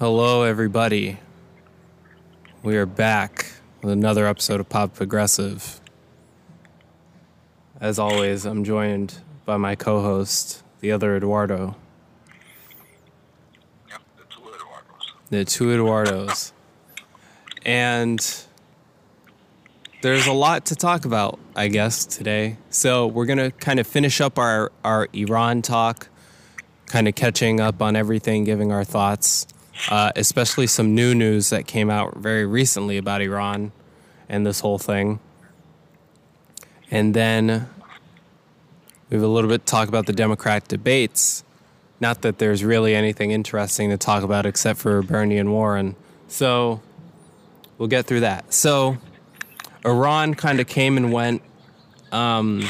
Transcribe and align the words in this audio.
Hello, 0.00 0.44
everybody. 0.44 1.18
We 2.62 2.78
are 2.78 2.86
back 2.86 3.52
with 3.82 3.92
another 3.92 4.26
episode 4.26 4.58
of 4.58 4.66
Pop 4.70 4.94
Progressive. 4.94 5.78
As 7.78 7.98
always, 7.98 8.46
I'm 8.46 8.64
joined 8.64 9.18
by 9.44 9.58
my 9.58 9.74
co 9.74 10.00
host, 10.00 10.62
the 10.80 10.90
other 10.90 11.14
Eduardo. 11.14 11.76
Yep, 13.90 14.00
the 14.16 14.24
two 14.30 14.40
Eduardos. 14.40 15.28
The 15.28 15.44
two 15.44 15.64
Eduardos. 15.64 16.52
And 17.66 18.44
there's 20.00 20.26
a 20.26 20.32
lot 20.32 20.64
to 20.64 20.76
talk 20.76 21.04
about, 21.04 21.38
I 21.54 21.68
guess, 21.68 22.06
today. 22.06 22.56
So 22.70 23.06
we're 23.06 23.26
going 23.26 23.36
to 23.36 23.50
kind 23.50 23.78
of 23.78 23.86
finish 23.86 24.22
up 24.22 24.38
our, 24.38 24.72
our 24.82 25.08
Iran 25.12 25.60
talk, 25.60 26.08
kind 26.86 27.06
of 27.06 27.14
catching 27.14 27.60
up 27.60 27.82
on 27.82 27.96
everything, 27.96 28.44
giving 28.44 28.72
our 28.72 28.82
thoughts, 28.82 29.46
uh, 29.88 30.12
especially 30.16 30.66
some 30.66 30.94
new 30.94 31.14
news 31.14 31.50
that 31.50 31.66
came 31.66 31.90
out 31.90 32.16
very 32.16 32.44
recently 32.44 32.96
about 32.96 33.20
Iran 33.22 33.72
and 34.28 34.46
this 34.46 34.60
whole 34.60 34.78
thing. 34.78 35.20
And 36.90 37.14
then 37.14 37.68
we 39.08 39.16
have 39.16 39.24
a 39.24 39.28
little 39.28 39.48
bit 39.48 39.66
to 39.66 39.70
talk 39.70 39.88
about 39.88 40.06
the 40.06 40.12
Democrat 40.12 40.68
debates. 40.68 41.44
Not 42.00 42.22
that 42.22 42.38
there's 42.38 42.64
really 42.64 42.94
anything 42.94 43.30
interesting 43.30 43.90
to 43.90 43.96
talk 43.96 44.22
about 44.22 44.46
except 44.46 44.78
for 44.78 45.02
Bernie 45.02 45.38
and 45.38 45.52
Warren. 45.52 45.96
So 46.28 46.80
we'll 47.78 47.88
get 47.88 48.06
through 48.06 48.20
that. 48.20 48.52
So 48.52 48.98
Iran 49.84 50.34
kind 50.34 50.60
of 50.60 50.66
came 50.66 50.96
and 50.96 51.12
went. 51.12 51.42
Um, 52.12 52.64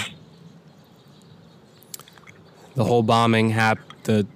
the 2.74 2.84
whole 2.84 3.02
bombing 3.02 3.50
happened. 3.50 4.28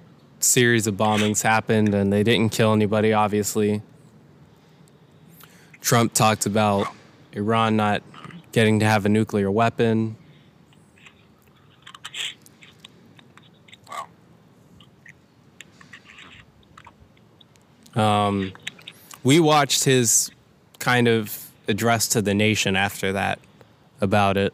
Series 0.45 0.87
of 0.87 0.95
bombings 0.95 1.41
happened, 1.41 1.93
and 1.93 2.11
they 2.13 2.23
didn't 2.23 2.51
kill 2.51 2.73
anybody. 2.73 3.13
Obviously, 3.13 3.81
Trump 5.81 6.13
talked 6.13 6.45
about 6.45 6.87
Iran 7.33 7.75
not 7.75 8.01
getting 8.51 8.79
to 8.79 8.85
have 8.85 9.05
a 9.05 9.09
nuclear 9.09 9.51
weapon. 9.51 10.15
Um, 17.95 18.53
we 19.23 19.39
watched 19.39 19.85
his 19.85 20.31
kind 20.79 21.07
of 21.07 21.49
address 21.67 22.07
to 22.09 22.21
the 22.21 22.33
nation 22.33 22.75
after 22.75 23.13
that 23.13 23.39
about 24.01 24.37
it, 24.37 24.53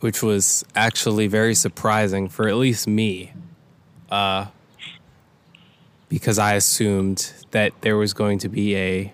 which 0.00 0.22
was 0.22 0.64
actually 0.74 1.26
very 1.26 1.54
surprising 1.54 2.28
for 2.28 2.48
at 2.48 2.56
least 2.56 2.86
me, 2.86 3.32
uh, 4.10 4.46
because 6.08 6.38
I 6.38 6.54
assumed 6.54 7.32
that 7.50 7.72
there 7.80 7.96
was 7.96 8.12
going 8.12 8.38
to 8.40 8.48
be 8.48 8.76
a 8.76 9.12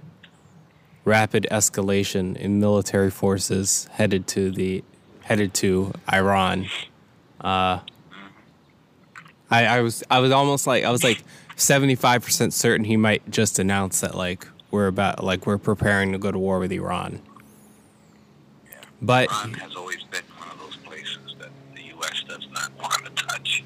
rapid 1.04 1.46
escalation 1.50 2.36
in 2.36 2.60
military 2.60 3.10
forces 3.10 3.88
headed 3.92 4.26
to 4.28 4.50
the 4.50 4.84
headed 5.22 5.54
to 5.54 5.92
Iran. 6.12 6.66
Uh, 7.40 7.80
I, 9.50 9.66
I 9.66 9.80
was 9.80 10.02
I 10.10 10.20
was 10.20 10.32
almost 10.32 10.66
like 10.66 10.84
I 10.84 10.90
was 10.90 11.04
like 11.04 11.22
seventy 11.56 11.94
five 11.94 12.24
percent 12.24 12.54
certain 12.54 12.84
he 12.84 12.96
might 12.96 13.28
just 13.30 13.58
announce 13.58 14.00
that 14.00 14.14
like 14.14 14.46
we're 14.70 14.86
about 14.86 15.22
like 15.22 15.46
we're 15.46 15.58
preparing 15.58 16.12
to 16.12 16.18
go 16.18 16.30
to 16.30 16.38
war 16.38 16.58
with 16.58 16.72
Iran. 16.72 17.20
Yeah. 18.68 18.76
But 19.00 19.30
Iran 19.30 19.54
has 19.54 19.76
always 19.76 20.02
been 20.04 20.22
one 20.38 20.48
of 20.48 20.58
those 20.58 20.76
places 20.76 21.34
that 21.38 21.50
the 21.74 21.82
U.S. 21.82 22.22
does 22.26 22.48
not 22.50 22.70
want 22.80 23.04
to 23.04 23.10
touch. 23.10 23.64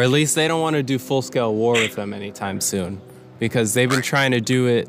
Or 0.00 0.02
at 0.02 0.08
least 0.08 0.34
they 0.34 0.48
don't 0.48 0.62
want 0.62 0.76
to 0.76 0.82
do 0.82 0.98
full 0.98 1.20
scale 1.20 1.54
war 1.54 1.74
with 1.74 1.94
them 1.94 2.14
anytime 2.14 2.58
soon 2.58 3.02
because 3.38 3.74
they've 3.74 3.90
been 3.90 4.00
trying 4.00 4.30
to 4.30 4.40
do 4.40 4.66
it 4.66 4.88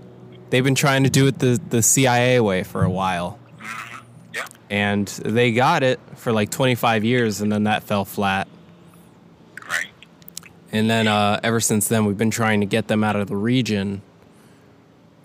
they've 0.51 0.63
been 0.63 0.75
trying 0.75 1.03
to 1.03 1.09
do 1.09 1.27
it 1.27 1.39
the, 1.39 1.59
the 1.69 1.81
CIA 1.81 2.39
way 2.39 2.63
for 2.63 2.83
a 2.83 2.89
while. 2.89 3.37
Yeah. 4.33 4.45
And 4.69 5.07
they 5.07 5.51
got 5.51 5.81
it 5.83 5.99
for 6.15 6.31
like 6.31 6.51
25 6.51 7.03
years 7.03 7.41
and 7.41 7.51
then 7.51 7.63
that 7.65 7.83
fell 7.83 8.05
flat. 8.05 8.47
Right. 9.67 9.87
And 10.71 10.89
then 10.89 11.07
uh, 11.07 11.39
ever 11.43 11.59
since 11.59 11.87
then, 11.87 12.05
we've 12.05 12.17
been 12.17 12.31
trying 12.31 12.61
to 12.61 12.65
get 12.65 12.87
them 12.87 13.03
out 13.03 13.15
of 13.17 13.27
the 13.27 13.35
region 13.35 14.01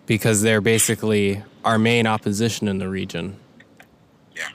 because 0.06 0.42
they're 0.42 0.60
basically 0.60 1.42
our 1.64 1.78
main 1.78 2.06
opposition 2.06 2.68
in 2.68 2.78
the 2.78 2.88
region. 2.88 3.36
Yeah. 4.34 4.48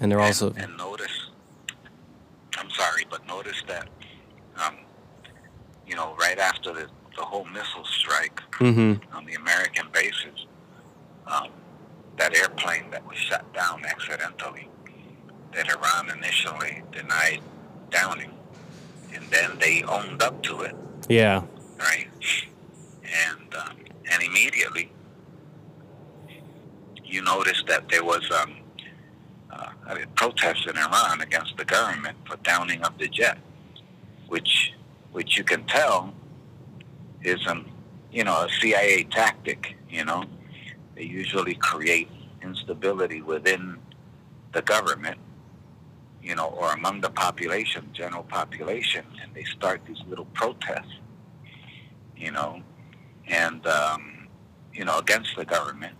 And 0.00 0.10
they're 0.10 0.20
also, 0.20 0.50
And, 0.50 0.58
and 0.58 0.76
notice. 0.76 0.91
I'm 0.91 0.91
sorry, 3.44 3.62
but 3.66 3.68
notice 3.68 3.68
that. 3.68 3.88
Um, 4.66 4.76
you 5.86 5.96
know, 5.96 6.14
right 6.20 6.38
after 6.38 6.72
the 6.72 6.88
the 7.16 7.22
whole 7.22 7.44
missile 7.44 7.84
strike 7.84 8.40
hmm 8.54 8.94
on 9.12 9.26
the 9.26 9.34
American 9.34 9.86
bases, 9.92 10.46
um, 11.26 11.48
that 12.16 12.34
airplane 12.36 12.90
that 12.90 13.06
was 13.06 13.18
shot 13.18 13.52
down 13.52 13.84
accidentally, 13.84 14.68
that 15.54 15.68
Iran 15.68 16.10
initially 16.16 16.82
denied 16.92 17.40
downing, 17.90 18.32
and 19.14 19.24
then 19.30 19.58
they 19.60 19.82
owned 19.82 20.22
up 20.22 20.42
to 20.44 20.62
it, 20.62 20.74
yeah, 21.08 21.42
right? 21.78 22.08
And 23.04 23.54
um, 23.54 23.76
and 24.10 24.22
immediately, 24.22 24.90
you 27.04 27.22
noticed 27.22 27.66
that 27.68 27.88
there 27.88 28.04
was 28.04 28.30
um, 28.30 28.56
uh, 29.52 29.96
protests 30.14 30.66
in 30.66 30.76
Iran 30.76 31.20
against 31.20 31.56
the 31.56 31.64
government 31.64 32.16
for 32.26 32.36
downing 32.38 32.82
of 32.82 32.96
the 32.98 33.08
jet, 33.08 33.38
which 34.28 34.72
which 35.12 35.36
you 35.36 35.44
can 35.44 35.64
tell 35.64 36.14
is 37.22 37.46
um 37.46 37.66
you 38.10 38.24
know 38.24 38.44
a 38.44 38.48
CIA 38.60 39.04
tactic. 39.04 39.76
You 39.90 40.04
know, 40.04 40.24
they 40.94 41.02
usually 41.04 41.54
create 41.54 42.08
instability 42.42 43.20
within 43.20 43.76
the 44.52 44.62
government, 44.62 45.18
you 46.22 46.34
know, 46.34 46.46
or 46.46 46.72
among 46.72 47.00
the 47.00 47.10
population, 47.10 47.90
general 47.92 48.22
population, 48.22 49.04
and 49.22 49.34
they 49.34 49.44
start 49.44 49.82
these 49.86 50.02
little 50.08 50.24
protests, 50.26 50.98
you 52.16 52.30
know, 52.30 52.62
and 53.28 53.66
um, 53.66 54.28
you 54.72 54.84
know 54.84 54.98
against 54.98 55.36
the 55.36 55.44
government 55.44 55.94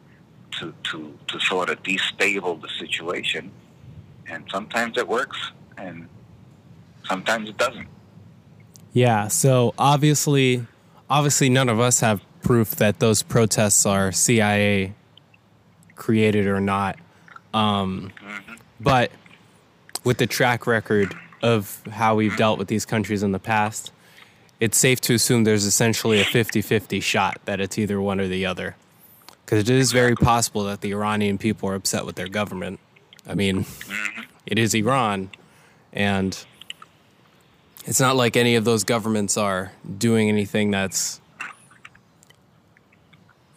to 0.59 0.75
to 0.85 1.19
to 1.29 1.41
sort 1.41 1.71
of 1.71 1.83
destable 1.83 2.61
the 2.61 2.69
situation, 2.79 3.51
and 4.27 4.45
sometimes 4.51 4.97
it 4.97 5.07
works, 5.07 5.39
and 5.77 6.09
sometimes 7.05 7.49
it 7.49 7.57
doesn't. 7.57 7.89
yeah. 8.93 9.29
So 9.29 9.75
obviously, 9.79 10.67
obviously, 11.09 11.49
none 11.49 11.69
of 11.69 11.81
us 11.81 12.01
have 12.01 12.23
proof 12.43 12.71
that 12.77 12.99
those 12.99 13.23
protests 13.23 13.87
are 13.87 14.13
CIA 14.13 14.95
created 15.95 16.47
or 16.47 16.61
not. 16.61 16.99
Um, 17.55 18.13
but 18.81 19.13
with 20.05 20.19
the 20.19 20.27
track 20.27 20.67
record 20.67 21.15
of 21.43 21.83
how 21.91 22.15
we've 22.17 22.37
dealt 22.37 22.59
with 22.59 22.69
these 22.69 22.85
countries 22.85 23.23
in 23.23 23.33
the 23.33 23.39
past, 23.39 23.93
it's 24.61 24.79
safe 24.79 25.01
to 25.03 25.15
assume 25.15 25.45
there's 25.45 25.65
essentially 25.65 26.21
a 26.21 26.25
50 26.25 26.63
50 26.63 27.01
shot 27.01 27.41
that 27.45 27.61
it's 27.61 27.79
either 27.79 28.01
one 28.01 28.21
or 28.21 28.29
the 28.29 28.47
other. 28.47 28.77
Because 29.53 29.69
it 29.69 29.77
is 29.77 29.93
very 29.93 30.17
possible 30.17 30.65
that 30.65 30.81
the 30.81 30.93
Iranian 30.93 31.37
people 31.37 31.69
are 31.69 31.75
upset 31.75 32.07
with 32.07 32.17
their 32.17 32.27
government. 32.27 32.81
I 33.27 33.35
mean, 33.35 33.67
it 34.47 34.59
is 34.59 34.73
Iran, 34.73 35.29
and 35.93 36.43
it's 37.85 38.01
not 38.01 38.17
like 38.17 38.35
any 38.35 38.55
of 38.55 38.65
those 38.65 38.83
governments 38.83 39.37
are 39.37 39.73
doing 39.99 40.31
anything 40.31 40.71
that's, 40.71 41.21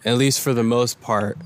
at 0.03 0.17
least 0.17 0.41
for 0.41 0.53
the 0.53 0.63
most 0.63 0.99
part, 0.99 1.37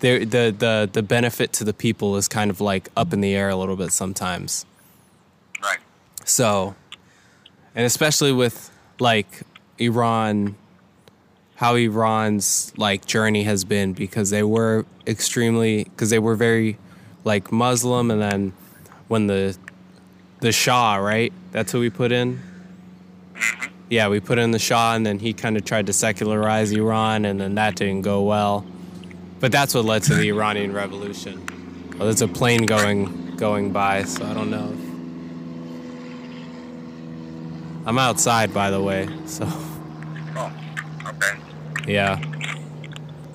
the 0.00 0.24
the 0.24 0.52
the 0.58 0.90
the 0.92 1.02
benefit 1.04 1.52
to 1.52 1.62
the 1.62 1.72
people 1.72 2.16
is 2.16 2.26
kind 2.26 2.50
of 2.50 2.60
like 2.60 2.88
up 2.96 3.12
in 3.12 3.20
the 3.20 3.32
air 3.32 3.48
a 3.48 3.54
little 3.54 3.76
bit 3.76 3.92
sometimes. 3.92 4.66
Right. 5.62 5.78
So, 6.24 6.74
and 7.76 7.86
especially 7.86 8.32
with 8.32 8.72
like 8.98 9.42
Iran, 9.78 10.56
how 11.58 11.74
Iran's 11.74 12.72
like 12.76 13.04
journey 13.04 13.42
has 13.42 13.64
been 13.64 13.92
because 13.92 14.30
they 14.30 14.44
were 14.44 14.86
extremely 15.08 15.82
because 15.82 16.08
they 16.08 16.20
were 16.20 16.36
very 16.36 16.78
like 17.24 17.50
Muslim, 17.50 18.12
and 18.12 18.22
then 18.22 18.52
when 19.08 19.26
the 19.26 19.58
the 20.38 20.52
Shah, 20.52 20.94
right? 20.96 21.32
That's 21.50 21.72
who 21.72 21.80
we 21.80 21.90
put 21.90 22.12
in. 22.12 22.40
Mm-hmm. 23.34 23.72
Yeah, 23.90 24.08
we 24.08 24.20
put 24.20 24.38
in 24.38 24.52
the 24.52 24.60
Shah, 24.60 24.94
and 24.94 25.04
then 25.04 25.18
he 25.18 25.32
kind 25.32 25.56
of 25.56 25.64
tried 25.64 25.86
to 25.86 25.92
secularize 25.92 26.70
Iran, 26.70 27.24
and 27.24 27.40
then 27.40 27.56
that 27.56 27.74
didn't 27.74 28.02
go 28.02 28.22
well. 28.22 28.64
But 29.40 29.50
that's 29.50 29.74
what 29.74 29.84
led 29.84 30.04
to 30.04 30.14
the 30.14 30.28
Iranian 30.28 30.72
Revolution. 30.72 31.44
Well, 31.90 32.04
there's 32.04 32.22
a 32.22 32.28
plane 32.28 32.66
going 32.66 33.34
going 33.34 33.72
by, 33.72 34.04
so 34.04 34.24
I 34.24 34.32
don't 34.32 34.50
know. 34.50 34.76
I'm 37.84 37.98
outside, 37.98 38.54
by 38.54 38.70
the 38.70 38.80
way, 38.80 39.08
so 39.26 39.48
Oh, 40.36 40.52
okay. 41.04 41.47
Yeah. 41.88 42.20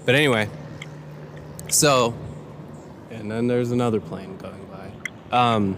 But 0.06 0.16
anyway, 0.16 0.50
so, 1.70 2.14
and 3.10 3.30
then 3.30 3.48
there's 3.48 3.72
another 3.72 4.00
plane 4.00 4.38
going 4.38 4.66
by. 4.66 5.36
Um, 5.36 5.78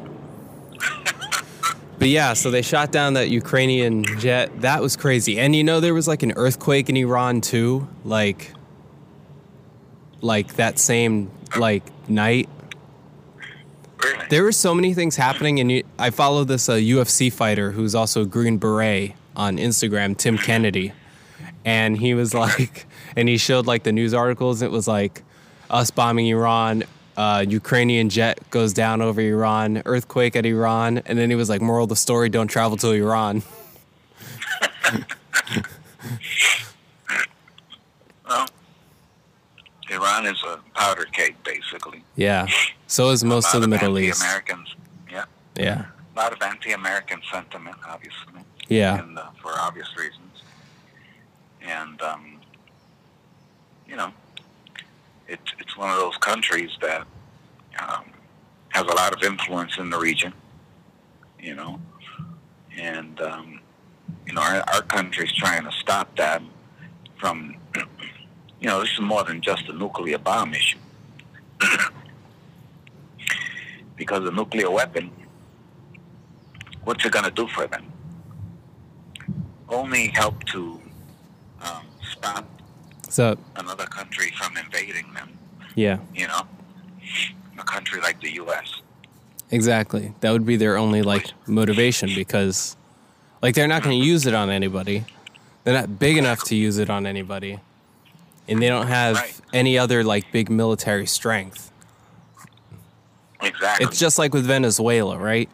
but 1.97 2.05
but 2.05 2.09
yeah, 2.09 2.33
so 2.33 2.51
they 2.51 2.61
shot 2.61 2.91
down 2.91 3.13
that 3.13 3.29
Ukrainian 3.29 4.03
jet. 4.19 4.61
That 4.61 4.81
was 4.81 4.95
crazy. 4.95 5.39
And 5.39 5.55
you 5.55 5.63
know 5.63 5.79
there 5.79 5.93
was 5.93 6.07
like 6.07 6.23
an 6.23 6.33
earthquake 6.35 6.89
in 6.89 6.97
Iran 6.97 7.41
too, 7.41 7.87
like 8.03 8.51
like 10.21 10.55
that 10.55 10.77
same 10.79 11.31
like 11.57 11.83
night. 12.09 12.49
There 14.29 14.43
were 14.43 14.51
so 14.51 14.75
many 14.75 14.93
things 14.93 15.15
happening, 15.15 15.59
and 15.59 15.71
you, 15.71 15.83
I 15.97 16.09
follow 16.09 16.43
this 16.43 16.67
uh, 16.67 16.73
UFC 16.73 17.31
fighter 17.31 17.71
who's 17.71 17.95
also 17.95 18.23
a 18.23 18.25
Green 18.25 18.57
Beret 18.57 19.13
on 19.35 19.57
Instagram, 19.57 20.17
Tim 20.17 20.37
Kennedy, 20.37 20.93
and 21.65 21.97
he 21.97 22.13
was 22.13 22.33
like, 22.45 22.85
and 23.17 23.27
he 23.27 23.37
showed 23.37 23.65
like 23.65 23.83
the 23.83 23.91
news 23.91 24.13
articles. 24.13 24.61
It 24.61 24.71
was 24.71 24.87
like 24.87 25.23
us 25.69 25.91
bombing 25.91 26.27
Iran, 26.27 26.83
uh, 27.17 27.45
Ukrainian 27.47 28.09
jet 28.09 28.39
goes 28.51 28.73
down 28.73 29.01
over 29.01 29.21
Iran, 29.21 29.81
earthquake 29.85 30.35
at 30.35 30.45
Iran, 30.45 30.99
and 31.05 31.17
then 31.17 31.29
he 31.29 31.35
was 31.35 31.49
like, 31.49 31.61
moral 31.61 31.83
of 31.83 31.89
the 31.89 31.95
story: 31.95 32.29
don't 32.29 32.47
travel 32.47 32.77
to 32.77 32.91
Iran. 32.91 33.41
well, 38.27 38.47
Iran 39.89 40.25
is 40.25 40.43
a 40.43 40.59
powder 40.73 41.05
keg, 41.05 41.35
basically. 41.43 42.03
Yeah, 42.15 42.47
so 42.87 43.09
is 43.11 43.23
most 43.23 43.53
of 43.55 43.61
the 43.61 43.67
Middle 43.67 43.97
East. 43.97 44.21
Anti-Americans. 44.21 44.75
Yeah, 45.09 45.25
Yeah, 45.55 45.85
a 46.15 46.19
lot 46.19 46.33
of 46.33 46.41
anti-American 46.41 47.21
sentiment, 47.31 47.77
obviously. 47.87 48.41
yeah, 48.67 48.99
and 48.99 49.17
uh, 49.17 49.29
for 49.41 49.51
obvious 49.57 49.87
reasons. 49.97 50.24
And 51.67 52.01
um, 52.01 52.39
you 53.87 53.95
know, 53.95 54.11
it's 55.27 55.53
it's 55.59 55.77
one 55.77 55.89
of 55.89 55.97
those 55.97 56.17
countries 56.17 56.71
that 56.81 57.05
um, 57.79 58.05
has 58.69 58.83
a 58.83 58.95
lot 58.95 59.13
of 59.15 59.23
influence 59.23 59.77
in 59.77 59.89
the 59.89 59.97
region. 59.97 60.33
You 61.39 61.55
know, 61.55 61.79
and 62.77 63.19
um, 63.21 63.59
you 64.25 64.33
know 64.33 64.41
our, 64.41 64.63
our 64.73 64.81
country's 64.83 65.33
trying 65.33 65.63
to 65.63 65.71
stop 65.71 66.15
that 66.17 66.41
from. 67.19 67.55
You 68.61 68.69
know, 68.71 68.79
this 68.79 68.93
is 68.93 69.01
more 69.01 69.23
than 69.23 69.41
just 69.41 69.67
a 69.69 69.73
nuclear 69.73 70.17
bomb 70.17 70.53
issue. 70.55 70.79
because 73.95 74.27
a 74.27 74.31
nuclear 74.31 74.71
weapon, 74.71 75.11
what's 76.85 77.05
it 77.05 77.11
going 77.11 77.25
to 77.25 77.31
do 77.31 77.47
for 77.49 77.67
them? 77.67 77.85
only 79.69 80.07
help 80.07 80.43
to 80.45 80.79
stop 82.17 82.45
so 83.09 83.37
another 83.55 83.85
country 83.85 84.31
from 84.37 84.57
invading 84.57 85.05
them. 85.13 85.29
yeah, 85.75 85.97
You 86.13 86.27
know, 86.27 86.41
a 87.59 87.63
country 87.63 88.01
like 88.01 88.19
the 88.21 88.31
U.S. 88.35 88.81
exactly. 89.51 90.13
That 90.21 90.31
would 90.31 90.45
be 90.45 90.55
their 90.57 90.77
only 90.77 91.01
like 91.01 91.27
motivation 91.47 92.09
because, 92.15 92.75
like, 93.41 93.55
they're 93.55 93.67
not 93.67 93.83
going 93.83 93.99
to 93.99 94.05
use 94.05 94.25
it 94.25 94.33
on 94.33 94.49
anybody. 94.49 95.05
They're 95.63 95.73
not 95.73 95.97
big 95.99 96.17
enough 96.17 96.43
to 96.45 96.55
use 96.55 96.77
it 96.77 96.89
on 96.89 97.05
anybody, 97.05 97.59
and 98.47 98.61
they 98.61 98.67
don't 98.67 98.87
have 98.87 99.15
Right. 99.15 99.41
any 99.53 99.77
other 99.77 100.03
like 100.03 100.31
big 100.31 100.49
military 100.49 101.05
strength. 101.05 101.71
Exactly. 103.41 103.85
It's 103.85 103.99
just 103.99 104.17
like 104.17 104.33
with 104.33 104.45
Venezuela, 104.45 105.17
right? 105.17 105.49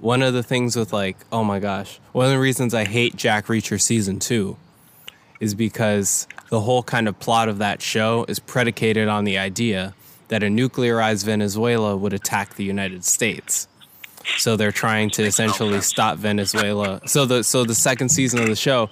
One 0.00 0.22
of 0.22 0.34
the 0.34 0.42
things 0.42 0.74
with 0.76 0.92
like, 0.92 1.16
oh 1.30 1.44
my 1.44 1.60
gosh, 1.60 2.00
one 2.12 2.26
of 2.26 2.32
the 2.32 2.38
reasons 2.38 2.74
I 2.74 2.84
hate 2.84 3.14
Jack 3.16 3.46
Reacher 3.46 3.80
season 3.80 4.18
two 4.18 4.56
is 5.40 5.54
because 5.54 6.26
the 6.50 6.60
whole 6.60 6.82
kind 6.82 7.08
of 7.08 7.18
plot 7.18 7.48
of 7.48 7.58
that 7.58 7.82
show 7.82 8.24
is 8.28 8.38
predicated 8.38 9.08
on 9.08 9.24
the 9.24 9.38
idea 9.38 9.94
that 10.28 10.42
a 10.42 10.46
nuclearized 10.46 11.24
Venezuela 11.24 11.96
would 11.96 12.12
attack 12.12 12.54
the 12.54 12.64
United 12.64 13.04
States. 13.04 13.68
So 14.38 14.56
they're 14.56 14.72
trying 14.72 15.10
to 15.10 15.24
essentially 15.24 15.80
stop 15.80 16.16
Venezuela. 16.16 17.00
So 17.06 17.26
the 17.26 17.42
so 17.42 17.64
the 17.64 17.74
second 17.74 18.10
season 18.10 18.40
of 18.40 18.46
the 18.46 18.56
show, 18.56 18.88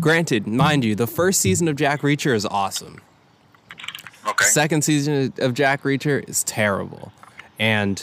granted, 0.00 0.46
mind 0.46 0.84
you, 0.84 0.94
the 0.94 1.06
first 1.06 1.40
season 1.40 1.66
of 1.68 1.76
Jack 1.76 2.02
Reacher 2.02 2.34
is 2.34 2.44
awesome. 2.44 3.00
okay. 4.26 4.44
Second 4.44 4.82
season 4.82 5.32
of 5.38 5.54
Jack 5.54 5.82
Reacher 5.82 6.28
is 6.28 6.44
terrible. 6.44 7.10
And 7.58 8.02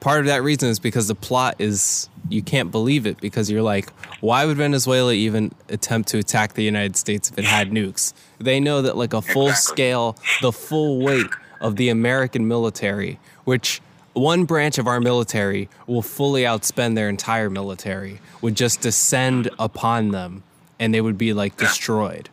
part 0.00 0.20
of 0.20 0.26
that 0.26 0.42
reason 0.42 0.68
is 0.68 0.78
because 0.78 1.08
the 1.08 1.14
plot 1.14 1.56
is 1.58 2.08
you 2.28 2.42
can't 2.42 2.70
believe 2.70 3.06
it 3.06 3.20
because 3.20 3.50
you're 3.50 3.62
like, 3.62 3.90
why 4.20 4.44
would 4.44 4.56
Venezuela 4.56 5.12
even 5.12 5.52
attempt 5.68 6.08
to 6.10 6.18
attack 6.18 6.54
the 6.54 6.62
United 6.62 6.96
States 6.96 7.30
if 7.30 7.38
it 7.38 7.44
had 7.44 7.70
nukes? 7.70 8.12
They 8.38 8.60
know 8.60 8.82
that 8.82 8.96
like 8.96 9.12
a 9.12 9.20
full 9.22 9.48
Exactly. 9.48 9.74
scale, 9.74 10.16
the 10.42 10.52
full 10.52 11.02
weight 11.02 11.26
of 11.60 11.76
the 11.76 11.88
American 11.88 12.46
military, 12.48 13.18
which 13.44 13.80
one 14.12 14.44
branch 14.44 14.78
of 14.78 14.86
our 14.86 15.00
military 15.00 15.68
will 15.86 16.02
fully 16.02 16.42
outspend 16.42 16.94
their 16.94 17.08
entire 17.08 17.50
military, 17.50 18.20
would 18.40 18.54
just 18.56 18.80
descend 18.80 19.50
upon 19.58 20.10
them 20.10 20.42
and 20.78 20.94
they 20.94 21.00
would 21.00 21.18
be 21.18 21.32
like 21.32 21.56
destroyed. 21.56 22.28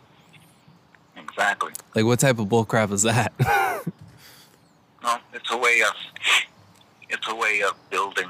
exactly. 1.17 1.71
Like 1.95 2.05
what 2.05 2.19
type 2.19 2.39
of 2.39 2.47
bullcrap 2.47 2.91
is 2.91 3.03
that? 3.03 3.33
It's 5.33 5.51
a 5.51 5.57
way 5.57 5.81
of 5.87 5.93
it's 7.09 7.27
a 7.29 7.35
way 7.35 7.61
of 7.61 7.73
building 7.89 8.29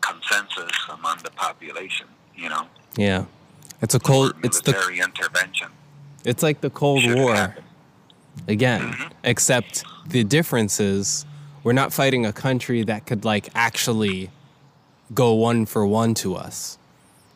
consensus 0.00 0.70
among 0.92 1.18
the 1.22 1.30
population. 1.30 2.06
You 2.36 2.48
know, 2.50 2.66
Yeah. 2.96 3.24
It's 3.82 3.94
a 3.94 4.00
cold 4.00 4.34
it's 4.42 4.60
the 4.60 4.72
military 4.72 5.00
intervention. 5.00 5.68
it's 6.24 6.42
like 6.42 6.60
the 6.60 6.68
Cold 6.70 7.02
Should 7.02 7.16
War 7.16 7.34
happen. 7.34 7.64
again. 8.48 8.82
Mm-hmm. 8.92 9.08
Except 9.24 9.84
the 10.06 10.22
difference 10.24 10.80
is 10.80 11.24
we're 11.64 11.72
not 11.72 11.92
fighting 11.92 12.26
a 12.26 12.32
country 12.32 12.82
that 12.84 13.06
could 13.06 13.24
like 13.24 13.48
actually 13.54 14.30
go 15.14 15.32
one 15.34 15.66
for 15.66 15.86
one 15.86 16.14
to 16.14 16.34
us. 16.34 16.78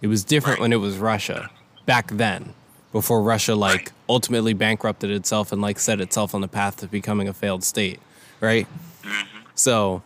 It 0.03 0.07
was 0.09 0.23
different 0.25 0.59
Right. 0.59 0.63
when 0.65 0.73
it 0.73 0.81
was 0.81 0.97
Russia 0.99 1.51
back 1.87 2.11
then. 2.11 2.53
Before 2.93 3.23
Russia 3.23 3.55
like 3.55 3.77
Right. 3.81 3.93
ultimately 4.09 4.53
bankrupted 4.53 5.11
itself 5.11 5.51
and 5.53 5.61
like 5.63 5.79
set 5.81 6.01
itself 6.01 6.35
on 6.35 6.41
the 6.43 6.49
path 6.49 6.77
to 6.79 6.87
becoming 6.87 7.27
a 7.29 7.33
failed 7.35 7.65
state, 7.65 8.01
right? 8.41 8.67
Mm-hmm. 9.03 9.41
So 9.55 10.03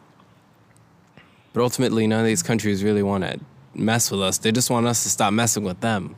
but 1.59 1.63
ultimately 1.63 2.07
none 2.07 2.21
of 2.21 2.27
these 2.27 2.43
countries 2.43 2.85
really 2.85 3.03
want 3.03 3.25
to 3.25 3.41
mess 3.75 4.13
with 4.13 4.23
us. 4.23 4.39
They 4.39 4.53
just 4.53 4.71
want 4.71 4.87
us 4.87 5.03
to 5.03 5.09
stop 5.09 5.33
messing 5.33 5.65
with 5.65 5.81
them. 5.81 6.15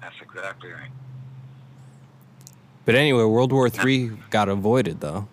That's 0.00 0.16
exactly 0.22 0.70
right. 0.70 0.88
But 2.86 2.94
anyway, 2.94 3.24
World 3.24 3.52
War 3.52 3.68
III 3.68 4.12
got 4.30 4.48
avoided 4.48 5.00
though. 5.00 5.28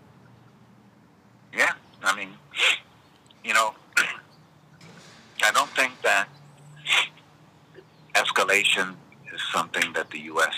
Yeah, 1.56 1.72
I 2.04 2.16
mean, 2.18 2.30
you 3.46 3.54
know, 3.54 3.74
I 5.42 5.52
don't 5.52 5.70
think 5.70 5.94
that 6.02 6.28
escalation 8.14 8.96
is 9.34 9.42
something 9.54 9.94
that 9.94 10.10
the 10.10 10.20
U.S. 10.20 10.54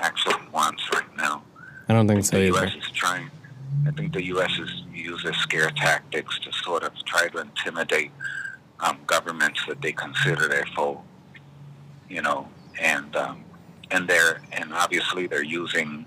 actually 0.00 0.36
wants 0.50 0.82
right 0.94 1.16
now. 1.16 1.42
I 1.90 1.92
don't 1.92 2.08
think 2.08 2.24
so 2.24 2.38
the 2.38 2.44
either. 2.44 2.60
U.S. 2.60 2.74
is 2.74 2.90
trying. 2.92 3.30
Think 3.98 4.12
the 4.12 4.26
U.S. 4.26 4.52
is 4.60 4.84
uses 4.94 5.34
scare 5.38 5.70
tactics 5.70 6.38
to 6.44 6.52
sort 6.52 6.84
of 6.84 6.92
try 7.04 7.26
to 7.26 7.38
intimidate 7.38 8.12
um, 8.78 8.96
governments 9.08 9.60
that 9.66 9.82
they 9.82 9.90
consider 9.90 10.46
their 10.46 10.66
foe. 10.76 11.02
You 12.08 12.22
know, 12.22 12.48
and 12.80 13.16
um, 13.16 13.44
and 13.90 14.06
they're 14.06 14.40
and 14.52 14.72
obviously 14.72 15.26
they're 15.26 15.42
using, 15.42 16.06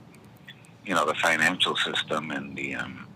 you 0.86 0.96
know, 0.96 1.06
the 1.06 1.16
financial 1.16 1.76
system 1.76 2.32
and 2.32 2.56
the, 2.56 2.76
um, 2.76 3.08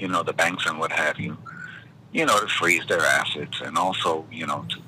you 0.00 0.08
know, 0.08 0.22
the 0.22 0.32
banks 0.32 0.64
and 0.64 0.78
what 0.78 0.90
have 0.90 1.20
you, 1.20 1.36
you 2.14 2.24
know, 2.24 2.40
to 2.40 2.46
freeze 2.46 2.86
their 2.86 3.02
assets 3.02 3.60
and 3.62 3.76
also, 3.76 4.24
you 4.32 4.46
know, 4.46 4.64
to 4.70 4.78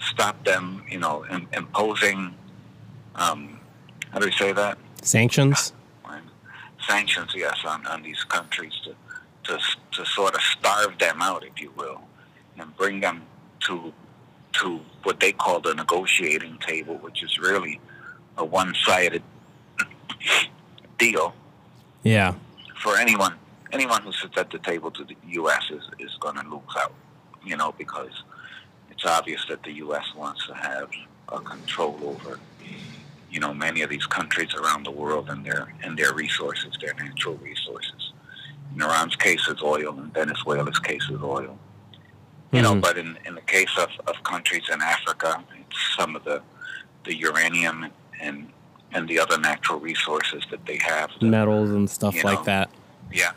stop 0.00 0.42
them, 0.46 0.82
you 0.88 0.98
know, 0.98 1.26
im- 1.30 1.48
imposing. 1.52 2.34
Um, 3.14 3.60
how 4.08 4.20
do 4.20 4.24
we 4.24 4.32
say 4.32 4.52
that? 4.52 4.78
Sanctions? 5.02 5.74
Sanctions, 6.88 7.32
yes, 7.34 7.58
on, 7.66 7.86
on 7.86 8.02
these 8.02 8.22
countries 8.24 8.72
to, 8.84 8.94
to 9.44 9.58
to 9.92 10.06
sort 10.06 10.34
of 10.34 10.40
starve 10.40 10.98
them 10.98 11.20
out, 11.22 11.44
if 11.44 11.60
you 11.60 11.72
will, 11.76 12.00
and 12.58 12.74
bring 12.76 13.00
them 13.00 13.22
to 13.60 13.92
to 14.52 14.80
what 15.02 15.18
they 15.20 15.32
call 15.32 15.60
the 15.60 15.74
negotiating 15.74 16.58
table, 16.58 16.96
which 16.98 17.22
is 17.22 17.38
really 17.38 17.80
a 18.38 18.44
one-sided 18.44 19.22
deal 20.98 21.34
Yeah. 22.02 22.34
for 22.82 22.96
anyone. 22.98 23.34
Anyone 23.72 24.02
who 24.02 24.12
sits 24.12 24.36
at 24.36 24.50
the 24.50 24.58
table 24.58 24.90
to 24.90 25.04
the 25.04 25.16
U.S. 25.30 25.62
is, 25.70 25.82
is 25.98 26.14
going 26.20 26.36
to 26.36 26.42
lose 26.46 26.60
out, 26.78 26.92
you 27.42 27.56
know, 27.56 27.72
because 27.78 28.22
it's 28.90 29.06
obvious 29.06 29.42
that 29.48 29.62
the 29.62 29.72
U.S. 29.86 30.04
wants 30.14 30.46
to 30.46 30.54
have 30.54 30.90
a 31.30 31.38
control 31.40 31.98
over, 32.04 32.38
you 33.32 33.40
know, 33.40 33.52
many 33.54 33.80
of 33.82 33.90
these 33.90 34.06
countries 34.06 34.52
around 34.54 34.84
the 34.84 34.90
world 34.90 35.30
and 35.30 35.44
their 35.44 35.72
and 35.82 35.98
their 35.98 36.12
resources, 36.14 36.76
their 36.80 36.94
natural 36.94 37.36
resources. 37.36 38.12
In 38.74 38.82
Iran's 38.82 39.16
case, 39.16 39.42
it's 39.48 39.62
oil. 39.62 39.98
In 39.98 40.10
Venezuela's 40.10 40.78
case, 40.78 41.02
is 41.10 41.20
oil. 41.22 41.58
You 42.52 42.60
know, 42.62 42.74
Mhm. 42.74 42.82
but 42.82 42.98
in, 42.98 43.18
in 43.24 43.34
the 43.34 43.40
case 43.56 43.70
of, 43.78 43.88
of 44.06 44.22
countries 44.24 44.64
in 44.70 44.80
Africa, 44.82 45.42
it's 45.58 45.80
some 45.98 46.14
of 46.16 46.24
the 46.24 46.42
the 47.04 47.14
uranium 47.16 47.90
and 48.20 48.48
and 48.94 49.08
the 49.08 49.18
other 49.18 49.38
natural 49.38 49.80
resources 49.80 50.44
that 50.50 50.64
they 50.66 50.76
have. 50.78 51.08
that- 51.18 51.22
Metals 51.22 51.70
and 51.70 51.88
stuff 51.88 52.14
You 52.14 52.22
like 52.24 52.44
that. 52.44 52.68
Yeah, 53.10 53.32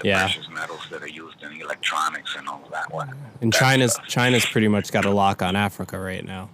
the 0.00 0.08
Yeah. 0.08 0.18
precious 0.20 0.48
metals 0.50 0.82
that 0.90 1.02
are 1.02 1.08
used 1.24 1.42
in 1.42 1.60
electronics 1.60 2.34
and 2.36 2.46
all 2.48 2.62
that 2.70 2.92
one. 2.92 3.10
And 3.40 3.50
that 3.52 3.58
China's 3.58 3.94
stuff. 3.94 4.06
China's 4.06 4.44
pretty 4.44 4.68
much 4.68 4.92
got 4.92 5.04
a 5.06 5.10
lock 5.10 5.40
on 5.42 5.56
Africa 5.56 5.98
right 5.98 6.24
now. 6.24 6.50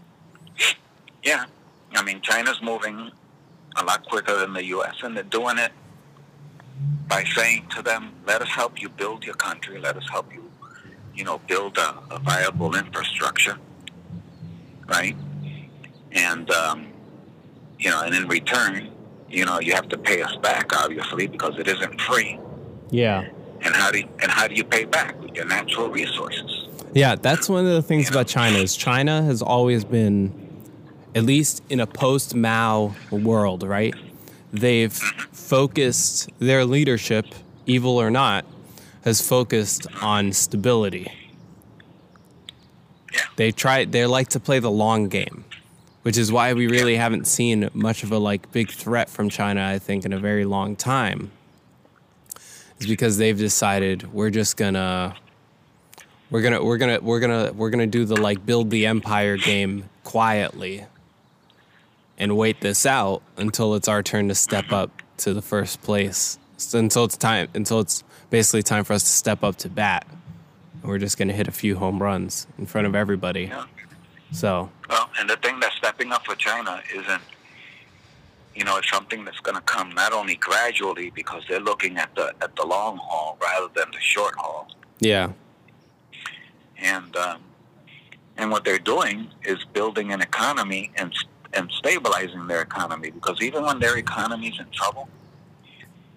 Yeah, 1.24 1.44
I 1.96 2.02
mean 2.02 2.20
China's 2.20 2.60
moving 2.62 3.10
a 3.76 3.84
lot 3.84 4.04
quicker 4.08 4.38
than 4.38 4.52
the 4.52 4.64
U.S. 4.66 4.94
and 5.02 5.16
they're 5.16 5.24
doing 5.24 5.58
it 5.58 5.72
by 7.08 7.24
saying 7.24 7.66
to 7.76 7.82
them, 7.82 8.12
"Let 8.26 8.42
us 8.42 8.48
help 8.48 8.80
you 8.80 8.88
build 8.88 9.24
your 9.24 9.34
country. 9.34 9.80
Let 9.80 9.96
us 9.96 10.08
help 10.10 10.32
you, 10.32 10.50
you 11.14 11.24
know, 11.24 11.38
build 11.46 11.78
a, 11.78 11.94
a 12.10 12.18
viable 12.18 12.74
infrastructure, 12.76 13.58
right? 14.88 15.16
And 16.12 16.50
um, 16.50 16.92
you 17.78 17.90
know, 17.90 18.02
and 18.02 18.14
in 18.14 18.28
return, 18.28 18.90
you 19.28 19.44
know, 19.44 19.60
you 19.60 19.74
have 19.74 19.88
to 19.88 19.98
pay 19.98 20.22
us 20.22 20.34
back, 20.36 20.72
obviously, 20.76 21.26
because 21.26 21.58
it 21.58 21.68
isn't 21.68 22.00
free. 22.00 22.38
Yeah. 22.90 23.28
And 23.62 23.74
how 23.74 23.90
do 23.90 23.98
you, 23.98 24.08
and 24.22 24.30
how 24.30 24.46
do 24.46 24.54
you 24.54 24.64
pay 24.64 24.84
back 24.84 25.20
with 25.20 25.34
your 25.34 25.46
natural 25.46 25.88
resources? 25.88 26.68
Yeah, 26.94 27.16
that's 27.16 27.48
one 27.48 27.66
of 27.66 27.72
the 27.72 27.82
things 27.82 28.08
about 28.08 28.28
China 28.28 28.58
is 28.58 28.76
China 28.76 29.22
has 29.22 29.42
always 29.42 29.84
been, 29.84 30.43
at 31.14 31.24
least 31.24 31.62
in 31.70 31.80
a 31.80 31.86
post 31.86 32.34
Mao 32.34 32.94
world, 33.10 33.62
right? 33.62 33.94
They've 34.52 34.92
focused 34.92 36.30
their 36.38 36.64
leadership, 36.64 37.26
evil 37.66 38.00
or 38.00 38.10
not, 38.10 38.44
has 39.04 39.20
focused 39.26 39.86
on 40.00 40.32
stability. 40.32 41.12
They 43.36 43.52
try 43.52 43.84
they 43.84 44.06
like 44.06 44.28
to 44.28 44.40
play 44.40 44.58
the 44.58 44.70
long 44.70 45.08
game, 45.08 45.44
which 46.02 46.16
is 46.16 46.32
why 46.32 46.52
we 46.52 46.66
really 46.66 46.96
haven't 46.96 47.26
seen 47.26 47.68
much 47.74 48.02
of 48.02 48.12
a 48.12 48.18
like 48.18 48.50
big 48.50 48.70
threat 48.70 49.08
from 49.08 49.28
China, 49.28 49.64
I 49.64 49.78
think, 49.78 50.04
in 50.04 50.12
a 50.12 50.18
very 50.18 50.44
long 50.44 50.74
time. 50.74 51.30
Is 52.80 52.86
because 52.88 53.18
they've 53.18 53.38
decided 53.38 54.12
we're 54.12 54.30
just 54.30 54.56
gonna 54.56 55.14
we're 56.30 56.42
gonna 56.42 56.62
we're 56.64 56.78
gonna 56.78 56.98
we're 57.00 57.20
gonna 57.20 57.52
we're 57.52 57.70
gonna 57.70 57.86
do 57.86 58.04
the 58.04 58.16
like 58.16 58.44
build 58.44 58.70
the 58.70 58.86
empire 58.86 59.36
game 59.36 59.88
quietly 60.02 60.86
and 62.18 62.36
wait 62.36 62.60
this 62.60 62.86
out 62.86 63.22
until 63.36 63.74
it's 63.74 63.88
our 63.88 64.02
turn 64.02 64.28
to 64.28 64.34
step 64.34 64.72
up 64.72 64.90
to 65.18 65.34
the 65.34 65.42
first 65.42 65.82
place. 65.82 66.38
So 66.56 66.78
until 66.78 67.04
it's 67.04 67.16
time 67.16 67.48
until 67.54 67.80
it's 67.80 68.04
basically 68.30 68.62
time 68.62 68.84
for 68.84 68.92
us 68.92 69.02
to 69.02 69.08
step 69.08 69.42
up 69.42 69.56
to 69.56 69.68
bat. 69.68 70.06
And 70.82 70.90
we're 70.90 70.98
just 70.98 71.18
gonna 71.18 71.32
hit 71.32 71.48
a 71.48 71.52
few 71.52 71.76
home 71.76 72.02
runs 72.02 72.46
in 72.58 72.66
front 72.66 72.86
of 72.86 72.94
everybody. 72.94 73.44
Yeah. 73.44 73.64
So 74.32 74.70
Well, 74.90 75.10
and 75.18 75.30
the 75.30 75.36
thing 75.36 75.60
that's 75.60 75.76
stepping 75.76 76.12
up 76.12 76.24
for 76.26 76.34
China 76.34 76.82
isn't, 76.92 77.22
you 78.54 78.64
know, 78.64 78.76
it's 78.78 78.90
something 78.90 79.24
that's 79.24 79.38
going 79.40 79.56
to 79.56 79.62
come 79.62 79.90
not 79.90 80.12
only 80.12 80.36
gradually 80.36 81.10
because 81.10 81.42
they're 81.48 81.60
looking 81.60 81.96
at 81.98 82.14
the 82.14 82.34
at 82.40 82.54
the 82.56 82.64
long 82.64 82.98
haul 82.98 83.38
rather 83.40 83.68
than 83.74 83.90
the 83.92 84.00
short 84.00 84.34
haul, 84.36 84.68
yeah. 85.00 85.32
and 86.78 87.16
um, 87.16 87.40
and 88.36 88.50
what 88.50 88.64
they're 88.64 88.78
doing 88.78 89.28
is 89.44 89.64
building 89.72 90.12
an 90.12 90.20
economy 90.20 90.90
and 90.96 91.14
and 91.56 91.70
stabilizing 91.72 92.46
their 92.46 92.62
economy 92.62 93.10
because 93.10 93.40
even 93.40 93.62
when 93.64 93.78
their 93.78 93.96
economy's 93.96 94.58
in 94.58 94.66
trouble, 94.72 95.08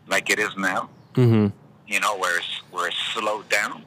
like 0.07 0.29
it 0.29 0.39
is 0.39 0.55
now, 0.57 0.89
Mm-hmm. 1.15 1.47
you 1.87 1.99
know, 1.99 2.15
where 2.17 2.37
it's 2.37 2.61
where 2.69 2.87
it's 2.87 2.97
slowed 3.13 3.49
down, 3.49 3.83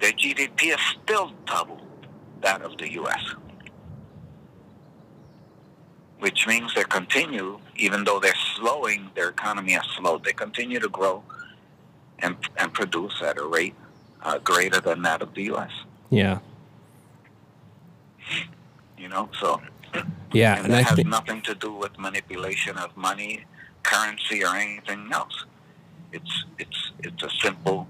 their 0.00 0.12
GDP 0.12 0.74
is 0.74 0.80
still 1.02 1.32
double 1.46 1.80
that 2.42 2.60
of 2.60 2.76
the 2.76 2.92
U.S. 2.92 3.24
Which 6.18 6.46
means 6.46 6.74
they 6.74 6.84
continue, 6.84 7.60
even 7.76 8.04
though 8.04 8.18
they're 8.20 8.34
slowing, 8.56 9.08
their 9.14 9.28
economy 9.30 9.72
has 9.72 9.84
slowed. 9.96 10.24
They 10.24 10.32
continue 10.34 10.80
to 10.80 10.88
grow 10.88 11.22
and 12.18 12.36
and 12.58 12.74
produce 12.74 13.22
at 13.22 13.38
a 13.38 13.46
rate 13.46 13.74
uh, 14.22 14.38
greater 14.38 14.80
than 14.80 15.00
that 15.02 15.22
of 15.22 15.32
the 15.34 15.44
U.S. 15.44 15.70
Yeah. 16.10 16.40
You 18.98 19.08
know, 19.08 19.30
so 19.40 19.60
Yeah. 20.32 20.56
and 20.56 20.64
And 20.64 20.72
that 20.72 20.78
I 20.78 20.82
has 20.82 20.96
think 20.96 21.08
nothing 21.08 21.42
to 21.42 21.54
do 21.54 21.72
with 21.72 21.98
manipulation 21.98 22.76
of 22.78 22.96
money, 22.96 23.44
currency, 23.82 24.44
or 24.44 24.54
anything 24.56 25.10
else. 25.12 25.44
It's 26.12 26.44
it's 26.58 26.92
it's 27.00 27.22
a 27.22 27.30
simple, 27.30 27.88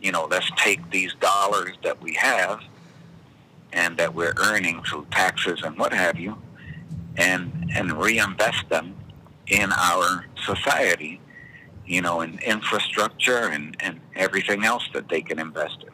you 0.00 0.12
know, 0.12 0.26
let's 0.30 0.50
take 0.56 0.90
these 0.90 1.14
dollars 1.20 1.76
that 1.84 2.00
we 2.02 2.14
have 2.14 2.60
and 3.72 3.96
that 3.98 4.14
we're 4.14 4.34
earning 4.38 4.82
through 4.84 5.06
taxes 5.10 5.62
and 5.62 5.78
what 5.78 5.92
have 5.92 6.18
you, 6.18 6.38
and 7.16 7.70
and 7.74 7.92
reinvest 7.92 8.68
them 8.68 8.94
in 9.48 9.72
our 9.72 10.26
society, 10.44 11.20
you 11.86 12.00
know, 12.02 12.20
in 12.22 12.38
infrastructure 12.40 13.48
and, 13.48 13.76
and 13.80 14.00
everything 14.16 14.64
else 14.64 14.88
that 14.94 15.08
they 15.08 15.20
can 15.22 15.38
invest 15.38 15.78
in. 15.82 15.88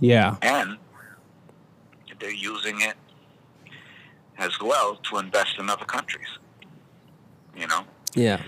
yeah. 0.00 0.36
And 0.42 0.78
they're 2.20 2.30
using 2.32 2.80
it 2.80 2.96
as 4.38 4.58
well 4.60 4.96
to 5.10 5.18
invest 5.18 5.58
in 5.58 5.68
other 5.68 5.84
countries. 5.84 6.28
You 7.56 7.66
know? 7.66 7.84
Yeah. 8.14 8.40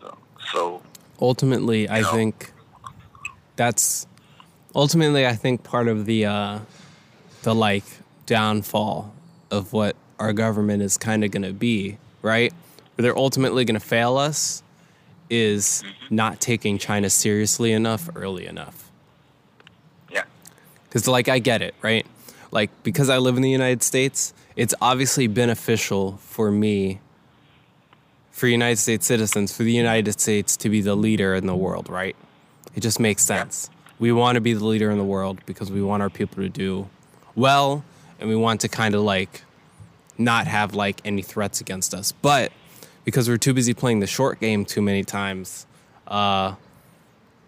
So, 0.00 0.18
so 0.52 0.82
ultimately 1.22 1.88
i 1.88 2.00
know? 2.00 2.10
think 2.10 2.52
that's 3.54 4.06
ultimately 4.74 5.24
i 5.24 5.34
think 5.34 5.62
part 5.62 5.86
of 5.86 6.04
the 6.04 6.26
uh 6.26 6.58
the 7.44 7.54
like 7.54 7.84
downfall 8.26 9.14
of 9.50 9.72
what 9.72 9.94
our 10.18 10.32
government 10.32 10.82
is 10.82 10.98
kind 10.98 11.24
of 11.24 11.30
going 11.30 11.42
to 11.42 11.52
be 11.52 11.96
right 12.22 12.52
where 12.94 13.04
they're 13.04 13.16
ultimately 13.16 13.64
going 13.64 13.78
to 13.78 13.86
fail 13.86 14.18
us 14.18 14.62
is 15.30 15.84
not 16.10 16.40
taking 16.40 16.76
china 16.76 17.08
seriously 17.08 17.72
enough 17.72 18.10
early 18.16 18.46
enough 18.46 18.90
yeah. 20.10 20.24
because 20.84 21.06
like 21.06 21.28
i 21.28 21.38
get 21.38 21.62
it 21.62 21.74
right 21.82 22.04
like 22.50 22.70
because 22.82 23.08
i 23.08 23.16
live 23.16 23.36
in 23.36 23.42
the 23.42 23.50
united 23.50 23.82
states 23.82 24.34
it's 24.56 24.74
obviously 24.80 25.26
beneficial 25.26 26.18
for 26.18 26.50
me 26.50 27.00
for 28.30 28.46
united 28.46 28.76
states 28.76 29.06
citizens 29.06 29.56
for 29.56 29.62
the 29.62 29.72
united 29.72 30.18
states 30.18 30.56
to 30.56 30.68
be 30.68 30.80
the 30.80 30.94
leader 30.94 31.34
in 31.34 31.46
the 31.46 31.56
world 31.56 31.88
right? 31.88 32.16
It 32.74 32.80
just 32.80 32.98
makes 32.98 33.22
sense. 33.22 33.68
We 33.98 34.12
want 34.12 34.36
to 34.36 34.40
be 34.40 34.54
the 34.54 34.64
leader 34.64 34.90
in 34.90 34.98
the 34.98 35.04
world 35.04 35.40
because 35.46 35.70
we 35.70 35.82
want 35.82 36.02
our 36.02 36.10
people 36.10 36.42
to 36.42 36.48
do 36.48 36.88
well 37.34 37.84
and 38.18 38.28
we 38.28 38.36
want 38.36 38.62
to 38.62 38.68
kind 38.68 38.94
of 38.94 39.02
like 39.02 39.42
not 40.18 40.46
have 40.46 40.74
like 40.74 41.00
any 41.04 41.22
threats 41.22 41.60
against 41.60 41.94
us. 41.94 42.12
But 42.12 42.52
because 43.04 43.28
we're 43.28 43.36
too 43.36 43.52
busy 43.52 43.74
playing 43.74 44.00
the 44.00 44.06
short 44.06 44.40
game 44.40 44.64
too 44.64 44.80
many 44.80 45.04
times 45.04 45.66
uh, 46.06 46.54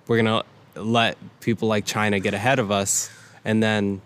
we're 0.06 0.16
gonna 0.16 0.42
let 0.75 1.16
people 1.40 1.68
like 1.68 1.84
China 1.84 2.20
get 2.20 2.34
ahead 2.34 2.58
of 2.58 2.70
us, 2.70 3.11
and 3.44 3.62
then 3.62 4.00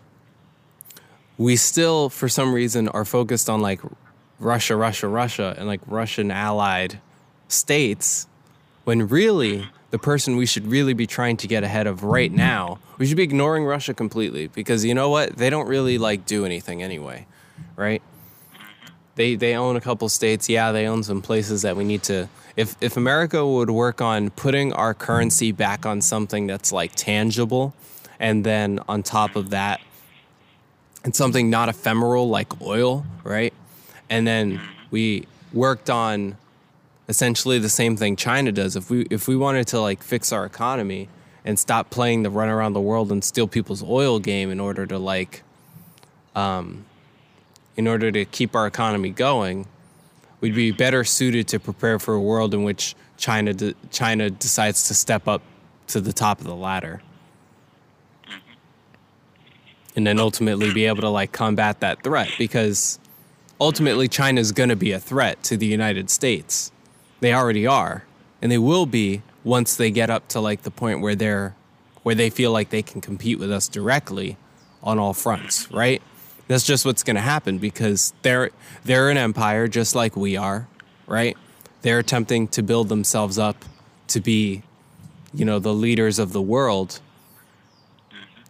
we 1.39 1.55
still, 1.57 2.11
for 2.11 2.29
some 2.29 2.53
reason, 2.53 2.89
are 2.89 3.05
focused 3.05 3.49
on 3.49 3.63
like 3.63 3.81
Russia, 4.41 4.77
Russia, 4.77 5.09
Russia, 5.09 5.55
and 5.57 5.67
like 5.67 5.81
Russian 5.87 6.31
allied 6.31 7.01
states, 7.47 8.27
when 8.85 9.09
really 9.09 9.69
the 9.91 9.99
person 9.99 10.37
we 10.37 10.47
should 10.47 10.67
really 10.67 10.93
be 10.93 11.07
trying 11.07 11.37
to 11.39 11.47
get 11.47 11.65
ahead 11.65 11.87
of 11.87 12.03
right 12.03 12.31
now, 12.31 12.79
we 12.99 13.07
should 13.07 13.17
be 13.17 13.23
ignoring 13.23 13.65
Russia 13.65 13.95
completely 13.95 14.49
because 14.49 14.85
you 14.85 14.95
know 14.95 15.09
what? 15.09 15.37
They 15.37 15.49
don't 15.49 15.67
really 15.67 15.97
like 15.97 16.27
do 16.27 16.45
anything 16.45 16.83
anyway, 16.83 17.27
right? 17.77 18.03
They 19.15 19.35
they 19.35 19.55
own 19.55 19.77
a 19.77 19.81
couple 19.81 20.09
states. 20.09 20.49
Yeah, 20.49 20.73
they 20.73 20.87
own 20.87 21.03
some 21.03 21.23
places 21.23 21.63
that 21.63 21.77
we 21.77 21.85
need 21.85 22.03
to. 22.05 22.29
If 22.57 22.77
if 22.81 22.97
America 22.97 23.47
would 23.47 23.71
work 23.71 24.01
on 24.01 24.31
putting 24.31 24.73
our 24.73 24.95
currency 24.95 25.53
back 25.53 25.87
on 25.87 26.01
something 26.01 26.47
that's 26.47 26.73
like 26.73 26.95
tangible, 26.95 27.75
and 28.21 28.45
then 28.45 28.81
on 28.89 29.03
top 29.03 29.37
of 29.37 29.51
that, 29.51 29.81
and 31.05 31.15
something 31.15 31.51
not 31.51 31.69
ephemeral 31.69 32.29
like 32.29 32.61
oil, 32.61 33.07
right? 33.25 33.53
And 34.11 34.27
then 34.27 34.61
we 34.91 35.27
worked 35.53 35.91
on 35.91 36.37
essentially 37.09 37.59
the 37.59 37.69
same 37.69 37.97
thing 37.97 38.17
China 38.17 38.53
does. 38.53 38.77
If 38.77 38.91
we 38.91 39.07
if 39.11 39.29
we 39.29 39.37
wanted 39.37 39.67
to 39.69 39.81
like 39.81 40.03
fix 40.03 40.33
our 40.33 40.45
economy 40.45 41.09
and 41.45 41.59
stop 41.59 41.91
playing 41.91 42.23
the 42.23 42.31
run 42.31 42.49
around 42.49 42.75
the 42.75 42.81
world 42.81 43.11
and 43.11 43.25
steal 43.25 43.49
people's 43.49 43.83
oil 43.83 44.19
game 44.19 44.51
in 44.51 44.61
order 44.61 44.87
to 44.87 44.99
like 44.99 45.43
um 46.35 46.85
in 47.77 47.87
order 47.87 48.11
to 48.11 48.25
keep 48.25 48.57
our 48.57 48.67
economy 48.67 49.11
going, 49.11 49.67
we'd 50.41 50.55
be 50.55 50.73
better 50.73 51.05
suited 51.05 51.47
to 51.49 51.61
prepare 51.61 51.99
for 51.99 52.15
a 52.15 52.21
world 52.21 52.53
in 52.53 52.65
which 52.65 52.97
China 53.17 53.55
de- 53.55 53.75
China 53.91 54.31
decides 54.31 54.89
to 54.89 54.95
step 54.95 55.29
up 55.29 55.43
to 55.87 56.01
the 56.01 56.13
top 56.13 56.41
of 56.41 56.47
the 56.47 56.57
ladder. 56.57 57.01
And 59.99 60.07
then 60.07 60.21
ultimately 60.21 60.73
be 60.73 60.85
able 60.85 61.01
to 61.01 61.09
like 61.09 61.33
combat 61.33 61.81
that 61.81 62.05
threat 62.05 62.31
because 62.39 63.01
ultimately 63.61 64.07
China's 64.07 64.53
going 64.53 64.69
to 64.69 64.77
be 64.77 64.93
a 64.93 65.01
threat 65.01 65.43
to 65.43 65.57
the 65.57 65.67
United 65.67 66.09
States. 66.09 66.71
They 67.19 67.35
already 67.35 67.67
are, 67.67 68.05
and 68.41 68.53
they 68.53 68.59
will 68.59 68.87
be 68.87 69.23
once 69.43 69.75
they 69.75 69.91
get 69.91 70.09
up 70.09 70.29
to 70.29 70.39
like 70.39 70.63
the 70.63 70.71
point 70.71 71.01
where 71.01 71.17
they're 71.17 71.57
where 72.05 72.15
they 72.15 72.31
feel 72.31 72.53
like 72.53 72.71
they 72.71 72.81
can 72.81 73.01
compete 73.01 73.41
with 73.41 73.51
us 73.51 73.67
directly 73.67 74.37
on 74.85 75.01
all 75.01 75.15
fronts, 75.15 75.69
right? 75.73 76.01
That's 76.47 76.65
just 76.65 76.87
what's 76.87 77.03
going 77.03 77.17
to 77.17 77.21
happen 77.21 77.59
because 77.59 78.13
they're 78.23 78.51
they're 78.85 79.11
an 79.11 79.17
empire 79.17 79.67
just 79.67 79.97
like 79.97 80.15
we 80.15 80.37
are, 80.37 80.69
right? 81.09 81.37
They're 81.83 81.99
attempting 81.99 82.47
to 82.49 82.63
build 82.63 82.89
themselves 82.89 83.37
up 83.37 83.65
to 84.07 84.21
be 84.21 84.63
you 85.35 85.45
know, 85.45 85.59
the 85.59 85.75
leaders 85.75 86.19
of 86.19 86.33
the 86.33 86.43
world. 86.43 87.01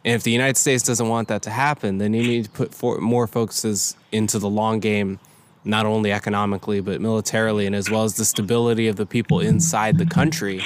And 0.09 0.15
if 0.15 0.23
the 0.23 0.31
United 0.31 0.57
States 0.57 0.83
doesn't 0.85 1.07
want 1.07 1.29
that 1.29 1.43
to 1.43 1.51
happen, 1.51 1.99
then 1.99 2.15
you 2.15 2.23
need 2.23 2.45
to 2.45 2.51
put 2.51 2.75
for, 2.75 2.99
more 2.99 3.27
focuses 3.27 3.95
into 4.11 4.39
the 4.39 4.49
long 4.49 4.81
game, 4.81 5.21
not 5.65 5.85
only 5.85 6.13
economically 6.13 6.81
but 6.81 7.03
militarily, 7.03 7.67
and 7.67 7.77
as 7.77 7.91
well 7.91 8.05
as 8.05 8.17
the 8.17 8.25
stability 8.25 8.89
of 8.89 8.97
the 8.97 9.05
people 9.05 9.39
inside 9.39 9.99
the 9.99 10.07
country, 10.07 10.63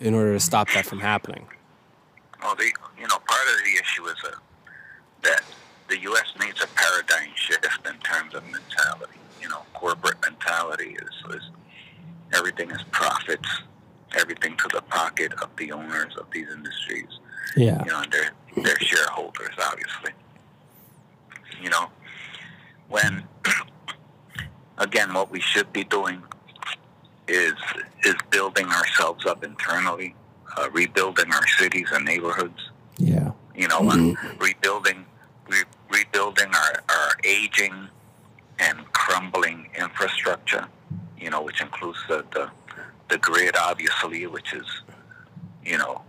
in 0.00 0.14
order 0.14 0.32
to 0.32 0.40
stop 0.40 0.70
that 0.72 0.86
from 0.86 1.00
happening. 1.00 1.46
Well, 2.42 2.54
the 2.54 2.72
you 2.98 3.06
know 3.08 3.18
part 3.28 3.46
of 3.52 3.62
the 3.62 3.78
issue 3.78 4.06
is 4.06 4.16
a, 4.24 4.36
that 5.24 5.44
the 5.88 6.00
U.S. 6.00 6.32
needs 6.40 6.62
a 6.62 6.66
paradigm 6.68 7.28
shift 7.34 7.86
in 7.86 7.98
terms 7.98 8.34
of 8.34 8.42
mentality. 8.44 9.20
You 9.42 9.50
know, 9.50 9.60
corporate 9.74 10.16
mentality 10.22 10.96
is, 10.98 11.36
is 11.36 11.50
everything 12.32 12.70
is 12.70 12.82
profits, 12.90 13.50
everything 14.16 14.56
to 14.56 14.68
the 14.72 14.80
pocket 14.80 15.34
of 15.42 15.50
the 15.56 15.72
owners 15.72 16.16
of 16.16 16.24
these 16.32 16.48
industries. 16.48 17.20
Yeah. 17.56 17.82
You 17.84 17.90
know, 17.90 18.00
and 18.02 18.12
they're, 18.12 18.30
they're 18.62 18.80
shareholders, 18.80 19.54
obviously. 19.58 20.12
You 21.62 21.70
know, 21.70 21.88
when, 22.88 23.24
again, 24.78 25.14
what 25.14 25.30
we 25.30 25.40
should 25.40 25.72
be 25.72 25.84
doing 25.84 26.22
is 27.26 27.54
is 28.04 28.14
building 28.30 28.66
ourselves 28.66 29.24
up 29.24 29.42
internally, 29.44 30.14
uh, 30.58 30.68
rebuilding 30.70 31.32
our 31.32 31.46
cities 31.58 31.88
and 31.92 32.04
neighborhoods. 32.04 32.70
Yeah. 32.98 33.32
You 33.54 33.68
know, 33.68 33.80
mm-hmm. 33.80 34.42
rebuilding 34.42 35.06
re- 35.48 35.62
rebuilding 35.90 36.48
our, 36.54 36.82
our 36.88 37.10
aging 37.24 37.88
and 38.58 38.78
crumbling 38.92 39.70
infrastructure. 39.78 40.66
You 41.18 41.30
know, 41.30 41.42
which 41.42 41.60
includes 41.60 41.98
the 42.08 42.24
the, 42.32 42.50
the 43.08 43.18
grid, 43.18 43.56
obviously, 43.56 44.26
which 44.26 44.52
is 44.52 44.66
you 45.64 45.78
know 45.78 46.02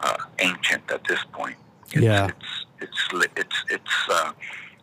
uh, 0.00 0.16
ancient 0.38 0.90
at 0.90 1.04
this 1.04 1.20
point. 1.32 1.56
It's, 1.92 2.02
yeah. 2.02 2.28
It's 2.28 2.66
it's 2.80 3.30
it's 3.36 3.64
it's 3.68 4.08
uh, 4.10 4.32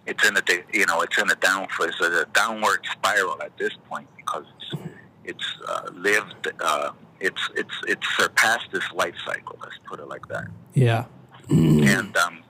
it's 0.06 0.28
in 0.28 0.38
a 0.38 0.42
you 0.74 0.86
know 0.86 1.02
it's 1.02 1.18
in 1.18 1.30
a 1.30 1.36
down 1.36 1.68
it's 1.80 2.02
a 2.02 2.26
downward 2.34 2.80
spiral 2.92 3.42
at 3.42 3.58
this 3.58 3.74
point 3.90 4.08
because 4.16 4.46
it's 4.60 4.82
it's 5.26 5.56
uh, 5.68 5.90
lived 5.94 6.48
uh, 6.60 6.92
it's 7.20 7.50
it's 7.56 7.74
it's 7.88 8.08
surpassed 8.18 8.72
this 8.72 8.90
life 8.94 9.16
cycle. 9.26 9.58
Let's 9.62 9.80
put 9.86 10.00
it 10.00 10.08
like 10.08 10.28
that. 10.28 10.46
Yeah. 10.74 11.06
and 11.50 12.16
um, 12.18 12.44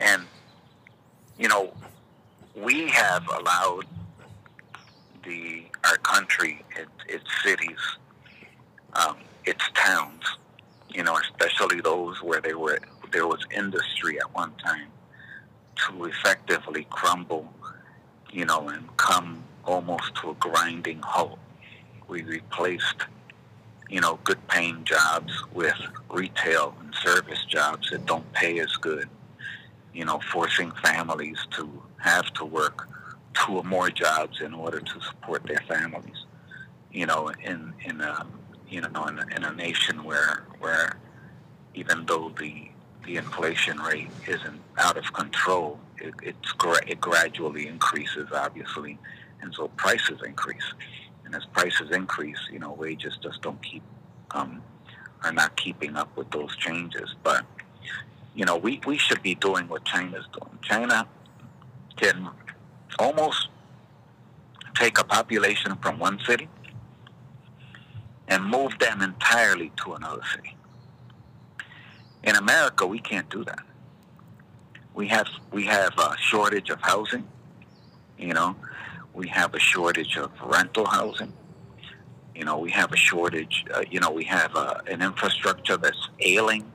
and 0.00 0.24
you 1.38 1.48
know 1.48 1.72
we 2.54 2.88
have 2.88 3.26
allowed 3.28 3.86
the 5.24 5.64
our 5.84 5.96
country, 5.98 6.64
it, 6.76 6.88
its 7.08 7.24
cities, 7.42 7.78
um, 8.94 9.16
its 9.44 9.64
towns, 9.74 10.22
you 10.98 11.04
know, 11.04 11.16
especially 11.16 11.80
those 11.80 12.20
where 12.24 12.40
they 12.40 12.54
were 12.54 12.80
there 13.12 13.28
was 13.28 13.46
industry 13.56 14.18
at 14.18 14.34
one 14.34 14.52
time, 14.56 14.88
to 15.76 16.06
effectively 16.06 16.88
crumble, 16.90 17.48
you 18.32 18.44
know, 18.44 18.68
and 18.68 18.84
come 18.96 19.44
almost 19.64 20.12
to 20.16 20.30
a 20.30 20.34
grinding 20.34 21.00
halt. 21.00 21.38
We 22.08 22.24
replaced, 22.24 23.06
you 23.88 24.00
know, 24.00 24.18
good 24.24 24.44
paying 24.48 24.82
jobs 24.82 25.32
with 25.54 25.78
retail 26.10 26.74
and 26.80 26.92
service 26.96 27.44
jobs 27.44 27.90
that 27.90 28.04
don't 28.04 28.30
pay 28.32 28.58
as 28.58 28.72
good, 28.72 29.08
you 29.94 30.04
know, 30.04 30.20
forcing 30.32 30.72
families 30.82 31.38
to 31.52 31.70
have 31.98 32.26
to 32.34 32.44
work 32.44 32.88
two 33.34 33.58
or 33.58 33.64
more 33.64 33.88
jobs 33.88 34.40
in 34.40 34.52
order 34.52 34.80
to 34.80 35.00
support 35.00 35.44
their 35.46 35.62
families. 35.68 36.24
You 36.90 37.06
know, 37.06 37.30
in 37.44 37.72
in 37.84 38.00
a 38.00 38.26
you 38.70 38.80
know 38.80 39.06
in 39.06 39.18
a, 39.18 39.26
in 39.36 39.44
a 39.44 39.52
nation 39.52 40.04
where 40.04 40.44
where 40.58 40.96
even 41.74 42.06
though 42.06 42.32
the 42.38 42.68
the 43.04 43.16
inflation 43.16 43.78
rate 43.78 44.08
isn't 44.26 44.60
out 44.76 44.96
of 44.98 45.12
control, 45.14 45.80
it, 45.96 46.12
it's 46.22 46.52
it 46.86 47.00
gradually 47.00 47.66
increases, 47.66 48.28
obviously, 48.32 48.98
and 49.40 49.54
so 49.54 49.68
prices 49.68 50.20
increase. 50.26 50.74
And 51.24 51.34
as 51.34 51.44
prices 51.46 51.90
increase, 51.90 52.38
you 52.52 52.58
know, 52.58 52.72
wages 52.72 53.16
just 53.22 53.40
don't 53.42 53.62
keep 53.62 53.82
um, 54.32 54.62
are 55.24 55.32
not 55.32 55.56
keeping 55.56 55.96
up 55.96 56.14
with 56.16 56.30
those 56.30 56.54
changes. 56.56 57.14
But 57.22 57.44
you 58.34 58.44
know, 58.44 58.56
we, 58.56 58.80
we 58.86 58.98
should 58.98 59.22
be 59.22 59.34
doing 59.34 59.68
what 59.68 59.84
China's 59.84 60.26
doing. 60.32 60.58
China 60.62 61.06
can 61.96 62.28
almost 62.98 63.48
take 64.74 64.98
a 64.98 65.04
population 65.04 65.76
from 65.76 65.98
one 65.98 66.20
city 66.20 66.48
and 68.28 68.44
move 68.44 68.78
them 68.78 69.02
entirely 69.02 69.72
to 69.84 69.94
another 69.94 70.22
city. 70.34 70.56
In 72.22 72.36
America, 72.36 72.86
we 72.86 72.98
can't 72.98 73.28
do 73.30 73.44
that. 73.44 73.64
We 74.94 75.08
have 75.08 75.28
we 75.52 75.64
have 75.64 75.96
a 75.98 76.16
shortage 76.18 76.70
of 76.70 76.80
housing. 76.80 77.26
You 78.18 78.34
know, 78.34 78.56
we 79.14 79.28
have 79.28 79.54
a 79.54 79.58
shortage 79.58 80.16
of 80.16 80.30
rental 80.42 80.86
housing. 80.86 81.32
You 82.34 82.44
know, 82.44 82.58
we 82.58 82.70
have 82.70 82.92
a 82.92 82.96
shortage. 82.96 83.64
Uh, 83.72 83.82
you 83.90 84.00
know, 84.00 84.10
we 84.10 84.24
have 84.24 84.54
uh, 84.54 84.74
an 84.86 85.02
infrastructure 85.02 85.76
that's 85.76 86.08
ailing 86.20 86.70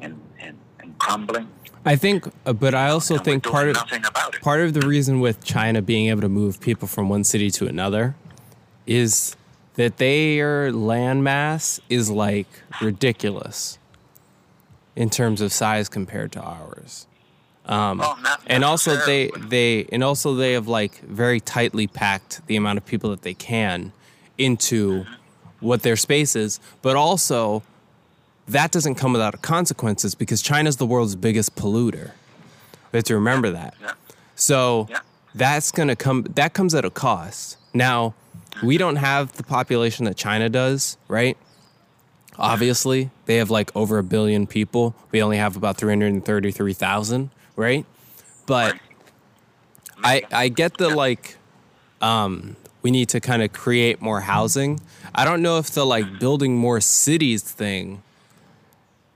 and, 0.00 0.20
and, 0.40 0.58
and 0.80 0.98
crumbling. 0.98 1.48
I 1.84 1.96
think, 1.96 2.26
uh, 2.46 2.52
but 2.52 2.74
I 2.74 2.88
also 2.88 3.14
and 3.14 3.24
think 3.24 3.44
part 3.44 3.68
of 3.68 3.76
part 4.40 4.60
of 4.62 4.72
the 4.72 4.86
reason 4.86 5.20
with 5.20 5.44
China 5.44 5.82
being 5.82 6.08
able 6.08 6.22
to 6.22 6.28
move 6.28 6.60
people 6.60 6.88
from 6.88 7.08
one 7.08 7.24
city 7.24 7.50
to 7.52 7.66
another 7.66 8.16
is 8.86 9.36
that 9.74 9.98
their 9.98 10.70
landmass 10.72 11.80
is 11.88 12.10
like 12.10 12.46
ridiculous 12.80 13.78
in 14.96 15.10
terms 15.10 15.40
of 15.40 15.52
size 15.52 15.88
compared 15.88 16.32
to 16.32 16.40
ours. 16.40 17.06
Um, 17.66 17.98
well, 17.98 18.18
and 18.46 18.62
also 18.62 18.96
they 19.06 19.30
they 19.36 19.86
and 19.90 20.04
also 20.04 20.34
they 20.34 20.52
have 20.52 20.68
like 20.68 21.00
very 21.00 21.40
tightly 21.40 21.86
packed 21.86 22.46
the 22.46 22.56
amount 22.56 22.76
of 22.76 22.84
people 22.84 23.10
that 23.10 23.22
they 23.22 23.34
can 23.34 23.92
into 24.36 25.04
mm-hmm. 25.04 25.14
what 25.66 25.82
their 25.82 25.96
space 25.96 26.36
is, 26.36 26.60
but 26.82 26.94
also 26.94 27.62
that 28.46 28.70
doesn't 28.70 28.96
come 28.96 29.12
without 29.12 29.40
consequences 29.40 30.14
because 30.14 30.42
China's 30.42 30.76
the 30.76 30.86
world's 30.86 31.16
biggest 31.16 31.56
polluter. 31.56 32.10
We 32.92 32.98
have 32.98 33.04
to 33.04 33.14
remember 33.14 33.50
that. 33.50 33.74
Yeah. 33.80 33.92
So 34.34 34.86
yeah. 34.90 35.00
that's 35.34 35.70
gonna 35.70 35.96
come. 35.96 36.24
That 36.34 36.52
comes 36.52 36.74
at 36.74 36.84
a 36.84 36.90
cost. 36.90 37.56
Now, 37.72 38.14
we 38.62 38.78
don't 38.78 38.96
have 38.96 39.32
the 39.32 39.42
population 39.42 40.04
that 40.06 40.16
China 40.16 40.48
does, 40.48 40.96
right? 41.08 41.36
Obviously, 42.36 43.10
they 43.26 43.36
have 43.36 43.50
like 43.50 43.70
over 43.76 43.98
a 43.98 44.02
billion 44.02 44.46
people. 44.46 44.94
We 45.12 45.22
only 45.22 45.36
have 45.36 45.56
about 45.56 45.76
three 45.76 45.92
hundred 45.92 46.12
and 46.12 46.24
thirty-three 46.24 46.72
thousand, 46.72 47.30
right? 47.56 47.86
But 48.46 48.76
I 50.02 50.22
I 50.32 50.48
get 50.48 50.76
the 50.76 50.88
like, 50.88 51.36
um, 52.00 52.56
we 52.82 52.90
need 52.90 53.08
to 53.10 53.20
kind 53.20 53.42
of 53.42 53.52
create 53.52 54.02
more 54.02 54.20
housing. 54.20 54.80
I 55.14 55.24
don't 55.24 55.42
know 55.42 55.58
if 55.58 55.70
the 55.70 55.86
like 55.86 56.18
building 56.18 56.56
more 56.56 56.80
cities 56.80 57.42
thing 57.42 58.02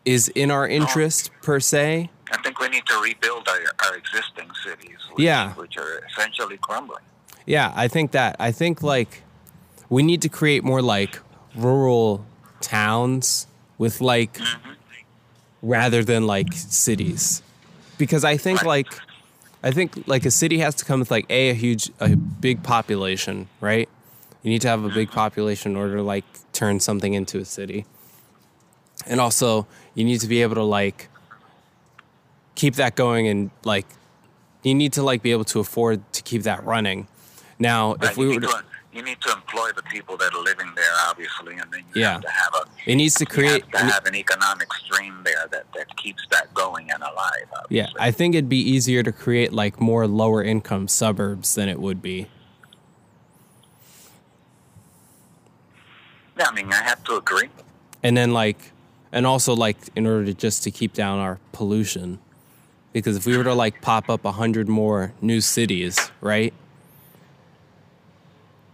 is 0.04 0.28
in 0.28 0.50
our 0.50 0.66
interest 0.66 1.30
per 1.42 1.58
se. 1.60 2.10
I 2.30 2.36
think 2.42 2.60
we 2.60 2.68
need 2.68 2.86
to 2.86 3.00
rebuild 3.00 3.48
our, 3.48 3.58
our 3.86 3.96
existing 3.96 4.50
cities, 4.64 4.98
which, 5.12 5.24
yeah. 5.24 5.54
which 5.54 5.76
are 5.76 6.04
essentially 6.10 6.58
crumbling. 6.58 7.02
Yeah, 7.46 7.72
I 7.74 7.88
think 7.88 8.12
that. 8.12 8.36
I 8.38 8.52
think 8.52 8.82
like 8.82 9.22
we 9.88 10.02
need 10.02 10.22
to 10.22 10.28
create 10.28 10.64
more 10.64 10.82
like 10.82 11.20
rural 11.56 12.24
towns 12.60 13.46
with 13.78 14.00
like 14.00 14.38
rather 15.62 16.04
than 16.04 16.26
like 16.26 16.52
cities, 16.52 17.42
because 17.96 18.24
I 18.24 18.36
think 18.36 18.62
like 18.64 18.88
I 19.62 19.70
think 19.70 20.06
like 20.06 20.24
a 20.24 20.30
city 20.30 20.58
has 20.58 20.74
to 20.76 20.84
come 20.84 21.00
with 21.00 21.10
like 21.10 21.26
a 21.30 21.50
a 21.50 21.54
huge 21.54 21.90
a 22.00 22.16
big 22.16 22.62
population, 22.62 23.48
right? 23.60 23.88
You 24.42 24.50
need 24.50 24.62
to 24.62 24.68
have 24.68 24.84
a 24.84 24.88
big 24.88 25.10
population 25.10 25.72
in 25.72 25.76
order 25.76 25.96
to 25.96 26.02
like 26.02 26.24
turn 26.52 26.80
something 26.80 27.14
into 27.14 27.38
a 27.38 27.44
city. 27.44 27.86
And 29.06 29.20
also, 29.20 29.66
you 29.94 30.04
need 30.04 30.20
to 30.20 30.28
be 30.28 30.42
able 30.42 30.54
to 30.56 30.62
like 30.62 31.08
keep 32.54 32.74
that 32.74 32.94
going 32.94 33.28
and 33.28 33.50
like 33.64 33.86
you 34.62 34.74
need 34.74 34.92
to 34.92 35.02
like 35.02 35.22
be 35.22 35.32
able 35.32 35.44
to 35.44 35.60
afford 35.60 36.12
to 36.12 36.22
keep 36.22 36.42
that 36.42 36.64
running. 36.64 37.06
Now, 37.58 37.94
right, 37.94 38.10
if 38.10 38.16
we 38.16 38.28
were 38.28 38.40
to, 38.40 38.64
you 38.92 39.02
need 39.02 39.20
to 39.20 39.32
employ 39.32 39.70
the 39.72 39.82
people 39.82 40.16
that 40.16 40.32
are 40.32 40.42
living 40.42 40.70
there, 40.76 40.90
obviously, 41.08 41.54
and 41.58 41.70
then 41.72 41.80
you 41.94 42.02
yeah. 42.02 42.12
have 42.12 42.20
to 42.22 42.30
have 42.30 42.54
a. 42.54 42.90
It 42.90 42.96
needs 42.96 43.14
to 43.16 43.26
create 43.26 43.64
Have 43.74 43.88
to 43.88 43.92
have 43.94 44.06
an 44.06 44.14
economic 44.14 44.72
stream 44.74 45.20
there 45.24 45.46
that, 45.50 45.66
that 45.74 45.96
keeps 45.96 46.24
that 46.30 46.52
going 46.54 46.90
and 46.90 47.02
alive. 47.02 47.46
Obviously. 47.52 47.76
Yeah, 47.76 47.88
I 47.98 48.10
think 48.10 48.34
it'd 48.34 48.48
be 48.48 48.60
easier 48.60 49.02
to 49.02 49.12
create 49.12 49.52
like 49.52 49.80
more 49.80 50.06
lower 50.06 50.42
income 50.42 50.88
suburbs 50.88 51.54
than 51.54 51.68
it 51.68 51.80
would 51.80 52.00
be. 52.00 52.28
Yeah, 56.38 56.46
I 56.48 56.54
mean, 56.54 56.72
I 56.72 56.82
have 56.82 57.02
to 57.04 57.16
agree. 57.16 57.48
And 58.02 58.16
then 58.16 58.32
like 58.32 58.72
and 59.12 59.26
also 59.26 59.54
like 59.54 59.76
in 59.96 60.06
order 60.06 60.26
to 60.26 60.34
just 60.34 60.62
to 60.64 60.70
keep 60.70 60.92
down 60.92 61.18
our 61.18 61.38
pollution 61.52 62.18
because 62.92 63.16
if 63.16 63.26
we 63.26 63.36
were 63.36 63.44
to 63.44 63.54
like 63.54 63.80
pop 63.80 64.08
up 64.08 64.24
a 64.24 64.32
hundred 64.32 64.68
more 64.68 65.12
new 65.20 65.40
cities 65.40 66.10
right 66.20 66.52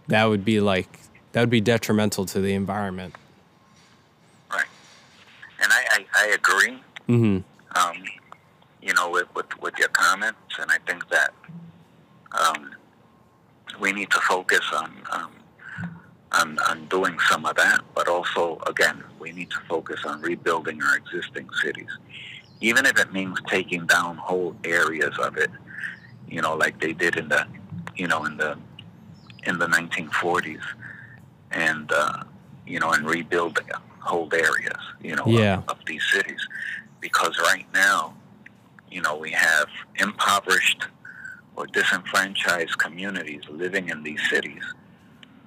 that 0.07 0.25
would 0.25 0.45
be 0.45 0.59
like 0.59 0.99
that 1.31 1.41
would 1.41 1.49
be 1.49 1.61
detrimental 1.61 2.25
to 2.25 2.39
the 2.39 2.53
environment 2.53 3.15
Right, 4.51 4.65
and 5.61 5.71
I 5.71 5.85
I, 5.91 6.05
I 6.15 6.25
agree. 6.27 6.79
Mm-hmm. 7.07 7.39
Um, 7.77 8.03
you 8.81 8.93
know, 8.93 9.09
with, 9.09 9.33
with 9.35 9.47
with 9.61 9.73
your 9.77 9.89
comments, 9.89 10.59
and 10.59 10.71
I 10.71 10.77
think 10.87 11.09
that 11.09 11.33
um, 12.31 12.71
we 13.79 13.91
need 13.91 14.09
to 14.11 14.19
focus 14.21 14.61
on, 14.73 14.91
um, 15.11 15.31
on 16.31 16.59
on 16.59 16.85
doing 16.87 17.17
some 17.29 17.45
of 17.45 17.55
that, 17.55 17.81
but 17.93 18.07
also, 18.07 18.59
again, 18.67 19.03
we 19.19 19.31
need 19.31 19.49
to 19.51 19.59
focus 19.67 20.01
on 20.05 20.21
rebuilding 20.21 20.81
our 20.81 20.97
existing 20.97 21.47
cities, 21.63 21.89
even 22.61 22.85
if 22.85 22.99
it 22.99 23.11
means 23.11 23.37
taking 23.47 23.85
down 23.87 24.17
whole 24.17 24.55
areas 24.63 25.17
of 25.19 25.37
it. 25.37 25.51
You 26.27 26.41
know, 26.41 26.55
like 26.55 26.79
they 26.79 26.93
did 26.93 27.17
in 27.17 27.29
the, 27.29 27.45
you 27.95 28.07
know, 28.07 28.25
in 28.25 28.37
the 28.37 28.57
in 29.45 29.59
the 29.59 29.67
1940s, 29.67 30.61
and 31.51 31.91
uh, 31.91 32.23
you 32.65 32.79
know, 32.79 32.91
and 32.91 33.05
rebuilding 33.07 33.65
whole 33.99 34.29
areas, 34.33 34.79
you 35.01 35.15
know, 35.15 35.25
Yeah. 35.25 35.57
of, 35.59 35.69
of 35.69 35.77
these 35.85 36.03
cities, 36.11 36.39
because 36.99 37.37
right 37.39 37.65
now, 37.73 38.13
you 38.91 39.01
know, 39.01 39.15
we 39.15 39.31
have 39.31 39.67
impoverished 39.95 40.83
or 41.55 41.65
disenfranchised 41.67 42.77
communities 42.77 43.41
living 43.49 43.89
in 43.89 44.03
these 44.03 44.21
cities 44.29 44.63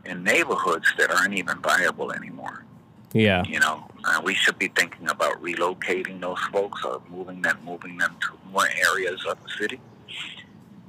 in 0.04 0.24
neighborhoods 0.24 0.86
that 0.98 1.10
aren't 1.10 1.34
even 1.34 1.58
viable 1.60 2.12
anymore. 2.12 2.64
Yeah. 3.12 3.44
You 3.46 3.60
know, 3.60 3.84
uh, 4.04 4.20
we 4.24 4.34
should 4.34 4.58
be 4.58 4.68
thinking 4.68 5.08
about 5.08 5.40
relocating 5.42 6.20
those 6.20 6.40
folks 6.52 6.84
or 6.84 7.00
moving 7.10 7.42
them, 7.42 7.58
moving 7.64 7.96
them 7.98 8.16
to 8.22 8.38
more 8.52 8.68
areas 8.90 9.24
of 9.26 9.36
the 9.42 9.50
city. 9.50 9.80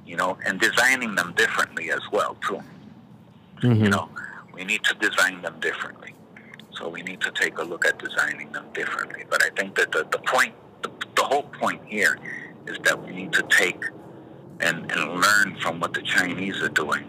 You 0.06 0.16
know, 0.16 0.38
and 0.44 0.58
designing 0.58 1.14
them 1.14 1.34
differently 1.36 1.92
as 1.92 2.00
well 2.10 2.36
too. 2.46 2.60
Mm-hmm. 3.62 3.84
You 3.84 3.90
know, 3.90 4.08
we 4.54 4.64
need 4.64 4.82
to 4.84 4.94
design 4.94 5.42
them 5.42 5.58
differently. 5.60 6.14
So 6.72 6.88
we 6.88 7.02
need 7.02 7.20
to 7.20 7.30
take 7.32 7.58
a 7.58 7.62
look 7.62 7.84
at 7.84 7.98
designing 7.98 8.52
them 8.52 8.64
differently. 8.72 9.24
But 9.28 9.44
I 9.44 9.50
think 9.50 9.74
that 9.76 9.92
the, 9.92 10.06
the 10.10 10.18
point, 10.18 10.54
the, 10.82 10.90
the 11.14 11.22
whole 11.22 11.42
point 11.42 11.82
here 11.84 12.18
is 12.66 12.78
that 12.84 13.04
we 13.04 13.12
need 13.12 13.32
to 13.34 13.42
take 13.50 13.84
and, 14.60 14.90
and 14.90 15.20
learn 15.20 15.56
from 15.60 15.80
what 15.80 15.92
the 15.92 16.02
Chinese 16.02 16.60
are 16.62 16.68
doing 16.68 17.04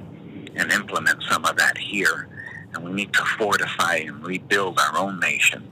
and 0.56 0.72
implement 0.72 1.24
some 1.30 1.46
of 1.46 1.56
that 1.58 1.78
here. 1.78 2.28
And 2.74 2.84
we 2.84 2.92
need 2.92 3.14
to 3.14 3.24
fortify 3.38 3.96
and 3.96 4.26
rebuild 4.26 4.80
our 4.80 4.98
own 4.98 5.20
nation. 5.20 5.70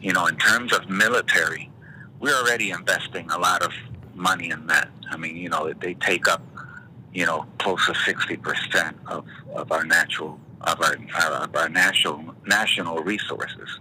You 0.00 0.12
know, 0.12 0.26
in 0.26 0.36
terms 0.36 0.72
of 0.72 0.88
military, 0.88 1.70
we're 2.20 2.34
already 2.34 2.70
investing 2.70 3.30
a 3.30 3.38
lot 3.38 3.62
of 3.62 3.72
money 4.14 4.50
in 4.50 4.66
that. 4.66 4.88
I 5.10 5.16
mean, 5.16 5.36
you 5.36 5.48
know, 5.48 5.72
they 5.80 5.94
take 5.94 6.28
up, 6.28 6.42
you 7.14 7.26
know, 7.26 7.46
close 7.58 7.84
to 7.86 7.92
60% 7.92 8.94
of, 9.06 9.26
of 9.54 9.70
our 9.70 9.84
natural, 9.84 10.40
of 10.62 10.80
our, 10.80 10.96
our, 11.22 11.32
of 11.44 11.54
our 11.54 11.68
national, 11.68 12.34
national 12.46 13.02
resources, 13.02 13.78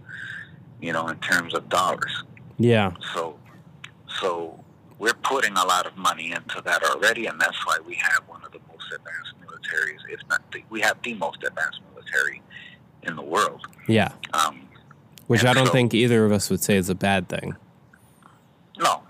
you 0.82 0.92
know, 0.92 1.08
in 1.08 1.18
terms 1.20 1.54
of 1.54 1.68
dollars. 1.70 2.24
Yeah. 2.58 2.92
So, 3.14 3.38
so 4.20 4.62
we're 5.00 5.14
putting 5.14 5.54
a 5.54 5.66
lot 5.66 5.86
of 5.86 5.96
money 5.98 6.32
into 6.32 6.62
that 6.66 6.84
already, 6.84 7.26
and 7.28 7.40
that's 7.40 7.66
why 7.66 7.78
we 7.86 7.96
have 7.96 8.22
one 8.28 8.44
of 8.44 8.52
the 8.52 8.60
most 8.70 8.86
advanced 8.94 9.34
militaries, 9.42 10.00
if 10.14 10.20
not 10.30 10.42
the, 10.52 10.64
we 10.70 10.82
have 10.82 10.98
the 11.04 11.14
most 11.16 11.44
advanced 11.44 11.80
military 11.94 12.42
in 13.04 13.16
the 13.16 13.22
world. 13.22 13.66
Yeah. 13.88 14.12
Um, 14.34 14.68
Which 15.28 15.46
I 15.46 15.54
don't 15.54 15.68
so- 15.68 15.72
think 15.72 15.94
either 15.94 16.26
of 16.26 16.32
us 16.32 16.50
would 16.50 16.62
say 16.62 16.76
is 16.76 16.90
a 16.90 16.96
bad 16.96 17.30
thing. 17.30 17.56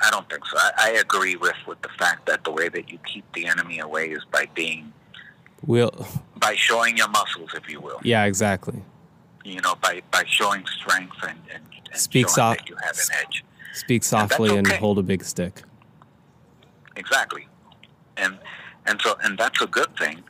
I 0.03 0.09
don't 0.09 0.27
think 0.29 0.45
so. 0.45 0.57
I, 0.57 0.71
I 0.77 0.89
agree 0.91 1.35
with, 1.35 1.55
with 1.67 1.81
the 1.81 1.89
fact 1.99 2.25
that 2.27 2.43
the 2.43 2.51
way 2.51 2.69
that 2.69 2.89
you 2.91 2.97
keep 3.05 3.25
the 3.33 3.45
enemy 3.45 3.79
away 3.79 4.09
is 4.09 4.23
by 4.31 4.47
being 4.55 4.91
We'll. 5.65 6.07
by 6.37 6.55
showing 6.55 6.97
your 6.97 7.09
muscles, 7.09 7.51
if 7.53 7.69
you 7.69 7.79
will. 7.79 7.99
Yeah. 8.03 8.25
Exactly. 8.25 8.81
You 9.43 9.61
know, 9.61 9.75
by, 9.75 10.01
by 10.11 10.23
showing 10.27 10.65
strength 10.79 11.17
and, 11.27 11.37
and, 11.53 11.63
and 11.91 11.99
Speak 11.99 12.27
showing 12.27 12.35
soft- 12.35 12.59
that 12.61 12.69
you 12.69 12.75
have 12.83 12.95
an 12.95 13.15
edge. 13.25 13.43
Speak 13.73 14.03
softly 14.03 14.55
and 14.57 14.67
okay. 14.67 14.77
hold 14.77 14.97
a 14.99 15.03
big 15.03 15.23
stick. 15.23 15.61
Exactly. 16.95 17.47
And 18.17 18.37
and 18.85 18.99
so 19.01 19.15
and 19.23 19.37
that's 19.37 19.61
a 19.61 19.67
good 19.67 19.95
thing, 19.97 20.23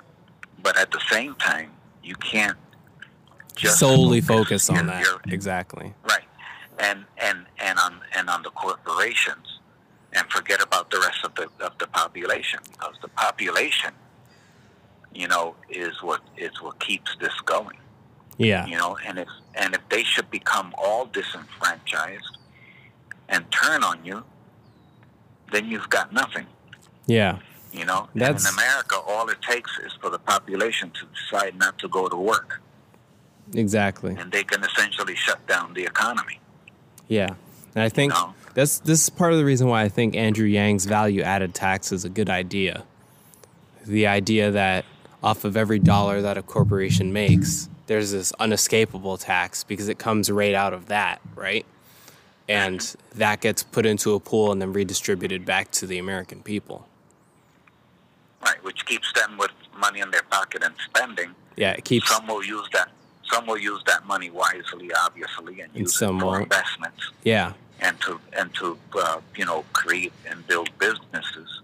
but 0.62 0.78
at 0.78 0.92
the 0.92 1.00
same 1.10 1.34
time, 1.36 1.72
you 2.04 2.16
can't 2.16 2.58
just 3.56 3.80
Solely 3.80 4.22
focus 4.22 4.70
on 4.70 4.76
your- 4.76 4.86
that. 4.86 5.04
your- 5.04 5.22
Exactly. 5.30 5.94
right. 6.04 6.24
And 6.80 7.06
and 7.18 7.46
and 7.60 7.80
on 7.80 8.00
and 8.16 8.30
on 8.30 8.44
the 8.44 8.50
corporations 8.52 9.60
and 10.13 10.28
forget 10.30 10.62
about 10.62 10.91
the 10.91 11.00
rest 11.00 11.19
of 11.24 11.34
the 11.36 11.47
of 11.65 11.78
the 11.80 11.88
population 11.88 12.60
because 12.71 12.95
the 13.02 13.08
population 13.10 13.93
you 15.13 15.28
know 15.28 15.56
is 15.69 16.02
what 16.02 16.21
is 16.38 16.52
what 16.62 16.80
keeps 16.80 17.15
this 17.19 17.34
going 17.45 17.78
Yeah. 18.38 18.65
you 18.65 18.78
know 18.78 18.97
and 19.06 19.19
if 19.19 19.28
and 19.56 19.74
if 19.76 19.82
they 19.89 20.04
should 20.04 20.30
become 20.32 20.74
all 20.78 21.06
disenfranchised 21.06 22.38
and 23.30 23.45
turn 23.52 23.84
on 23.84 24.04
you 24.06 24.24
then 25.52 25.65
you've 25.67 25.89
got 25.89 26.12
nothing 26.13 26.47
Yeah. 27.08 27.39
you 27.74 27.86
know 27.86 28.10
That's- 28.15 28.43
in 28.47 28.54
america 28.54 28.95
all 29.08 29.30
it 29.30 29.41
takes 29.41 29.71
is 29.86 29.93
for 30.02 30.10
the 30.10 30.19
population 30.19 30.91
to 30.91 31.04
decide 31.17 31.56
not 31.58 31.78
to 31.80 31.88
go 31.89 32.08
to 32.08 32.15
work 32.15 32.62
Exactly. 33.54 34.15
and 34.17 34.32
they 34.32 34.43
can 34.43 34.63
essentially 34.63 35.15
shut 35.15 35.45
down 35.47 35.74
the 35.74 35.84
economy 35.84 36.39
Yeah. 37.08 37.32
And 37.76 37.84
I 37.84 37.89
think 37.89 38.13
No. 38.13 38.34
That's 38.54 38.80
this 38.80 39.04
is 39.04 39.10
part 39.10 39.32
of 39.34 39.38
the 39.40 39.46
reason 39.46 39.68
why 39.68 39.84
I 39.84 39.90
think 39.90 40.16
Andrew 40.16 40.48
Yang's 40.48 40.86
value 40.86 41.22
added 41.22 41.54
tax 41.54 41.92
is 41.92 42.06
a 42.06 42.10
good 42.10 42.30
idea. 42.30 42.84
The 43.86 44.08
idea 44.08 44.52
that 44.52 44.86
off 45.24 45.44
of 45.46 45.56
every 45.58 45.80
dollar 45.80 46.22
that 46.22 46.38
a 46.38 46.42
corporation 46.42 47.14
makes, 47.14 47.70
there's 47.88 48.12
this 48.12 48.32
unescapable 48.40 49.18
tax 49.18 49.64
because 49.64 49.88
it 49.88 49.98
comes 50.00 50.30
right 50.32 50.54
out 50.54 50.74
of 50.74 50.88
that, 50.88 51.22
right? 51.36 51.66
And 52.50 52.80
that 53.16 53.40
gets 53.42 53.64
put 53.64 53.86
into 53.86 54.14
a 54.14 54.20
pool 54.20 54.52
and 54.52 54.62
then 54.62 54.74
redistributed 54.74 55.46
back 55.46 55.72
to 55.72 55.88
the 55.88 55.98
American 55.98 56.42
people. 56.42 56.88
right 58.44 58.62
which 58.64 58.86
keeps 58.86 59.12
them 59.14 59.38
with 59.38 59.52
money 59.78 60.00
in 60.00 60.12
their 60.12 60.24
pocket 60.24 60.64
and 60.64 60.74
spending 60.86 61.34
Yeah, 61.56 61.72
it 61.72 61.86
keeps 61.86 62.10
some 62.10 62.28
will 62.28 62.44
use 62.44 62.68
that 62.74 62.90
some 63.24 63.46
will 63.46 63.58
use 63.58 63.82
that 63.88 64.06
money 64.06 64.30
wisely 64.30 64.92
obviously 65.06 65.62
and 65.62 65.74
use 65.74 65.98
some 65.98 66.18
it 66.18 66.20
for 66.20 66.26
won't. 66.26 66.44
investments 66.44 67.12
yeah, 67.24 67.54
and 67.82 68.00
to 68.02 68.20
and 68.38 68.54
to 68.56 68.78
uh, 68.98 69.20
you 69.36 69.46
know 69.46 69.65
create 69.74 70.13
and 70.30 70.46
build 70.48 70.70
businesses 70.78 71.62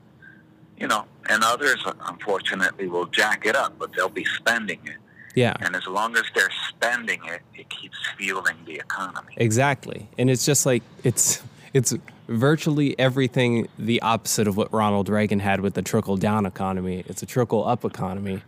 you 0.78 0.88
know 0.88 1.06
and 1.30 1.44
others 1.44 1.84
unfortunately 2.08 2.88
will 2.88 3.06
jack 3.06 3.46
it 3.46 3.56
up 3.56 3.78
but 3.80 3.92
they'll 3.94 4.10
be 4.10 4.26
spending 4.26 4.80
it 4.86 4.98
yeah. 5.36 5.56
and 5.62 5.76
as 5.76 5.86
long 5.86 6.16
as 6.18 6.24
they're 6.34 6.50
spending 6.70 7.22
it 7.26 7.42
it 7.56 7.70
keeps 7.70 7.98
fueling 8.18 8.58
the 8.66 8.76
economy 8.76 9.28
Exactly. 9.38 10.10
And 10.18 10.30
it's 10.30 10.46
just 10.46 10.66
like 10.66 10.84
it's 11.04 11.42
it's 11.74 11.94
virtually 12.28 12.98
everything 13.00 13.68
the 13.78 14.02
opposite 14.02 14.48
of 14.48 14.58
what 14.58 14.74
Ronald 14.74 15.10
Reagan 15.10 15.40
had 15.40 15.62
with 15.62 15.76
the 15.76 15.82
trickle 15.82 16.18
down 16.18 16.46
economy. 16.46 17.04
It's 17.08 17.22
a 17.22 17.26
trickle 17.26 17.66
up 17.66 17.86
economy 17.86 18.42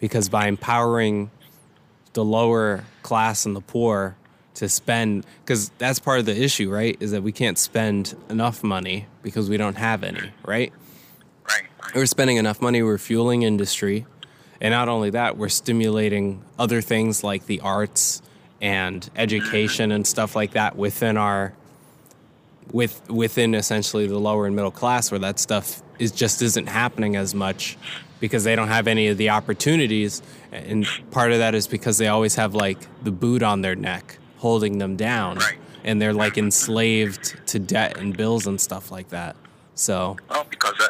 because 0.00 0.28
by 0.28 0.48
empowering 0.48 1.30
the 2.12 2.24
lower 2.24 2.84
class 3.02 3.46
and 3.46 3.54
the 3.56 3.60
poor 3.60 4.16
to 4.54 4.68
spend 4.68 5.24
cuz 5.46 5.70
that's 5.78 5.98
part 5.98 6.18
of 6.20 6.26
the 6.26 6.36
issue, 6.40 6.70
right? 6.70 6.96
Is 7.00 7.10
that 7.12 7.22
we 7.22 7.32
can't 7.32 7.58
spend 7.58 8.14
enough 8.28 8.62
money 8.62 9.06
because 9.22 9.48
we 9.48 9.56
don't 9.56 9.76
have 9.76 10.02
any, 10.02 10.32
right? 10.44 10.72
right, 11.48 11.62
right. 11.82 11.94
we're 11.94 12.06
spending 12.06 12.36
enough 12.36 12.60
money 12.60 12.82
we're 12.82 12.98
fueling 12.98 13.42
industry 13.42 14.06
and 14.60 14.72
not 14.72 14.88
only 14.88 15.10
that 15.10 15.36
we're 15.36 15.48
stimulating 15.48 16.42
other 16.58 16.80
things 16.80 17.24
like 17.24 17.46
the 17.46 17.60
arts 17.60 18.22
and 18.60 19.10
education 19.16 19.90
and 19.90 20.06
stuff 20.06 20.36
like 20.36 20.52
that 20.52 20.76
within 20.76 21.16
our 21.16 21.52
with 22.70 23.08
within 23.10 23.54
essentially 23.54 24.06
the 24.06 24.18
lower 24.18 24.46
and 24.46 24.54
middle 24.54 24.70
class 24.70 25.10
where 25.10 25.18
that 25.18 25.38
stuff 25.38 25.82
is 25.98 26.12
just 26.12 26.40
isn't 26.42 26.68
happening 26.68 27.16
as 27.16 27.34
much 27.34 27.76
because 28.20 28.44
they 28.44 28.54
don't 28.54 28.68
have 28.68 28.86
any 28.86 29.08
of 29.08 29.18
the 29.18 29.30
opportunities 29.30 30.22
and 30.52 30.86
part 31.10 31.32
of 31.32 31.38
that 31.38 31.54
is 31.54 31.66
because 31.66 31.98
they 31.98 32.06
always 32.06 32.36
have 32.36 32.54
like 32.54 32.78
the 33.02 33.10
boot 33.10 33.42
on 33.42 33.62
their 33.62 33.74
neck 33.74 34.16
holding 34.42 34.78
them 34.78 34.96
down 34.96 35.36
Right. 35.38 35.58
and 35.84 36.02
they're 36.02 36.12
like 36.24 36.36
enslaved 36.36 37.24
to 37.46 37.58
debt 37.60 37.96
and 37.96 38.16
bills 38.16 38.46
and 38.46 38.60
stuff 38.60 38.90
like 38.90 39.08
that 39.10 39.36
so 39.74 40.16
Well, 40.28 40.44
because 40.50 40.74
uh, 40.80 40.88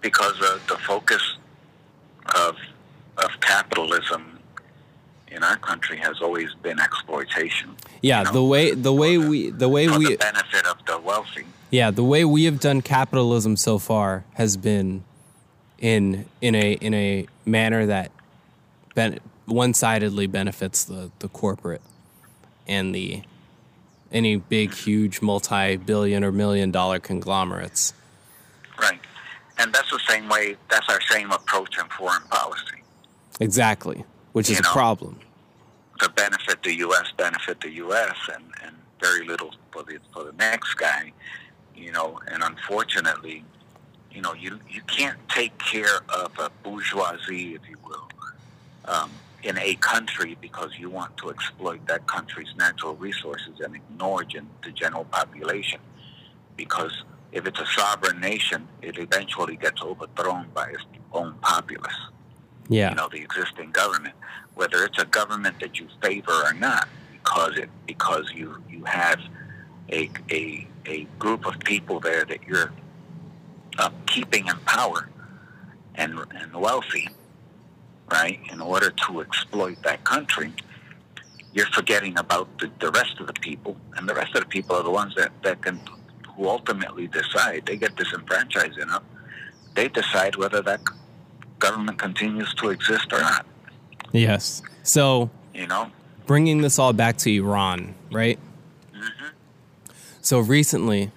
because 0.00 0.36
uh, 0.42 0.58
the 0.68 0.76
focus 0.90 1.22
of 2.46 2.54
of 3.24 3.30
capitalism 3.40 4.38
in 5.28 5.42
our 5.42 5.56
country 5.56 5.96
has 5.96 6.20
always 6.20 6.50
been 6.62 6.78
exploitation. 6.78 7.70
Yeah, 8.02 8.18
you 8.20 8.24
know, 8.26 8.32
the 8.32 8.44
way 8.44 8.74
the 8.74 8.92
way 8.92 9.16
the- 9.16 9.28
we 9.28 9.50
the 9.50 9.68
way 9.68 9.88
we 9.88 10.04
the 10.08 10.16
benefit 10.16 10.66
of 10.66 10.76
the 10.86 10.98
wealthy. 10.98 11.44
yeah 11.70 11.90
the 11.90 12.04
way 12.04 12.22
we 12.24 12.44
have 12.44 12.60
done 12.60 12.82
capitalism 12.82 13.56
so 13.56 13.78
far 13.78 14.24
has 14.34 14.56
been 14.58 15.02
in 15.78 16.26
in 16.42 16.54
a 16.54 16.72
in 16.86 16.92
a 16.94 17.26
manner 17.46 17.86
that 17.86 18.10
ben, 18.94 19.18
one-sidedly 19.46 20.26
benefits 20.26 20.84
the 20.84 21.10
the 21.20 21.28
corporate 21.28 21.80
and 22.72 22.94
the 22.94 23.22
any 24.10 24.36
big 24.36 24.74
huge 24.74 25.22
multi-billion 25.22 26.22
or 26.24 26.32
million 26.32 26.70
dollar 26.70 26.98
conglomerates. 26.98 27.94
Right. 28.78 29.00
And 29.58 29.72
that's 29.72 29.90
the 29.90 30.00
same 30.08 30.28
way, 30.28 30.56
that's 30.70 30.88
our 30.88 31.00
same 31.02 31.30
approach 31.30 31.78
in 31.78 31.86
foreign 31.88 32.22
policy. 32.24 32.82
Exactly, 33.40 34.04
which 34.32 34.50
is 34.50 34.58
You 34.58 34.64
a 34.68 34.72
problem. 34.72 35.18
To 36.00 36.08
benefit 36.10 36.62
the 36.62 36.74
U.S., 36.76 37.12
benefit 37.16 37.60
the 37.60 37.70
U.S., 37.70 38.16
and, 38.34 38.44
and 38.64 38.76
very 39.00 39.26
little 39.26 39.54
for 39.70 39.82
the 39.82 39.98
for 40.12 40.24
the 40.24 40.32
next 40.32 40.74
guy, 40.74 41.12
you 41.76 41.92
know. 41.92 42.18
And 42.26 42.42
unfortunately, 42.42 43.44
you 44.10 44.20
know, 44.20 44.34
you 44.34 44.58
you 44.68 44.82
can't 44.82 45.18
take 45.28 45.56
care 45.58 46.00
of 46.08 46.36
a 46.38 46.50
bourgeoisie, 46.62 47.54
if 47.54 47.62
you 47.68 47.76
will, 47.86 48.08
um, 48.86 49.10
in 49.42 49.58
a 49.58 49.74
country 49.76 50.36
because 50.40 50.70
you 50.78 50.88
want 50.88 51.16
to 51.16 51.30
exploit 51.30 51.84
that 51.86 52.06
country's 52.06 52.54
natural 52.56 52.94
resources 52.94 53.60
and 53.60 53.74
ignore 53.74 54.24
gen- 54.24 54.48
the 54.62 54.70
general 54.70 55.04
population. 55.04 55.80
Because 56.56 57.04
if 57.32 57.46
it's 57.46 57.60
a 57.60 57.66
sovereign 57.66 58.20
nation, 58.20 58.68
it 58.82 58.98
eventually 58.98 59.56
gets 59.56 59.82
overthrown 59.82 60.46
by 60.54 60.68
its 60.68 60.84
own 61.12 61.34
populace. 61.40 61.96
Yeah. 62.68 62.90
You 62.90 62.94
know, 62.96 63.08
the 63.10 63.20
existing 63.20 63.70
government, 63.72 64.14
whether 64.54 64.84
it's 64.84 65.00
a 65.00 65.06
government 65.06 65.58
that 65.60 65.78
you 65.78 65.88
favor 66.02 66.32
or 66.44 66.54
not, 66.54 66.88
because 67.12 67.56
it 67.56 67.70
because 67.86 68.30
you 68.34 68.62
you 68.68 68.84
have 68.84 69.20
a 69.90 70.10
a 70.30 70.66
a 70.86 71.04
group 71.18 71.46
of 71.46 71.58
people 71.60 72.00
there 72.00 72.24
that 72.24 72.38
you're 72.46 72.72
uh, 73.78 73.90
keeping 74.06 74.46
in 74.46 74.56
power 74.58 75.08
and 75.94 76.18
and 76.34 76.52
wealthy, 76.54 77.08
right? 78.10 78.40
In 78.52 78.60
order 78.60 78.90
to 79.06 79.20
exploit 79.20 79.82
that 79.82 80.04
country, 80.04 80.52
you're 81.54 81.66
forgetting 81.66 82.18
about 82.18 82.48
the, 82.58 82.70
the 82.80 82.90
rest 82.90 83.20
of 83.20 83.26
the 83.26 83.34
people, 83.34 83.76
and 83.96 84.08
the 84.08 84.14
rest 84.14 84.34
of 84.34 84.40
the 84.42 84.48
people 84.48 84.76
are 84.76 84.82
the 84.82 84.90
ones 84.90 85.14
that 85.16 85.32
that 85.42 85.62
can 85.62 85.80
who 86.36 86.48
ultimately 86.48 87.06
decide. 87.08 87.66
They 87.66 87.76
get 87.76 87.94
disenfranchised 87.96 88.78
enough. 88.78 89.02
They 89.74 89.88
decide 89.88 90.36
whether 90.36 90.62
that 90.62 90.80
government 91.58 91.98
continues 91.98 92.52
to 92.54 92.70
exist 92.70 93.12
or 93.12 93.20
not. 93.20 93.46
Yes. 94.12 94.62
So, 94.82 95.30
You 95.54 95.66
know. 95.66 95.90
bringing 96.26 96.62
this 96.62 96.78
all 96.78 96.92
back 96.92 97.16
to 97.18 97.30
Iran, 97.30 97.94
right? 98.10 98.38
hmm 98.94 99.26
So 100.22 100.38
recently, 100.40 101.10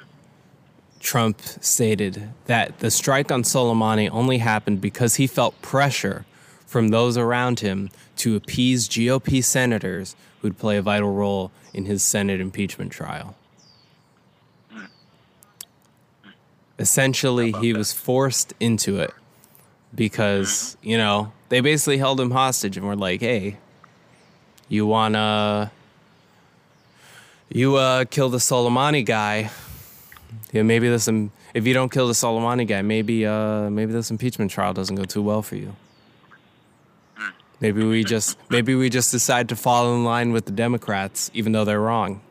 Trump 0.99 1.41
stated 1.61 2.29
that 2.45 2.79
the 2.79 2.91
strike 2.91 3.31
on 3.31 3.43
Soleimani 3.43 4.09
only 4.11 4.39
happened 4.39 4.81
because 4.81 5.15
he 5.15 5.27
felt 5.27 5.59
pressure 5.61 6.25
from 6.75 6.89
those 6.89 7.17
around 7.17 7.61
him 7.61 7.89
to 8.17 8.35
appease 8.35 8.89
GOP 8.89 9.41
senators 9.41 10.13
who'd 10.41 10.57
play 10.57 10.75
a 10.75 10.81
vital 10.81 11.13
role 11.13 11.49
in 11.73 11.85
his 11.85 12.03
Senate 12.03 12.41
impeachment 12.41 12.91
trial. 12.91 13.33
Essentially, 16.77 17.53
he 17.53 17.71
was 17.71 17.93
forced 17.93 18.53
into 18.59 18.99
it 18.99 19.13
because, 19.95 20.75
you 20.81 20.97
know, 20.97 21.31
they 21.47 21.61
basically 21.61 21.97
held 21.97 22.19
him 22.19 22.31
hostage 22.31 22.75
and 22.75 22.85
were 22.85 22.97
like, 22.97 23.21
hey, 23.21 23.55
you 24.67 24.85
wanna 24.85 25.71
you 27.47 27.77
uh 27.77 28.03
kill 28.03 28.27
the 28.27 28.39
Soleimani 28.39 29.05
guy. 29.05 29.49
Yeah, 30.51 30.63
maybe 30.63 30.89
this 30.89 31.07
um, 31.07 31.31
if 31.53 31.65
you 31.65 31.73
don't 31.73 31.89
kill 31.89 32.07
the 32.07 32.13
Soleimani 32.13 32.67
guy, 32.67 32.81
maybe 32.81 33.25
uh 33.25 33.69
maybe 33.69 33.93
this 33.93 34.11
impeachment 34.11 34.51
trial 34.51 34.73
doesn't 34.73 34.97
go 34.97 35.05
too 35.05 35.21
well 35.21 35.41
for 35.41 35.55
you. 35.55 35.73
Maybe 37.61 37.83
we 37.83 38.03
just 38.03 38.37
maybe 38.49 38.75
we 38.75 38.89
just 38.89 39.11
decide 39.11 39.49
to 39.49 39.55
fall 39.55 39.93
in 39.95 40.03
line 40.03 40.31
with 40.31 40.45
the 40.45 40.51
Democrats, 40.51 41.31
even 41.33 41.51
though 41.51 41.65
they're 41.65 41.79
wrong. 41.79 42.21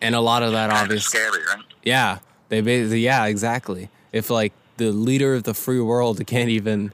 And 0.00 0.14
a 0.14 0.20
lot 0.20 0.42
of 0.42 0.52
that 0.52 0.70
obviously 0.70 1.20
right? 1.20 1.64
yeah, 1.82 2.18
they 2.48 2.60
basically 2.60 3.00
yeah, 3.00 3.24
exactly. 3.26 3.88
If 4.12 4.28
like 4.30 4.52
the 4.76 4.90
leader 4.92 5.34
of 5.34 5.44
the 5.44 5.54
free 5.54 5.80
world 5.80 6.24
can't 6.26 6.50
even 6.50 6.92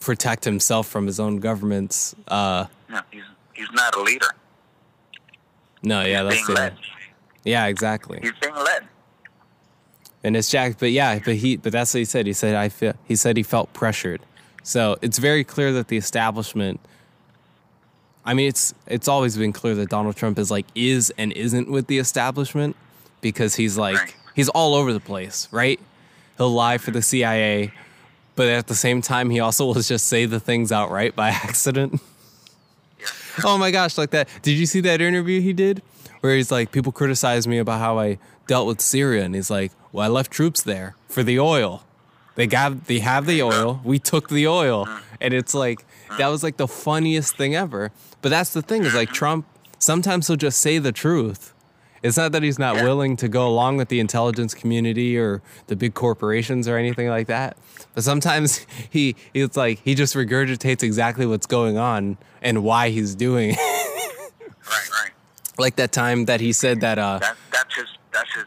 protect 0.00 0.44
himself 0.44 0.88
from 0.88 1.06
his 1.06 1.20
own 1.20 1.36
government's 1.38 2.14
uh 2.28 2.66
No, 2.88 3.00
he's 3.10 3.22
he's 3.54 3.70
not 3.72 3.94
a 3.94 4.02
leader. 4.02 4.26
no, 5.82 6.02
yeah, 6.02 6.22
he's 6.24 6.30
that's 6.30 6.46
being 6.46 6.46
the 6.46 6.60
led. 6.62 6.76
Yeah, 7.44 7.66
exactly. 7.66 8.18
He's 8.22 8.32
being 8.40 8.54
led. 8.54 8.88
And 10.24 10.36
it's 10.36 10.50
Jack, 10.50 10.78
but 10.78 10.92
yeah, 10.92 11.18
but 11.18 11.34
he, 11.34 11.56
but 11.56 11.72
that's 11.72 11.92
what 11.94 11.98
he 11.98 12.04
said. 12.04 12.26
He 12.26 12.32
said 12.32 12.54
I 12.54 12.68
feel. 12.68 12.94
He 13.06 13.16
said 13.16 13.36
he 13.36 13.42
felt 13.42 13.72
pressured. 13.72 14.20
So 14.62 14.96
it's 15.02 15.18
very 15.18 15.44
clear 15.44 15.72
that 15.72 15.88
the 15.88 15.96
establishment. 15.96 16.80
I 18.24 18.34
mean, 18.34 18.48
it's 18.48 18.72
it's 18.86 19.08
always 19.08 19.36
been 19.36 19.52
clear 19.52 19.74
that 19.74 19.88
Donald 19.88 20.16
Trump 20.16 20.38
is 20.38 20.50
like 20.50 20.66
is 20.74 21.12
and 21.18 21.32
isn't 21.32 21.70
with 21.70 21.88
the 21.88 21.98
establishment 21.98 22.76
because 23.20 23.56
he's 23.56 23.76
like 23.76 24.16
he's 24.34 24.48
all 24.50 24.74
over 24.74 24.92
the 24.92 25.00
place, 25.00 25.48
right? 25.50 25.80
He'll 26.36 26.50
lie 26.50 26.78
for 26.78 26.92
the 26.92 27.02
CIA, 27.02 27.72
but 28.36 28.48
at 28.48 28.68
the 28.68 28.74
same 28.76 29.02
time, 29.02 29.28
he 29.30 29.40
also 29.40 29.66
will 29.66 29.74
just 29.74 30.06
say 30.06 30.24
the 30.24 30.40
things 30.40 30.70
outright 30.70 31.16
by 31.16 31.28
accident. 31.30 32.00
Oh 33.44 33.58
my 33.58 33.70
gosh, 33.70 33.98
like 33.98 34.10
that. 34.10 34.28
Did 34.42 34.52
you 34.52 34.66
see 34.66 34.80
that 34.82 35.00
interview 35.00 35.40
he 35.40 35.52
did? 35.52 35.82
Where 36.20 36.36
he's 36.36 36.52
like, 36.52 36.70
people 36.70 36.92
criticize 36.92 37.48
me 37.48 37.58
about 37.58 37.80
how 37.80 37.98
I 37.98 38.18
dealt 38.46 38.66
with 38.66 38.80
Syria. 38.80 39.24
And 39.24 39.34
he's 39.34 39.50
like, 39.50 39.72
well, 39.92 40.04
I 40.04 40.08
left 40.08 40.30
troops 40.30 40.62
there 40.62 40.94
for 41.08 41.22
the 41.22 41.38
oil. 41.38 41.84
They 42.34 42.46
got, 42.46 42.86
they 42.86 43.00
have 43.00 43.26
the 43.26 43.42
oil. 43.42 43.80
We 43.84 43.98
took 43.98 44.28
the 44.30 44.46
oil. 44.48 44.88
And 45.20 45.34
it's 45.34 45.54
like, 45.54 45.84
that 46.18 46.28
was 46.28 46.42
like 46.42 46.56
the 46.56 46.66
funniest 46.68 47.36
thing 47.36 47.54
ever. 47.54 47.92
But 48.22 48.30
that's 48.30 48.52
the 48.52 48.62
thing 48.62 48.84
is 48.84 48.94
like 48.94 49.10
Trump, 49.12 49.46
sometimes 49.78 50.28
he'll 50.28 50.36
just 50.36 50.60
say 50.60 50.78
the 50.78 50.92
truth. 50.92 51.52
It's 52.02 52.16
not 52.16 52.32
that 52.32 52.42
he's 52.42 52.58
not 52.58 52.76
Yeah. 52.76 52.84
willing 52.84 53.16
to 53.18 53.28
go 53.28 53.46
along 53.46 53.76
with 53.76 53.88
the 53.88 54.00
intelligence 54.00 54.54
community 54.54 55.16
or 55.16 55.40
the 55.68 55.76
big 55.76 55.94
corporations 55.94 56.66
or 56.66 56.76
anything 56.76 57.08
like 57.08 57.28
that. 57.28 57.56
But 57.94 58.02
sometimes 58.02 58.66
he 58.90 59.14
it's 59.34 59.56
like 59.56 59.78
he 59.84 59.94
just 59.94 60.14
regurgitates 60.14 60.82
exactly 60.82 61.26
what's 61.26 61.46
going 61.46 61.78
on 61.78 62.16
and 62.40 62.64
why 62.64 62.88
he's 62.88 63.14
doing 63.14 63.50
it. 63.50 63.58
Right, 64.64 64.90
right. 64.90 65.10
like 65.58 65.76
that 65.76 65.92
time 65.92 66.24
that 66.24 66.40
he 66.40 66.52
said 66.52 66.80
that 66.80 66.98
uh 66.98 67.18
That 67.20 67.36
that's 67.52 67.74
his 67.76 67.86
that's 68.12 68.34
his 68.34 68.44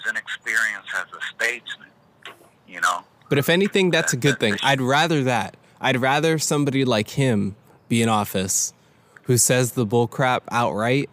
You 2.68 2.82
know. 2.82 3.04
but 3.30 3.38
if 3.38 3.48
anything 3.50 3.92
that's 3.92 4.14
a 4.14 4.18
good 4.18 4.40
thing. 4.40 4.58
I'd 4.62 4.82
rather 4.82 5.24
that. 5.24 5.56
I'd 5.80 5.98
rather 5.98 6.40
somebody 6.40 6.84
like 6.84 7.12
him 7.12 7.56
be 7.88 8.02
in 8.02 8.10
office 8.10 8.74
who 9.24 9.38
says 9.38 9.74
the 9.74 9.86
bull 9.86 10.08
crap 10.08 10.44
outright 10.52 11.10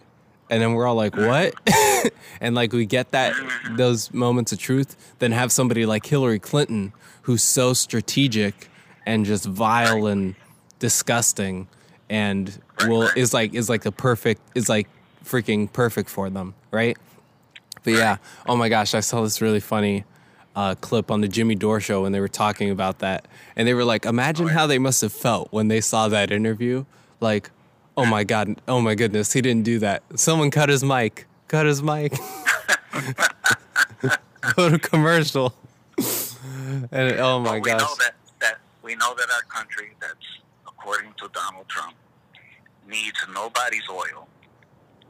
and 0.52 0.60
then 0.60 0.74
we're 0.74 0.86
all 0.86 0.94
like, 0.94 1.14
mm-hmm. 1.14 1.26
"What?" 1.26 2.12
and 2.40 2.54
like 2.54 2.72
we 2.72 2.84
get 2.84 3.12
that 3.12 3.32
mm-hmm. 3.32 3.76
those 3.76 4.12
moments 4.12 4.52
of 4.52 4.58
truth 4.58 5.14
than 5.18 5.32
have 5.32 5.50
somebody 5.50 5.86
like 5.86 6.04
Hillary 6.04 6.38
Clinton 6.38 6.92
who's 7.22 7.42
so 7.42 7.72
strategic 7.72 8.68
and 9.06 9.24
just 9.24 9.46
vile 9.46 10.06
and 10.06 10.34
disgusting 10.78 11.68
and 12.10 12.60
will 12.86 13.08
is 13.16 13.32
like 13.32 13.54
is 13.54 13.70
like 13.70 13.82
the 13.82 13.92
perfect 13.92 14.42
is 14.54 14.68
like 14.68 14.88
freaking 15.24 15.72
perfect 15.72 16.10
for 16.10 16.28
them, 16.28 16.54
right? 16.70 16.98
But 17.82 17.94
yeah, 17.94 18.18
oh 18.46 18.56
my 18.56 18.68
gosh, 18.68 18.94
I 18.94 19.00
saw 19.00 19.22
this 19.22 19.40
really 19.40 19.60
funny 19.60 20.04
uh, 20.54 20.74
clip 20.76 21.10
on 21.10 21.20
the 21.20 21.28
Jimmy 21.28 21.54
Dore 21.54 21.80
show 21.80 22.02
when 22.02 22.12
they 22.12 22.20
were 22.20 22.28
talking 22.28 22.70
about 22.70 22.98
that, 23.00 23.26
and 23.56 23.66
they 23.66 23.74
were 23.74 23.84
like, 23.84 24.04
"Imagine 24.04 24.48
how 24.48 24.66
they 24.66 24.78
must 24.78 25.00
have 25.00 25.12
felt 25.12 25.48
when 25.50 25.68
they 25.68 25.80
saw 25.80 26.08
that 26.08 26.30
interview. 26.30 26.84
Like, 27.20 27.50
oh 27.96 28.04
my 28.04 28.24
god, 28.24 28.60
oh 28.68 28.80
my 28.80 28.94
goodness, 28.94 29.32
he 29.32 29.40
didn't 29.40 29.64
do 29.64 29.78
that. 29.80 30.02
Someone 30.16 30.50
cut 30.50 30.68
his 30.68 30.84
mic, 30.84 31.26
cut 31.48 31.66
his 31.66 31.82
mic, 31.82 32.14
go 34.56 34.70
to 34.70 34.78
commercial." 34.78 35.54
and 36.90 37.20
oh 37.20 37.38
my 37.38 37.58
but 37.58 37.62
we 37.62 37.70
gosh, 37.70 37.80
know 37.80 37.94
that, 37.98 38.14
that 38.40 38.58
we 38.82 38.94
know 38.96 39.14
that 39.14 39.28
our 39.30 39.42
country 39.42 39.94
that's 40.00 40.16
according 40.66 41.12
to 41.18 41.28
Donald 41.32 41.68
Trump 41.68 41.94
needs 42.88 43.18
nobody's 43.32 43.82
oil 43.90 44.26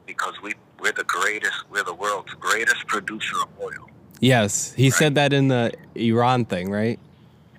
because 0.06 0.34
we 0.42 0.54
we're 0.80 0.92
the 0.92 1.04
greatest 1.04 1.64
we're 1.70 1.84
the 1.84 1.94
world's 1.94 2.32
greatest 2.34 2.86
producer 2.86 3.36
of 3.42 3.48
oil. 3.60 3.88
Yes, 4.22 4.72
he 4.72 4.88
said 4.88 5.14
that 5.16 5.34
in 5.34 5.48
the 5.48 5.72
Iran 5.94 6.46
thing, 6.46 6.70
right? 6.70 6.98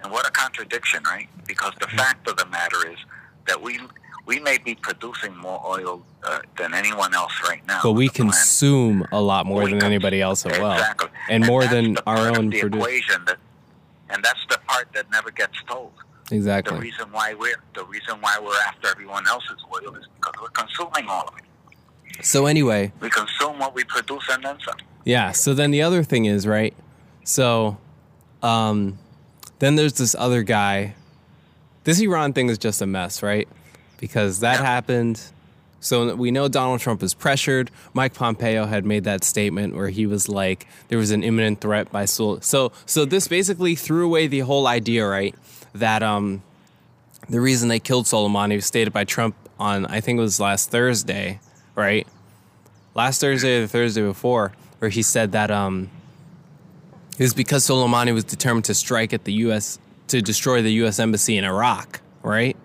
And 0.01 0.11
what 0.11 0.27
a 0.27 0.31
contradiction, 0.31 1.03
right? 1.03 1.27
Because 1.47 1.73
the 1.79 1.87
fact 1.87 2.27
of 2.27 2.37
the 2.37 2.45
matter 2.47 2.89
is 2.91 2.97
that 3.47 3.61
we 3.61 3.79
we 4.25 4.39
may 4.39 4.57
be 4.57 4.73
producing 4.75 5.35
more 5.37 5.61
oil 5.65 6.01
uh, 6.23 6.39
than 6.57 6.73
anyone 6.73 7.13
else 7.13 7.33
right 7.47 7.61
now. 7.67 7.81
But 7.83 7.91
we 7.91 8.07
the 8.07 8.13
planet. 8.13 8.33
consume 8.35 9.05
a 9.11 9.21
lot 9.21 9.45
more 9.45 9.63
We 9.65 9.71
than 9.71 9.83
anybody 9.83 10.21
else 10.21 10.45
as 10.45 10.57
well, 10.59 10.71
Exactly. 10.73 11.09
and 11.29 11.45
more 11.45 11.65
than 11.67 11.97
our 12.07 12.29
own 12.37 12.49
the 12.49 12.61
equation 12.61 13.25
that, 13.25 13.37
and 14.09 14.23
that's 14.23 14.39
the 14.49 14.57
part 14.65 14.87
that 14.93 15.11
never 15.11 15.29
gets 15.31 15.61
told. 15.67 15.91
Exactly. 16.31 16.73
The 16.75 16.81
reason 16.81 17.11
why 17.11 17.33
we're 17.33 17.61
the 17.75 17.83
reason 17.85 18.15
why 18.21 18.39
we're 18.41 18.57
after 18.65 18.87
everyone 18.87 19.27
else's 19.27 19.61
oil 19.73 19.93
is 19.95 20.05
because 20.15 20.33
we're 20.41 20.49
consuming 20.49 21.09
all 21.09 21.27
of 21.27 21.35
it. 21.37 22.25
So 22.25 22.45
anyway, 22.45 22.93
We 23.01 23.09
consume 23.09 23.59
what 23.59 23.75
we 23.75 23.83
produce 23.83 24.23
and 24.31 24.43
then 24.43 24.57
some. 24.65 24.77
Yeah. 25.03 25.31
So 25.31 25.53
then 25.53 25.71
the 25.71 25.81
other 25.81 26.03
thing 26.03 26.25
is, 26.25 26.47
right? 26.47 26.73
So 27.23 27.77
um, 28.41 28.97
then 29.59 29.75
there's 29.75 29.93
this 29.93 30.15
other 30.15 30.43
guy. 30.43 30.95
This 31.83 31.99
Iran 31.99 32.33
thing 32.33 32.49
is 32.49 32.57
just 32.57 32.81
a 32.81 32.85
mess, 32.85 33.21
right? 33.21 33.47
Because 33.99 34.39
that 34.39 34.59
happened. 34.59 35.21
So 35.79 36.15
we 36.15 36.31
know 36.31 36.47
Donald 36.47 36.79
Trump 36.79 37.03
is 37.03 37.13
pressured. 37.13 37.69
Mike 37.93 38.13
Pompeo 38.13 38.65
had 38.65 38.85
made 38.85 39.03
that 39.03 39.23
statement 39.23 39.75
where 39.75 39.89
he 39.89 40.05
was 40.05 40.29
like, 40.29 40.65
there 40.87 40.97
was 40.97 41.11
an 41.11 41.23
imminent 41.23 41.59
threat 41.59 41.91
by 41.91 42.05
Sol. 42.05 42.39
So 42.39 42.71
so 42.85 43.03
this 43.03 43.27
basically 43.27 43.75
threw 43.75 44.05
away 44.05 44.27
the 44.27 44.39
whole 44.39 44.67
idea, 44.67 45.05
right? 45.05 45.35
That 45.75 46.01
um, 46.01 46.41
the 47.27 47.41
reason 47.41 47.67
they 47.67 47.79
killed 47.79 48.05
Soleimani 48.05 48.55
was 48.55 48.65
stated 48.65 48.93
by 48.93 49.03
Trump 49.03 49.35
on 49.59 49.85
I 49.87 49.99
think 49.99 50.17
it 50.17 50.21
was 50.21 50.39
last 50.39 50.71
Thursday, 50.71 51.41
right? 51.75 52.07
last 52.95 53.21
Thursday 53.21 53.57
or 53.57 53.61
the 53.61 53.67
Thursday 53.67 54.01
before, 54.01 54.51
where 54.83 54.89
he 54.89 55.01
said 55.01 55.31
that 55.31 55.49
um, 55.49 55.89
it 57.17 57.23
was 57.23 57.33
because 57.33 57.65
Soleimani 57.65 58.13
was 58.13 58.25
determined 58.25 58.65
to 58.65 58.73
strike 58.73 59.13
at 59.13 59.23
the 59.23 59.31
U.S. 59.45 59.79
to 60.09 60.21
destroy 60.21 60.61
the 60.61 60.73
U.S. 60.73 60.99
embassy 60.99 61.37
in 61.37 61.45
Iraq, 61.45 62.01
right? 62.21 62.57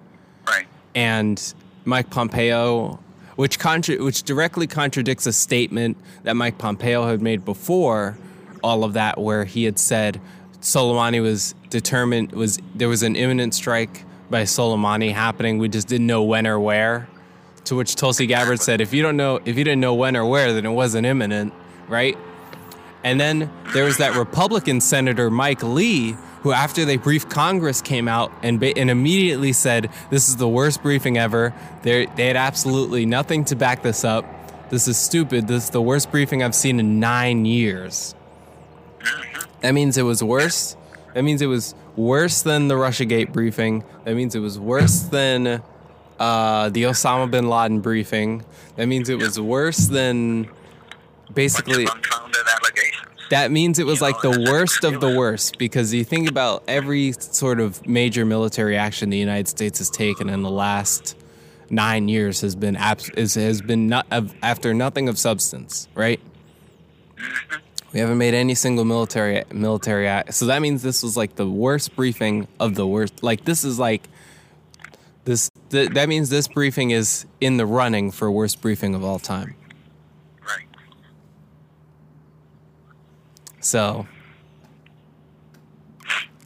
Right. 0.45 0.67
And 0.97 1.55
Mike 1.85 2.11
Pompeo, 2.11 2.99
which 3.37 3.61
contra- 3.61 4.03
which 4.03 4.25
directly 4.25 4.67
contradicts 4.67 5.27
a 5.27 5.33
statement 5.33 5.97
that 6.25 6.35
Mike 6.35 6.59
Pompeo 6.59 7.07
had 7.07 7.23
made 7.23 7.45
before 7.45 8.19
all 8.65 8.83
of 8.83 8.95
that, 8.95 9.19
where 9.19 9.45
he 9.45 9.63
had 9.63 9.79
said 9.79 10.21
Soleimani 10.61 11.23
was 11.23 11.55
determined 11.71 12.33
was 12.33 12.59
there 12.75 12.89
was 12.89 13.05
an 13.05 13.15
imminent 13.15 13.55
strike 13.55 14.03
by 14.29 14.43
Soleimani 14.43 15.13
happening. 15.13 15.59
We 15.59 15.69
just 15.69 15.87
didn't 15.87 16.09
know 16.09 16.25
when 16.25 16.49
or 16.49 16.59
where. 16.59 17.09
To 17.67 17.77
which 17.77 17.95
Tulsi 17.95 18.27
Gabbard 18.27 18.61
said, 18.61 18.81
"If 18.81 18.93
you 18.93 19.03
don't 19.03 19.17
know, 19.17 19.39
if 19.45 19.57
you 19.57 19.63
didn't 19.63 19.81
know 19.81 19.95
when 19.95 20.17
or 20.17 20.25
where, 20.25 20.53
then 20.53 20.67
it 20.67 20.71
wasn't 20.71 21.07
imminent, 21.07 21.53
right?" 21.89 22.17
And 23.05 23.21
then 23.21 23.51
there 23.73 23.85
was 23.85 23.99
that 23.99 24.17
Republican 24.17 24.81
Senator 24.81 25.31
Mike 25.31 25.63
Lee, 25.63 26.17
who 26.43 26.53
after 26.53 26.85
they 26.85 26.97
briefed 26.97 27.31
Congress 27.31 27.81
came 27.81 28.09
out 28.09 28.33
and 28.43 28.63
and 28.63 28.91
immediately 28.91 29.53
said, 29.53 29.91
"This 30.11 30.29
is 30.29 30.37
the 30.37 30.49
worst 30.49 30.83
briefing 30.83 31.17
ever. 31.17 31.55
They 31.83 32.07
they 32.17 32.27
had 32.27 32.37
absolutely 32.37 33.07
nothing 33.07 33.45
to 33.47 33.57
back 33.57 33.83
this 33.83 34.05
up. 34.05 34.25
This 34.71 34.89
is 34.89 34.97
stupid. 34.97 35.49
This 35.49 35.65
is 35.65 35.71
the 35.71 35.83
worst 35.83 36.11
briefing 36.11 36.43
I've 36.43 36.55
seen 36.55 36.81
in 36.81 37.01
nine 37.01 37.45
years." 37.45 38.15
That 39.61 39.75
means 39.75 39.99
it 39.99 40.03
was 40.03 40.23
worse. 40.23 40.77
That 41.15 41.23
means 41.23 41.43
it 41.43 41.47
was 41.47 41.75
worse 41.97 42.43
than 42.43 42.69
the 42.69 42.75
RussiaGate 42.75 43.33
briefing. 43.33 43.83
That 44.05 44.15
means 44.15 44.35
it 44.35 44.41
was 44.41 44.59
worse 44.59 45.01
than 45.01 45.63
uh, 46.19 46.69
the 46.69 46.85
Osama 46.85 47.31
bin 47.31 47.49
Laden 47.49 47.81
briefing. 47.81 48.45
That 48.77 48.87
means 48.87 49.09
it 49.09 49.19
was 49.19 49.41
worse 49.41 49.89
than 49.89 50.49
basically. 51.35 51.85
Unfounded 51.85 52.47
allegations. 52.57 53.07
That 53.31 53.51
means 53.51 53.79
it 53.79 53.85
was 53.85 54.01
You 54.01 54.07
like 54.07 54.25
know, 54.25 54.33
the 54.33 54.51
worst 54.51 54.85
of 54.85 55.01
the 55.01 55.15
worst 55.17 55.59
because 55.59 55.93
you 55.93 56.03
think 56.03 56.31
about 56.31 56.65
every 56.67 57.13
sort 57.13 57.61
of 57.61 57.87
major 57.87 58.25
military 58.25 58.77
action 58.77 59.11
the 59.11 59.19
United 59.19 59.49
States 59.49 59.79
has 59.81 59.91
taken 59.91 60.31
in 60.31 60.43
the 60.43 60.51
last 60.51 61.15
nine 61.71 62.09
years 62.09 62.41
has 62.41 62.55
been 62.55 62.77
abs- 62.77 63.35
has 63.35 63.61
been 63.61 63.89
not 63.89 64.07
of, 64.11 64.35
after 64.43 64.73
nothing 64.73 65.09
of 65.09 65.19
substance, 65.19 65.89
right? 65.95 66.21
We 67.93 68.01
haven't 68.01 68.19
made 68.19 68.35
any 68.35 68.55
single 68.55 68.85
military 68.85 69.45
military 69.53 70.07
act. 70.07 70.35
So 70.35 70.47
that 70.47 70.61
means 70.63 70.83
this 70.83 71.03
was 71.03 71.17
like 71.17 71.37
the 71.37 71.49
worst 71.49 71.97
briefing 71.97 72.47
of 72.61 72.75
the 72.75 72.87
worst. 72.87 73.23
Like 73.23 73.45
this 73.45 73.65
is 73.65 73.79
like 73.79 74.09
this. 75.25 75.51
Th- 75.71 75.91
that 75.91 76.09
means 76.09 76.31
this 76.31 76.49
briefing 76.49 76.91
is 76.91 77.27
in 77.41 77.57
the 77.57 77.67
running 77.67 78.11
for 78.11 78.31
worst 78.31 78.61
briefing 78.61 78.95
of 78.95 79.05
all 79.05 79.19
time. 79.19 79.55
Right. 80.47 80.67
So, 83.69 84.07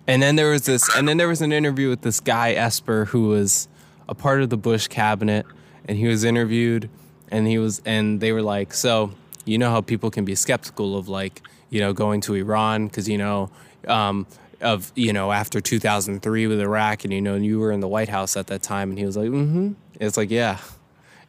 and 0.09 0.21
then 0.21 0.35
there 0.35 0.51
was 0.51 0.67
this, 0.67 0.95
and 0.97 1.07
then 1.07 1.19
there 1.19 1.29
was 1.29 1.41
an 1.41 1.53
interview 1.53 1.89
with 1.89 2.03
this 2.03 2.19
guy 2.19 2.51
Esper 2.53 3.05
who 3.05 3.29
was 3.29 3.69
a 4.09 4.15
part 4.15 4.43
of 4.43 4.51
the 4.51 4.57
Bush 4.57 4.89
cabinet, 4.89 5.47
and 5.85 5.97
he 5.97 6.09
was 6.09 6.25
interviewed, 6.25 6.91
and 7.31 7.47
he 7.47 7.59
was, 7.59 7.81
and 7.87 8.21
they 8.21 8.33
were 8.33 8.43
like, 8.43 8.75
so 8.75 9.13
you 9.45 9.57
know 9.57 9.71
how 9.71 9.81
people 9.81 10.11
can 10.11 10.25
be 10.25 10.35
skeptical 10.35 10.97
of 10.97 11.09
like, 11.09 11.43
you 11.71 11.79
know, 11.79 11.93
going 11.93 12.21
to 12.23 12.35
Iran 12.35 12.89
because 12.89 13.09
you 13.09 13.19
know, 13.19 13.51
um, 13.87 14.27
of 14.61 14.91
you 14.97 15.13
know 15.13 15.31
after 15.31 15.61
2003 15.61 16.49
with 16.49 16.61
Iraq, 16.61 17.05
and 17.05 17.13
you 17.13 17.21
know 17.21 17.37
you 17.37 17.61
were 17.61 17.71
in 17.71 17.79
the 17.79 17.89
White 17.89 18.09
House 18.09 18.37
at 18.37 18.49
that 18.49 18.65
time, 18.65 18.91
and 18.91 18.99
he 18.99 19.07
was 19.07 19.17
like, 19.17 19.29
mm-hmm. 19.29 19.75
It's 20.01 20.17
like, 20.17 20.33
yeah, 20.33 20.59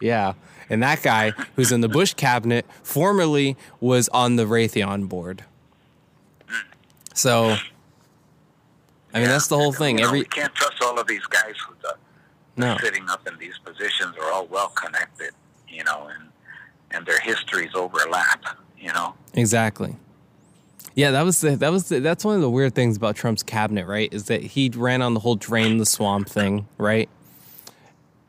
yeah. 0.01 0.33
And 0.71 0.81
that 0.81 1.03
guy 1.03 1.33
who's 1.55 1.71
in 1.71 1.81
the 1.81 1.89
Bush 1.89 2.15
cabinet 2.15 2.65
formerly 2.81 3.55
was 3.79 4.09
on 4.09 4.37
the 4.37 4.45
Raytheon 4.45 5.07
board. 5.07 5.43
So, 7.13 7.55
I 9.13 9.19
mean, 9.19 9.27
that's 9.27 9.47
the 9.47 9.57
whole 9.57 9.73
thing. 9.73 9.97
You 9.97 10.03
know, 10.03 10.07
Every 10.09 10.19
we 10.19 10.25
can't 10.25 10.53
trust 10.55 10.81
all 10.83 10.99
of 10.99 11.07
these 11.07 11.25
guys 11.27 11.53
who 11.67 11.73
are 11.87 11.97
no, 12.55 12.77
sitting 12.81 13.09
up 13.09 13.27
in 13.27 13.37
these 13.37 13.57
positions 13.63 14.15
are 14.17 14.31
all 14.31 14.47
well 14.47 14.69
connected, 14.69 15.31
you 15.67 15.83
know, 15.83 16.09
and 16.13 16.29
and 16.91 17.05
their 17.05 17.19
histories 17.19 17.71
overlap, 17.73 18.43
you 18.79 18.93
know. 18.93 19.15
exactly. 19.33 19.95
Yeah, 20.95 21.09
that 21.11 21.23
was 21.23 21.41
the 21.41 21.55
that 21.55 21.71
was 21.71 21.89
the, 21.89 21.99
that's 21.99 22.23
one 22.23 22.35
of 22.35 22.41
the 22.41 22.49
weird 22.49 22.75
things 22.75 22.97
about 22.97 23.15
Trump's 23.15 23.41
cabinet, 23.41 23.87
right? 23.87 24.13
Is 24.13 24.25
that 24.25 24.43
he 24.43 24.69
ran 24.69 25.01
on 25.01 25.15
the 25.15 25.19
whole 25.19 25.35
drain 25.35 25.77
the 25.77 25.85
swamp 25.87 26.29
thing, 26.29 26.67
right? 26.77 27.09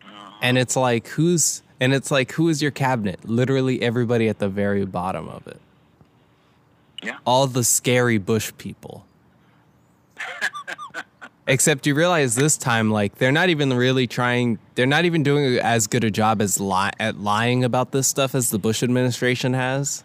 Uh-huh. 0.02 0.32
And 0.40 0.56
it's 0.56 0.74
like 0.74 1.08
who's 1.08 1.62
and 1.78 1.92
it's 1.92 2.10
like 2.10 2.32
who 2.32 2.48
is 2.48 2.62
your 2.62 2.70
cabinet? 2.70 3.20
Literally 3.28 3.82
everybody 3.82 4.28
at 4.28 4.38
the 4.38 4.48
very 4.48 4.86
bottom 4.86 5.28
of 5.28 5.46
it. 5.46 5.60
Yeah. 7.04 7.18
All 7.24 7.46
the 7.46 7.62
scary 7.64 8.18
Bush 8.18 8.52
people. 8.58 9.06
Except 11.46 11.86
you 11.86 11.94
realize 11.94 12.34
this 12.36 12.56
time, 12.56 12.90
like 12.90 13.16
they're 13.16 13.30
not 13.32 13.50
even 13.50 13.70
really 13.74 14.06
trying. 14.06 14.58
They're 14.76 14.86
not 14.86 15.04
even 15.04 15.22
doing 15.22 15.58
as 15.58 15.86
good 15.86 16.02
a 16.02 16.10
job 16.10 16.40
as 16.40 16.58
li- 16.58 16.90
at 16.98 17.18
lying 17.20 17.64
about 17.64 17.92
this 17.92 18.06
stuff 18.08 18.34
as 18.34 18.48
the 18.48 18.58
Bush 18.58 18.82
administration 18.82 19.52
has. 19.52 20.04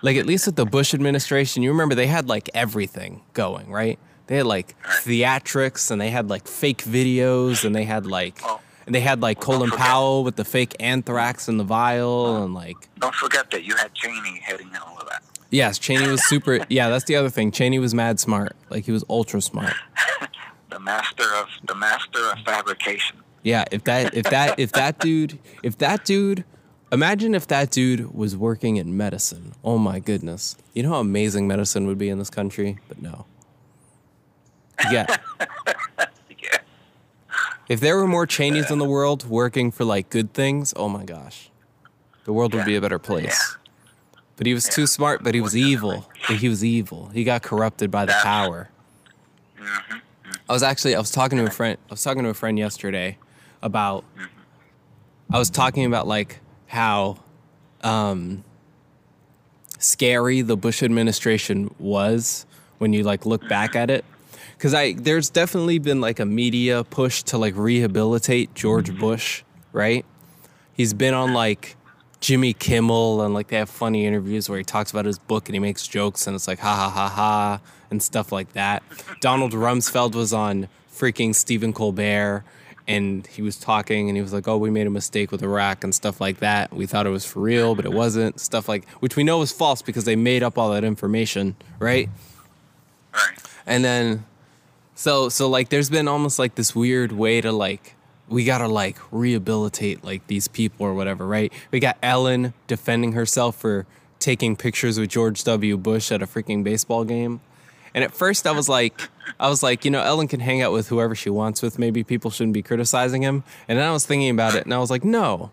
Like 0.00 0.16
at 0.16 0.26
least 0.26 0.46
with 0.46 0.54
the 0.54 0.64
Bush 0.64 0.94
administration, 0.94 1.64
you 1.64 1.70
remember 1.72 1.96
they 1.96 2.06
had 2.06 2.28
like 2.28 2.48
everything 2.54 3.22
going, 3.34 3.68
right? 3.68 3.98
They 4.28 4.36
had 4.36 4.46
like 4.46 4.76
theatrics 5.02 5.90
and 5.90 6.00
they 6.00 6.10
had 6.10 6.28
like 6.30 6.46
fake 6.46 6.84
videos 6.84 7.64
and 7.64 7.74
they 7.74 7.84
had 7.84 8.06
like 8.06 8.38
Oh. 8.44 8.60
and 8.86 8.94
they 8.94 9.00
had 9.00 9.20
like 9.20 9.38
Well, 9.48 9.58
Colin 9.58 9.70
Powell 9.72 10.22
with 10.22 10.36
the 10.36 10.44
fake 10.44 10.76
anthrax 10.78 11.48
and 11.48 11.58
the 11.58 11.64
vial 11.64 12.44
and 12.44 12.54
like 12.54 12.76
Don't 13.00 13.14
forget 13.16 13.50
that 13.50 13.64
you 13.64 13.74
had 13.74 13.92
Cheney 13.94 14.38
heading 14.44 14.70
that. 14.70 14.82
Yes, 15.50 15.78
Cheney 15.78 16.08
was 16.08 16.26
super. 16.26 16.60
Yeah, 16.68 16.88
that's 16.88 17.04
the 17.04 17.16
other 17.16 17.30
thing. 17.30 17.50
Cheney 17.50 17.78
was 17.78 17.94
mad 17.94 18.20
smart. 18.20 18.56
Like 18.70 18.84
he 18.84 18.92
was 18.92 19.04
ultra 19.08 19.40
smart. 19.40 19.74
The 20.70 20.78
master 20.78 21.24
of 21.36 21.48
the 21.66 21.74
master 21.74 22.30
of 22.30 22.38
fabrication. 22.44 23.16
Yeah, 23.42 23.64
if 23.72 23.84
that 23.84 24.14
if 24.14 24.24
that 24.24 24.58
if 24.58 24.70
that 24.72 24.98
dude 25.00 25.38
if 25.62 25.78
that 25.78 26.04
dude 26.04 26.44
imagine 26.92 27.34
if 27.34 27.46
that 27.46 27.70
dude 27.70 28.14
was 28.14 28.36
working 28.36 28.76
in 28.76 28.96
medicine. 28.96 29.54
Oh 29.64 29.78
my 29.78 29.98
goodness. 29.98 30.56
You 30.74 30.82
know 30.82 30.90
how 30.90 31.00
amazing 31.00 31.48
medicine 31.48 31.86
would 31.86 31.98
be 31.98 32.08
in 32.10 32.18
this 32.18 32.30
country? 32.30 32.78
But 32.88 33.00
no. 33.00 33.26
Yeah. 34.90 35.06
Yeah. 36.40 36.58
If 37.68 37.80
there 37.80 37.96
were 37.96 38.06
more 38.06 38.26
Cheneys 38.26 38.70
in 38.70 38.78
the 38.78 38.88
world 38.88 39.26
working 39.26 39.70
for 39.72 39.84
like 39.84 40.08
good 40.10 40.32
things, 40.32 40.72
oh 40.76 40.88
my 40.88 41.04
gosh. 41.04 41.50
The 42.24 42.32
world 42.32 42.54
would 42.54 42.64
be 42.64 42.76
a 42.76 42.80
better 42.80 42.98
place. 42.98 43.56
But 44.38 44.46
he 44.46 44.54
was 44.54 44.68
too 44.68 44.86
smart, 44.86 45.24
but 45.24 45.34
he 45.34 45.40
was 45.40 45.56
evil. 45.56 46.08
But 46.28 46.36
he 46.36 46.48
was 46.48 46.64
evil. 46.64 47.10
He 47.12 47.24
got 47.24 47.42
corrupted 47.42 47.90
by 47.90 48.06
the 48.06 48.12
That's- 48.12 48.24
power. 48.24 48.70
Mm-hmm. 49.60 49.98
I 50.48 50.52
was 50.52 50.62
actually 50.62 50.94
I 50.94 50.98
was 50.98 51.10
talking 51.10 51.36
to 51.38 51.44
a 51.44 51.50
friend 51.50 51.76
I 51.90 51.92
was 51.92 52.02
talking 52.02 52.22
to 52.22 52.30
a 52.30 52.34
friend 52.34 52.58
yesterday 52.58 53.18
about 53.60 54.04
mm-hmm. 54.16 55.34
I 55.34 55.38
was 55.38 55.50
talking 55.50 55.84
about 55.84 56.06
like 56.06 56.40
how 56.66 57.18
um 57.82 58.44
scary 59.78 60.40
the 60.40 60.56
Bush 60.56 60.82
administration 60.82 61.74
was 61.78 62.46
when 62.78 62.92
you 62.92 63.02
like 63.02 63.26
look 63.26 63.46
back 63.48 63.76
at 63.76 63.90
it 63.90 64.04
cuz 64.58 64.72
I 64.72 64.94
there's 64.94 65.28
definitely 65.28 65.78
been 65.78 66.00
like 66.00 66.18
a 66.18 66.24
media 66.24 66.84
push 66.84 67.22
to 67.24 67.38
like 67.38 67.54
rehabilitate 67.56 68.54
George 68.54 68.88
mm-hmm. 68.88 69.00
Bush, 69.00 69.42
right? 69.72 70.06
He's 70.72 70.94
been 70.94 71.12
on 71.12 71.34
like 71.34 71.76
Jimmy 72.20 72.52
Kimmel 72.52 73.22
and 73.22 73.32
like 73.34 73.48
they 73.48 73.56
have 73.56 73.70
funny 73.70 74.04
interviews 74.06 74.48
where 74.48 74.58
he 74.58 74.64
talks 74.64 74.90
about 74.90 75.04
his 75.04 75.18
book 75.18 75.48
and 75.48 75.54
he 75.54 75.60
makes 75.60 75.86
jokes 75.86 76.26
and 76.26 76.34
it's 76.34 76.48
like 76.48 76.58
ha 76.58 76.74
ha 76.74 76.90
ha 76.90 77.08
ha 77.08 77.60
and 77.90 78.02
stuff 78.02 78.32
like 78.32 78.52
that. 78.52 78.82
Donald 79.20 79.52
Rumsfeld 79.52 80.14
was 80.14 80.32
on 80.32 80.68
freaking 80.92 81.34
Stephen 81.34 81.72
Colbert 81.72 82.44
and 82.88 83.26
he 83.26 83.42
was 83.42 83.56
talking 83.56 84.08
and 84.08 84.16
he 84.16 84.22
was 84.22 84.32
like, 84.32 84.48
"Oh, 84.48 84.56
we 84.56 84.70
made 84.70 84.86
a 84.86 84.90
mistake 84.90 85.30
with 85.30 85.42
Iraq 85.42 85.84
and 85.84 85.94
stuff 85.94 86.20
like 86.20 86.38
that. 86.38 86.72
We 86.72 86.86
thought 86.86 87.06
it 87.06 87.10
was 87.10 87.24
for 87.24 87.40
real, 87.40 87.74
but 87.74 87.84
it 87.84 87.92
wasn't." 87.92 88.40
Stuff 88.40 88.68
like 88.68 88.88
which 89.00 89.14
we 89.14 89.22
know 89.22 89.38
was 89.38 89.52
false 89.52 89.82
because 89.82 90.04
they 90.04 90.16
made 90.16 90.42
up 90.42 90.58
all 90.58 90.70
that 90.70 90.84
information, 90.84 91.54
right? 91.78 92.08
Right. 93.12 93.38
And 93.66 93.84
then 93.84 94.24
so 94.94 95.28
so 95.28 95.48
like 95.48 95.68
there's 95.68 95.90
been 95.90 96.08
almost 96.08 96.38
like 96.38 96.54
this 96.54 96.74
weird 96.74 97.12
way 97.12 97.40
to 97.40 97.52
like 97.52 97.94
we 98.28 98.44
gotta 98.44 98.68
like 98.68 98.96
rehabilitate 99.10 100.04
like 100.04 100.26
these 100.26 100.48
people 100.48 100.86
or 100.86 100.94
whatever, 100.94 101.26
right? 101.26 101.52
We 101.70 101.80
got 101.80 101.96
Ellen 102.02 102.54
defending 102.66 103.12
herself 103.12 103.56
for 103.56 103.86
taking 104.18 104.56
pictures 104.56 104.98
with 104.98 105.10
George 105.10 105.44
W. 105.44 105.76
Bush 105.76 106.10
at 106.12 106.22
a 106.22 106.26
freaking 106.26 106.64
baseball 106.64 107.04
game. 107.04 107.40
And 107.94 108.04
at 108.04 108.12
first 108.12 108.46
I 108.46 108.52
was 108.52 108.68
like 108.68 109.08
I 109.38 109.48
was 109.48 109.62
like, 109.62 109.84
you 109.84 109.90
know, 109.90 110.02
Ellen 110.02 110.28
can 110.28 110.40
hang 110.40 110.62
out 110.62 110.72
with 110.72 110.88
whoever 110.88 111.14
she 111.14 111.30
wants 111.30 111.62
with. 111.62 111.78
Maybe 111.78 112.04
people 112.04 112.30
shouldn't 112.30 112.54
be 112.54 112.62
criticizing 112.62 113.22
him. 113.22 113.44
And 113.66 113.78
then 113.78 113.86
I 113.86 113.92
was 113.92 114.06
thinking 114.06 114.30
about 114.30 114.54
it 114.54 114.64
and 114.64 114.74
I 114.74 114.78
was 114.78 114.90
like, 114.90 115.04
no. 115.04 115.50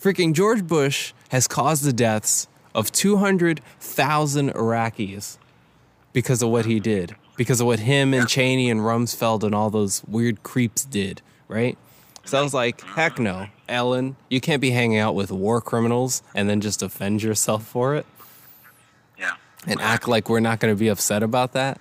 Freaking 0.00 0.34
George 0.34 0.66
Bush 0.66 1.12
has 1.30 1.48
caused 1.48 1.84
the 1.84 1.92
deaths 1.92 2.48
of 2.74 2.92
200,000 2.92 4.52
Iraqis 4.52 5.38
because 6.12 6.42
of 6.42 6.50
what 6.50 6.66
he 6.66 6.78
did, 6.78 7.16
because 7.36 7.60
of 7.60 7.66
what 7.66 7.80
him 7.80 8.12
and 8.12 8.28
Cheney 8.28 8.70
and 8.70 8.80
Rumsfeld 8.80 9.42
and 9.42 9.54
all 9.54 9.70
those 9.70 10.04
weird 10.04 10.42
creeps 10.42 10.84
did, 10.84 11.22
right? 11.48 11.78
So 12.26 12.38
I 12.38 12.42
was 12.42 12.52
like, 12.52 12.80
heck 12.82 13.18
no, 13.18 13.46
Ellen, 13.68 14.16
you 14.28 14.40
can't 14.40 14.60
be 14.60 14.70
hanging 14.70 14.98
out 14.98 15.14
with 15.14 15.30
war 15.32 15.60
criminals 15.60 16.22
and 16.34 16.48
then 16.50 16.60
just 16.60 16.82
offend 16.82 17.22
yourself 17.22 17.64
for 17.64 17.94
it 17.94 18.04
Yeah. 19.18 19.32
and 19.66 19.80
act 19.80 20.06
like 20.08 20.28
we're 20.28 20.40
not 20.40 20.58
going 20.60 20.74
to 20.74 20.78
be 20.78 20.88
upset 20.88 21.22
about 21.22 21.52
that. 21.52 21.80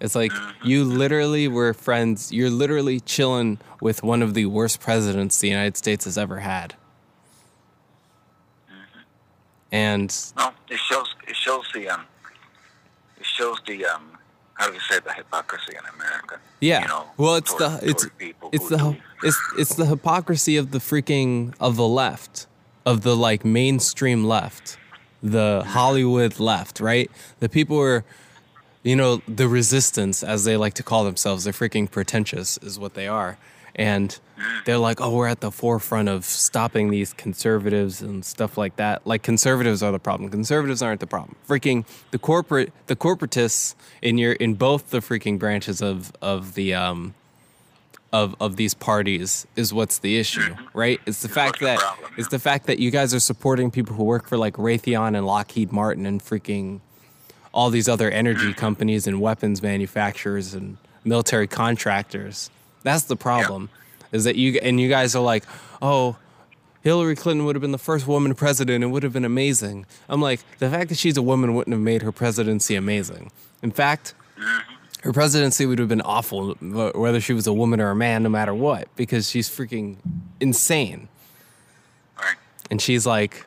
It's 0.00 0.14
like 0.14 0.32
you 0.64 0.84
literally 0.84 1.46
were 1.48 1.74
friends. 1.74 2.32
You're 2.32 2.48
literally 2.50 3.00
chilling 3.00 3.58
with 3.82 4.02
one 4.02 4.22
of 4.22 4.32
the 4.34 4.46
worst 4.46 4.80
presidents 4.80 5.38
the 5.38 5.48
United 5.48 5.76
States 5.76 6.04
has 6.06 6.16
ever 6.16 6.38
had. 6.38 6.74
And 9.72 10.08
No, 10.36 10.52
it 10.68 10.78
shows. 10.78 11.14
It 11.28 11.36
shows 11.36 11.64
the 11.74 11.88
um. 11.90 12.04
It 13.18 13.26
shows 13.26 13.58
the 13.66 13.84
um. 13.86 14.16
How 14.60 14.66
do 14.68 14.74
you 14.74 14.80
say 14.80 14.98
the 15.00 15.12
hypocrisy 15.14 15.72
in 15.72 15.84
America? 15.98 16.38
yeah, 16.60 16.82
You 16.82 16.88
know, 16.88 17.04
well, 17.16 17.36
it's 17.36 17.54
toward- 17.54 17.80
the 17.80 17.88
it's 17.90 18.06
people 18.18 18.50
it's 18.52 18.68
the 18.68 18.76
do- 18.76 18.96
it's 19.22 19.38
it's 19.58 19.74
the 19.74 19.86
hypocrisy 19.86 20.58
of 20.58 20.70
the 20.70 20.78
freaking 20.80 21.54
of 21.58 21.76
the 21.76 21.88
left, 21.88 22.46
of 22.84 23.00
the 23.00 23.16
like 23.16 23.42
mainstream 23.42 24.24
left, 24.26 24.76
the 25.22 25.64
Hollywood 25.66 26.38
left, 26.38 26.78
right? 26.78 27.10
The 27.38 27.48
people 27.48 27.76
who 27.76 27.82
are, 27.82 28.04
you 28.82 28.96
know, 28.96 29.22
the 29.26 29.48
resistance 29.48 30.22
as 30.22 30.44
they 30.44 30.58
like 30.58 30.74
to 30.74 30.82
call 30.82 31.04
themselves. 31.04 31.44
They're 31.44 31.54
freaking 31.54 31.90
pretentious, 31.90 32.58
is 32.58 32.78
what 32.78 32.92
they 32.92 33.08
are, 33.08 33.38
and 33.74 34.18
they're 34.64 34.78
like, 34.78 35.00
oh, 35.00 35.14
we're 35.14 35.28
at 35.28 35.40
the 35.40 35.50
forefront 35.50 36.08
of 36.08 36.24
stopping 36.24 36.90
these 36.90 37.12
conservatives 37.12 38.00
and 38.00 38.24
stuff 38.24 38.56
like 38.56 38.76
that. 38.76 39.06
Like 39.06 39.22
conservatives 39.22 39.82
are 39.82 39.92
the 39.92 39.98
problem. 39.98 40.30
Conservatives 40.30 40.82
aren't 40.82 41.00
the 41.00 41.06
problem. 41.06 41.36
Freaking 41.48 41.84
the 42.10 42.18
corporate, 42.18 42.72
the 42.86 42.96
corporatists 42.96 43.74
in 44.02 44.18
your 44.18 44.32
in 44.32 44.54
both 44.54 44.90
the 44.90 44.98
freaking 44.98 45.38
branches 45.38 45.82
of 45.82 46.12
of 46.22 46.54
the 46.54 46.74
um 46.74 47.14
of 48.12 48.34
of 48.40 48.56
these 48.56 48.74
parties 48.74 49.46
is 49.56 49.72
what's 49.72 49.98
the 49.98 50.18
issue, 50.18 50.54
right? 50.74 51.00
It's 51.06 51.22
the 51.22 51.28
fact 51.28 51.60
that 51.60 51.78
problem, 51.78 52.12
it's 52.16 52.28
the 52.28 52.38
fact 52.38 52.66
that 52.66 52.78
you 52.78 52.90
guys 52.90 53.14
are 53.14 53.20
supporting 53.20 53.70
people 53.70 53.94
who 53.94 54.04
work 54.04 54.26
for 54.26 54.36
like 54.36 54.54
Raytheon 54.54 55.16
and 55.16 55.26
Lockheed 55.26 55.72
Martin 55.72 56.06
and 56.06 56.22
freaking 56.22 56.80
all 57.52 57.70
these 57.70 57.88
other 57.88 58.10
energy 58.10 58.52
companies 58.52 59.06
and 59.06 59.20
weapons 59.20 59.62
manufacturers 59.62 60.54
and 60.54 60.76
military 61.04 61.46
contractors. 61.46 62.50
That's 62.82 63.04
the 63.04 63.16
problem. 63.16 63.68
Is 64.12 64.24
that 64.24 64.36
you 64.36 64.58
and 64.62 64.80
you 64.80 64.88
guys 64.88 65.14
are 65.14 65.22
like, 65.22 65.44
"Oh, 65.80 66.16
Hillary 66.82 67.14
Clinton 67.14 67.46
would 67.46 67.54
have 67.54 67.60
been 67.60 67.72
the 67.72 67.78
first 67.78 68.06
woman 68.06 68.34
president. 68.34 68.82
It 68.82 68.88
would 68.88 69.02
have 69.02 69.12
been 69.12 69.24
amazing." 69.24 69.86
I'm 70.08 70.20
like, 70.20 70.40
the 70.58 70.68
fact 70.68 70.88
that 70.88 70.98
she's 70.98 71.16
a 71.16 71.22
woman 71.22 71.54
wouldn't 71.54 71.72
have 71.72 71.82
made 71.82 72.02
her 72.02 72.12
presidency 72.12 72.74
amazing. 72.74 73.30
In 73.62 73.70
fact, 73.70 74.14
mm-hmm. 74.36 75.02
her 75.02 75.12
presidency 75.12 75.66
would 75.66 75.78
have 75.78 75.88
been 75.88 76.00
awful 76.00 76.54
whether 76.54 77.20
she 77.20 77.32
was 77.32 77.46
a 77.46 77.52
woman 77.52 77.80
or 77.80 77.90
a 77.90 77.96
man, 77.96 78.22
no 78.22 78.28
matter 78.28 78.54
what, 78.54 78.88
because 78.96 79.30
she's 79.30 79.48
freaking 79.48 79.96
insane. 80.40 81.08
Right. 82.18 82.36
And 82.70 82.82
she's 82.82 83.06
like, 83.06 83.46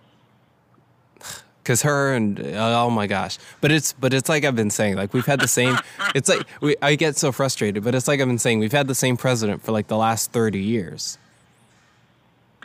because 1.63 1.81
her 1.83 2.13
and 2.13 2.39
uh, 2.39 2.83
oh 2.83 2.89
my 2.89 3.07
gosh, 3.07 3.37
but 3.61 3.71
it's 3.71 3.93
but 3.93 4.13
it's 4.13 4.27
like 4.29 4.43
I've 4.43 4.55
been 4.55 4.69
saying, 4.69 4.95
like 4.95 5.13
we've 5.13 5.25
had 5.25 5.39
the 5.39 5.47
same. 5.47 5.77
It's 6.15 6.29
like 6.29 6.45
we 6.61 6.75
I 6.81 6.95
get 6.95 7.15
so 7.17 7.31
frustrated, 7.31 7.83
but 7.83 7.95
it's 7.95 8.07
like 8.07 8.19
I've 8.21 8.27
been 8.27 8.37
saying, 8.37 8.59
we've 8.59 8.71
had 8.71 8.87
the 8.87 8.95
same 8.95 9.17
president 9.17 9.63
for 9.63 9.71
like 9.71 9.87
the 9.87 9.97
last 9.97 10.31
thirty 10.31 10.61
years. 10.61 11.17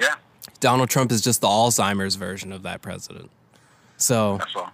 Yeah. 0.01 0.15
Donald 0.61 0.91
Trump 0.91 1.13
is 1.13 1.21
just 1.23 1.41
the 1.41 1.47
Alzheimer's 1.47 2.17
version 2.17 2.53
of 2.53 2.63
that 2.65 2.83
president. 2.83 3.31
So, 3.97 4.37
That's 4.39 4.55
all. 4.57 4.71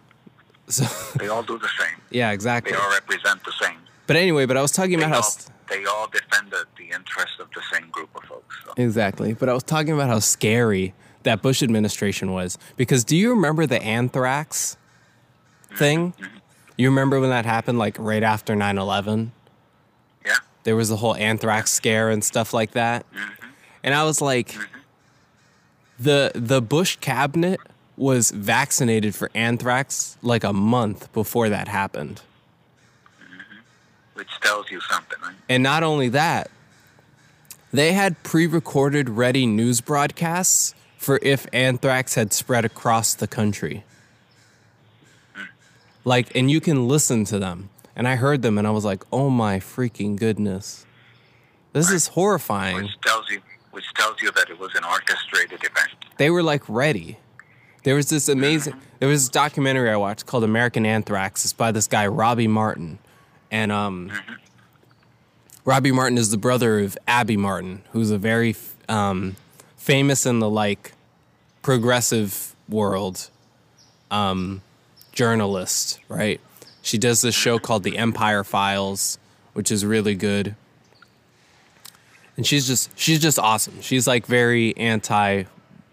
so 0.68 0.84
They 1.18 1.28
all 1.28 1.42
do 1.42 1.58
the 1.58 1.68
same. 1.78 1.96
yeah, 2.10 2.32
exactly. 2.32 2.72
They 2.72 2.78
all 2.78 2.90
represent 2.90 3.42
the 3.44 3.52
same. 3.60 3.78
But 4.06 4.16
anyway, 4.16 4.44
but 4.46 4.56
I 4.56 4.62
was 4.62 4.72
talking 4.72 4.98
They 4.98 5.04
about 5.04 5.10
how. 5.10 5.16
all, 5.16 5.22
st- 5.22 5.50
they 5.70 5.84
all 5.86 6.08
defend 6.08 6.50
the, 6.50 6.64
the 6.76 6.84
interests 6.94 7.38
of 7.40 7.48
the 7.54 7.62
same 7.72 7.88
group 7.90 8.10
of 8.16 8.22
folks. 8.24 8.54
So. 8.64 8.72
Exactly. 8.76 9.32
But 9.34 9.48
I 9.48 9.54
was 9.54 9.62
talking 9.62 9.92
about 9.94 10.08
how 10.08 10.18
scary 10.18 10.92
that 11.24 11.42
Bush 11.42 11.62
administration 11.62 12.32
was. 12.32 12.56
Because 12.76 13.04
do 13.04 13.16
you 13.16 13.30
remember 13.30 13.66
the 13.66 13.82
anthrax 13.82 14.76
thing? 15.74 16.14
You 16.76 16.88
remember 16.88 17.20
when 17.20 17.30
that 17.30 17.44
happened, 17.44 17.78
like 17.78 17.96
right 17.98 18.22
after 18.22 18.54
9 18.54 18.78
11? 18.78 19.32
Yeah. 20.24 20.36
There 20.62 20.76
was 20.76 20.88
the 20.88 20.96
whole 20.96 21.14
anthrax 21.16 21.72
scare 21.72 22.10
and 22.10 22.22
stuff 22.24 22.54
like 22.54 22.72
that. 22.72 23.04
Mm-hmm. 23.12 23.46
And 23.82 23.94
I 23.94 24.04
was 24.04 24.20
like, 24.20 24.56
the, 25.98 26.32
the 26.34 26.62
Bush 26.62 26.96
cabinet 26.96 27.60
was 27.96 28.30
vaccinated 28.30 29.14
for 29.14 29.30
anthrax 29.34 30.16
like 30.22 30.42
a 30.42 30.52
month 30.52 31.12
before 31.12 31.48
that 31.48 31.68
happened. 31.68 32.22
Which 34.14 34.30
tells 34.40 34.70
you 34.70 34.80
something, 34.80 35.18
right? 35.22 35.34
And 35.48 35.62
not 35.62 35.82
only 35.82 36.08
that, 36.10 36.50
they 37.72 37.92
had 37.92 38.22
pre 38.22 38.46
recorded 38.46 39.10
ready 39.10 39.46
news 39.46 39.80
broadcasts 39.80 40.74
for 41.05 41.18
if 41.22 41.46
anthrax 41.52 42.14
had 42.14 42.32
spread 42.32 42.64
across 42.64 43.14
the 43.14 43.26
country. 43.26 43.84
Like, 46.05 46.34
and 46.34 46.50
you 46.50 46.61
can 46.61 46.88
listen 46.88 47.24
to 47.26 47.38
them. 47.38 47.70
And 47.96 48.09
I 48.09 48.16
heard 48.16 48.42
them 48.42 48.59
and 48.59 48.66
I 48.66 48.70
was 48.70 48.84
like, 48.84 49.05
oh 49.12 49.30
my 49.30 49.59
freaking 49.59 50.16
goodness. 50.16 50.84
This 51.72 51.90
is 51.90 52.09
horrifying. 52.09 52.76
Which 52.76 53.00
tells 53.05 53.30
you 53.30 53.40
which 53.70 53.92
tells 53.94 54.22
you 54.22 54.30
that 54.30 54.48
it 54.48 54.59
was 54.59 54.72
an 54.76 54.84
orchestrated 54.84 55.59
event. 55.64 55.90
They 56.16 56.30
were 56.30 56.44
like 56.44 56.62
ready. 56.68 57.18
There 57.82 57.96
was 57.96 58.09
this 58.09 58.28
amazing, 58.28 58.74
there 59.00 59.09
was 59.09 59.24
this 59.24 59.28
documentary 59.28 59.90
I 59.90 59.96
watched 59.96 60.26
called 60.26 60.44
American 60.44 60.86
Anthrax. 60.86 61.44
It's 61.44 61.52
by 61.52 61.72
this 61.72 61.88
guy, 61.88 62.07
Robbie 62.07 62.46
Martin. 62.46 63.00
And 63.50 63.72
um, 63.72 64.12
Robbie 65.64 65.90
Martin 65.90 66.18
is 66.18 66.30
the 66.30 66.38
brother 66.38 66.78
of 66.78 66.96
Abby 67.09 67.36
Martin, 67.36 67.82
who's 67.90 68.12
a 68.12 68.18
very 68.18 68.55
um, 68.88 69.36
famous 69.76 70.24
in 70.24 70.38
the 70.38 70.48
like 70.48 70.92
progressive 71.64 72.54
world 72.68 73.30
um, 74.10 74.62
journalist, 75.12 75.98
right? 76.08 76.40
She 76.82 76.98
does 76.98 77.22
this 77.22 77.34
show 77.34 77.58
called 77.58 77.82
The 77.82 77.98
Empire 77.98 78.44
Files, 78.44 79.18
which 79.54 79.72
is 79.72 79.84
really 79.84 80.14
good. 80.14 80.54
And 82.36 82.46
she's 82.46 82.66
just 82.66 82.96
she's 82.98 83.20
just 83.20 83.38
awesome. 83.38 83.80
She's 83.80 84.06
like 84.06 84.26
very 84.26 84.76
anti 84.76 85.44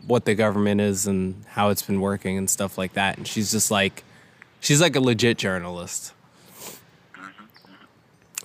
what 0.05 0.26
the 0.26 0.36
government 0.36 0.82
is 0.82 1.07
and 1.07 1.43
how 1.47 1.69
it's 1.69 1.84
been 1.84 2.01
working 2.01 2.38
and 2.38 2.49
stuff 2.49 2.78
like 2.78 2.93
that. 2.93 3.17
And 3.17 3.28
she's 3.28 3.51
just 3.51 3.72
like 3.72 4.03
she's 4.59 4.82
like 4.82 4.95
a 4.95 4.99
legit 4.99 5.38
journalist. 5.38 6.13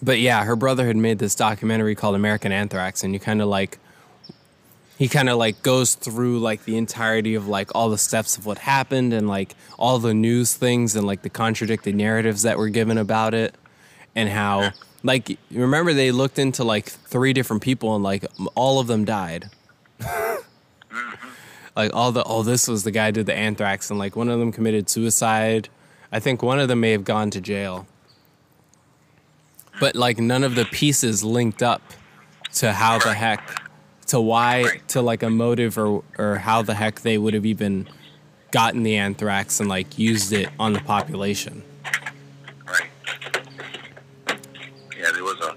But 0.00 0.20
yeah, 0.20 0.44
her 0.44 0.56
brother 0.56 0.86
had 0.86 0.96
made 0.96 1.18
this 1.18 1.34
documentary 1.34 1.94
called 1.94 2.14
American 2.14 2.52
Anthrax, 2.52 3.02
and 3.02 3.14
you 3.14 3.18
kind 3.18 3.40
of 3.40 3.48
like 3.48 3.78
he 4.96 5.08
kind 5.08 5.28
of 5.28 5.36
like 5.36 5.62
goes 5.62 5.94
through 5.94 6.38
like 6.38 6.64
the 6.64 6.76
entirety 6.76 7.34
of 7.34 7.46
like 7.46 7.74
all 7.74 7.90
the 7.90 7.98
steps 7.98 8.38
of 8.38 8.46
what 8.46 8.58
happened 8.58 9.12
and 9.12 9.28
like 9.28 9.54
all 9.78 9.98
the 9.98 10.14
news 10.14 10.54
things 10.54 10.96
and 10.96 11.06
like 11.06 11.22
the 11.22 11.30
contradicted 11.30 11.94
narratives 11.94 12.42
that 12.42 12.56
were 12.56 12.70
given 12.70 12.96
about 12.96 13.34
it 13.34 13.54
and 14.14 14.30
how 14.30 14.70
like 15.02 15.38
remember 15.50 15.92
they 15.92 16.10
looked 16.10 16.38
into 16.38 16.64
like 16.64 16.86
three 16.86 17.32
different 17.32 17.62
people 17.62 17.94
and 17.94 18.02
like 18.02 18.24
all 18.54 18.80
of 18.80 18.86
them 18.86 19.04
died. 19.04 19.50
Mm-hmm. 20.00 21.28
Like 21.76 21.94
all 21.94 22.10
the 22.10 22.24
oh 22.24 22.42
this 22.42 22.66
was 22.66 22.84
the 22.84 22.90
guy 22.90 23.10
did 23.10 23.26
the 23.26 23.34
anthrax 23.34 23.90
and 23.90 23.98
like 23.98 24.16
one 24.16 24.30
of 24.30 24.38
them 24.38 24.50
committed 24.50 24.88
suicide. 24.88 25.68
I 26.10 26.20
think 26.20 26.42
one 26.42 26.58
of 26.58 26.68
them 26.68 26.80
may 26.80 26.92
have 26.92 27.04
gone 27.04 27.30
to 27.32 27.40
jail. 27.40 27.86
But 29.78 29.94
like 29.94 30.18
none 30.18 30.42
of 30.42 30.54
the 30.54 30.64
pieces 30.64 31.22
linked 31.22 31.62
up 31.62 31.82
to 32.54 32.72
how 32.72 32.98
the 32.98 33.12
heck 33.12 33.65
to 34.08 34.20
why 34.20 34.62
Right. 34.62 34.88
to 34.88 35.02
like 35.02 35.22
a 35.22 35.30
motive 35.30 35.76
or 35.78 36.02
or 36.18 36.36
how 36.36 36.62
the 36.62 36.74
heck 36.74 37.00
they 37.00 37.18
would 37.18 37.34
have 37.34 37.46
even 37.46 37.88
gotten 38.52 38.82
the 38.84 38.96
anthrax 38.96 39.58
and 39.60 39.68
like 39.68 39.98
used 39.98 40.32
it 40.32 40.48
on 40.58 40.72
the 40.72 40.80
population 40.80 41.62
Right. 42.66 42.88
Yeah, 44.98 45.10
there 45.12 45.24
was 45.24 45.40
a 45.40 45.56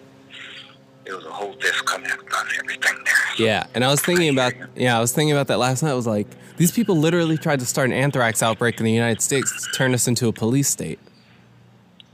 there 1.06 1.16
was 1.16 1.26
a 1.26 1.32
whole 1.32 1.54
disconnect 1.54 2.34
on 2.34 2.46
everything 2.60 2.94
there. 3.04 3.46
Yeah, 3.48 3.66
and 3.74 3.84
I 3.84 3.88
was 3.90 4.02
thinking 4.02 4.30
about 4.30 4.54
yeah, 4.76 4.98
I 4.98 5.00
was 5.02 5.12
thinking 5.12 5.32
about 5.32 5.48
that 5.48 5.58
last 5.60 5.82
night. 5.82 5.92
I 5.92 5.96
was 5.96 6.06
like, 6.08 6.28
these 6.58 6.72
people 6.72 6.96
literally 6.98 7.38
tried 7.38 7.60
to 7.62 7.66
start 7.66 7.88
an 7.90 7.94
anthrax 7.96 8.44
outbreak 8.44 8.80
in 8.80 8.86
the 8.86 8.92
United 8.92 9.22
States 9.22 9.66
to 9.66 9.72
turn 9.78 9.94
us 9.94 10.08
into 10.08 10.28
a 10.28 10.34
police 10.34 10.68
state. 10.68 11.00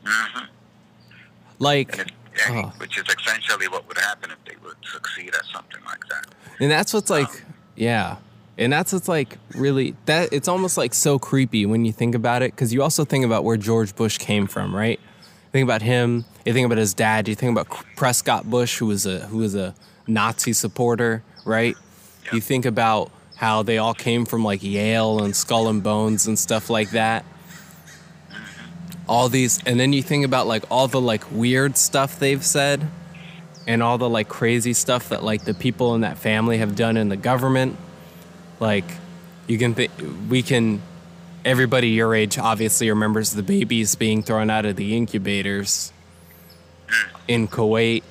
Mm-hmm. 0.05 0.45
Like, 1.59 1.97
it, 1.97 2.11
yeah, 2.37 2.63
Oh. 2.67 2.73
which 2.79 2.97
is 2.97 3.03
essentially 3.19 3.67
what 3.67 3.87
would 3.87 3.97
happen 3.97 4.29
if 4.31 4.37
they 4.45 4.55
succeed 4.85 5.33
at 5.33 5.45
something 5.45 5.83
like 5.85 6.07
that. 6.09 6.27
and 6.59 6.71
that's 6.71 6.93
what's 6.93 7.09
like, 7.09 7.27
um, 7.27 7.53
yeah, 7.75 8.17
and 8.57 8.71
that's 8.71 8.93
what's 8.93 9.07
like 9.07 9.37
really 9.55 9.95
that 10.05 10.31
it's 10.31 10.47
almost 10.47 10.77
like 10.77 10.93
so 10.93 11.19
creepy 11.19 11.65
when 11.65 11.85
you 11.85 11.91
think 11.91 12.15
about 12.15 12.41
it 12.41 12.51
because 12.51 12.73
you 12.73 12.81
also 12.81 13.03
think 13.03 13.25
about 13.25 13.43
where 13.43 13.57
George 13.57 13.95
Bush 13.95 14.17
came 14.17 14.47
from, 14.47 14.75
right? 14.75 14.99
Think 15.51 15.63
about 15.63 15.81
him. 15.81 16.25
You 16.45 16.53
think 16.53 16.65
about 16.65 16.77
his 16.77 16.93
dad. 16.93 17.27
You 17.27 17.35
think 17.35 17.57
about 17.57 17.67
Prescott 17.95 18.49
Bush, 18.49 18.77
who 18.77 18.87
was 18.87 19.05
a 19.05 19.19
who 19.27 19.37
was 19.39 19.55
a 19.55 19.73
Nazi 20.07 20.53
supporter, 20.53 21.23
right? 21.45 21.75
You 22.31 22.41
think 22.41 22.65
about 22.65 23.11
how 23.35 23.63
they 23.63 23.77
all 23.77 23.93
came 23.93 24.25
from 24.25 24.43
like 24.43 24.63
Yale 24.63 25.23
and 25.23 25.35
Skull 25.35 25.67
and 25.67 25.83
Bones 25.83 26.27
and 26.27 26.37
stuff 26.39 26.69
like 26.69 26.91
that. 26.91 27.23
Mm-hmm. 27.23 29.01
All 29.07 29.29
these, 29.29 29.61
and 29.65 29.79
then 29.79 29.93
you 29.93 30.01
think 30.01 30.25
about 30.25 30.47
like 30.47 30.63
all 30.71 30.87
the 30.87 31.01
like 31.01 31.23
weird 31.31 31.77
stuff 31.77 32.19
they've 32.19 32.43
said. 32.43 32.87
And 33.67 33.81
all 33.81 33.97
the 33.97 34.09
like 34.09 34.29
crazy 34.29 34.73
stuff 34.73 35.09
that 35.09 35.23
like 35.23 35.43
the 35.43 35.53
people 35.53 35.95
in 35.95 36.01
that 36.01 36.17
family 36.17 36.57
have 36.59 36.75
done 36.75 36.97
in 36.97 37.09
the 37.09 37.17
government. 37.17 37.77
Like, 38.59 38.85
you 39.47 39.57
can 39.57 39.73
think 39.73 39.91
we 40.29 40.41
can. 40.41 40.81
Everybody 41.43 41.89
your 41.89 42.15
age 42.15 42.39
obviously 42.39 42.89
remembers 42.89 43.31
the 43.31 43.43
babies 43.43 43.93
being 43.93 44.23
thrown 44.23 44.49
out 44.49 44.65
of 44.65 44.75
the 44.75 44.97
incubators 44.97 45.93
in 47.27 47.47
Kuwait, 47.47 48.01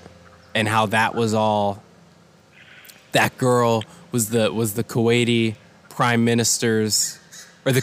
and 0.54 0.68
how 0.68 0.86
that 0.86 1.14
was 1.14 1.34
all. 1.34 1.82
That 3.12 3.36
girl 3.38 3.82
was 4.12 4.30
the 4.30 4.52
was 4.52 4.74
the 4.74 4.84
Kuwaiti 4.84 5.56
prime 5.88 6.24
minister's 6.24 7.18
or 7.64 7.72
the 7.72 7.80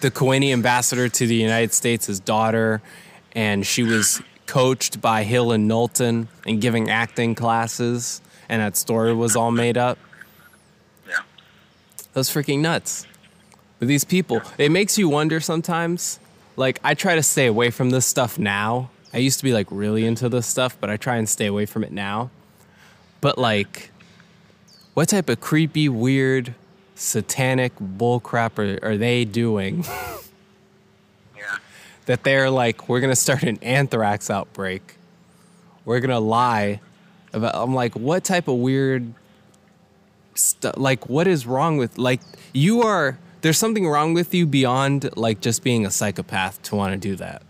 the 0.00 0.10
Kuwaiti 0.10 0.52
ambassador 0.52 1.08
to 1.08 1.26
the 1.26 1.34
United 1.34 1.72
States' 1.72 2.20
daughter, 2.20 2.82
and 3.32 3.66
she 3.66 3.82
was 3.82 4.20
coached 4.52 5.00
by 5.00 5.22
Hill 5.22 5.50
and 5.50 5.66
Knowlton 5.66 6.28
and 6.46 6.60
giving 6.60 6.90
acting 6.90 7.34
classes, 7.34 8.20
and 8.50 8.60
that 8.60 8.76
story 8.76 9.14
was 9.14 9.34
all 9.34 9.50
made 9.50 9.78
up. 9.78 9.96
Yeah. 11.08 11.20
That's 12.12 12.30
freaking 12.30 12.58
nuts. 12.58 13.06
But 13.78 13.88
these 13.88 14.04
people, 14.04 14.42
it 14.58 14.70
makes 14.70 14.98
you 14.98 15.08
wonder 15.08 15.40
sometimes. 15.40 16.20
Like, 16.56 16.80
I 16.84 16.92
try 16.92 17.14
to 17.14 17.22
stay 17.22 17.46
away 17.46 17.70
from 17.70 17.88
this 17.88 18.04
stuff 18.04 18.38
now. 18.38 18.90
I 19.14 19.18
used 19.18 19.38
to 19.38 19.44
be 19.44 19.54
like 19.54 19.68
really 19.70 20.04
into 20.04 20.28
this 20.28 20.46
stuff, 20.46 20.76
but 20.78 20.90
I 20.90 20.98
try 20.98 21.16
and 21.16 21.26
stay 21.26 21.46
away 21.46 21.64
from 21.64 21.82
it 21.82 21.90
now. 21.90 22.28
But, 23.22 23.38
like, 23.38 23.90
what 24.92 25.08
type 25.08 25.30
of 25.30 25.40
creepy, 25.40 25.88
weird, 25.88 26.54
satanic 26.94 27.72
bullcrap 27.78 28.58
are, 28.58 28.86
are 28.86 28.98
they 28.98 29.24
doing? 29.24 29.86
That 32.06 32.24
they're 32.24 32.50
like, 32.50 32.88
we're 32.88 33.00
gonna 33.00 33.16
start 33.16 33.42
an 33.44 33.58
anthrax 33.62 34.30
outbreak. 34.30 34.96
We're 35.84 36.00
gonna 36.00 36.20
lie 36.20 36.80
about. 37.32 37.54
I'm 37.54 37.74
like, 37.74 37.94
what 37.94 38.24
type 38.24 38.48
of 38.48 38.56
weird 38.56 39.14
stuff? 40.34 40.74
Like, 40.76 41.08
what 41.08 41.26
is 41.26 41.46
wrong 41.46 41.76
with 41.76 41.98
like 41.98 42.20
you 42.52 42.82
are? 42.82 43.18
There's 43.40 43.58
something 43.58 43.88
wrong 43.88 44.14
with 44.14 44.34
you 44.34 44.46
beyond 44.46 45.16
like 45.16 45.40
just 45.40 45.62
being 45.62 45.84
a 45.84 45.90
psychopath 45.90 46.62
to 46.62 46.76
want 46.76 46.92
to 46.92 46.98
do 46.98 47.16
that. 47.16 47.42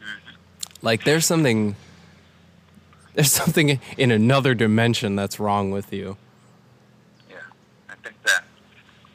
Mm-hmm. 0.00 0.36
Like, 0.82 1.04
there's 1.04 1.26
something. 1.26 1.76
There's 3.14 3.30
something 3.30 3.78
in 3.96 4.10
another 4.10 4.54
dimension 4.54 5.14
that's 5.14 5.38
wrong 5.38 5.70
with 5.70 5.92
you. 5.92 6.16
Yeah. 7.30 7.36
I 7.88 7.94
think 8.02 8.20
that 8.24 8.42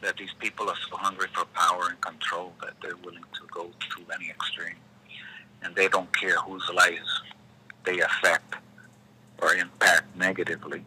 that 0.01 0.15
these 0.15 0.33
people 0.39 0.69
are 0.69 0.77
so 0.89 0.95
hungry 0.95 1.27
for 1.33 1.43
power 1.53 1.87
and 1.89 1.99
control 1.99 2.53
that 2.61 2.75
they're 2.81 2.95
willing 3.03 3.25
to 3.33 3.38
go 3.51 3.63
to 3.65 4.13
any 4.13 4.29
extreme, 4.29 4.75
and 5.61 5.75
they 5.75 5.87
don't 5.87 6.11
care 6.17 6.37
whose 6.37 6.67
lives 6.73 7.21
they 7.85 7.99
affect 7.99 8.55
or 9.41 9.53
impact 9.53 10.15
negatively 10.15 10.83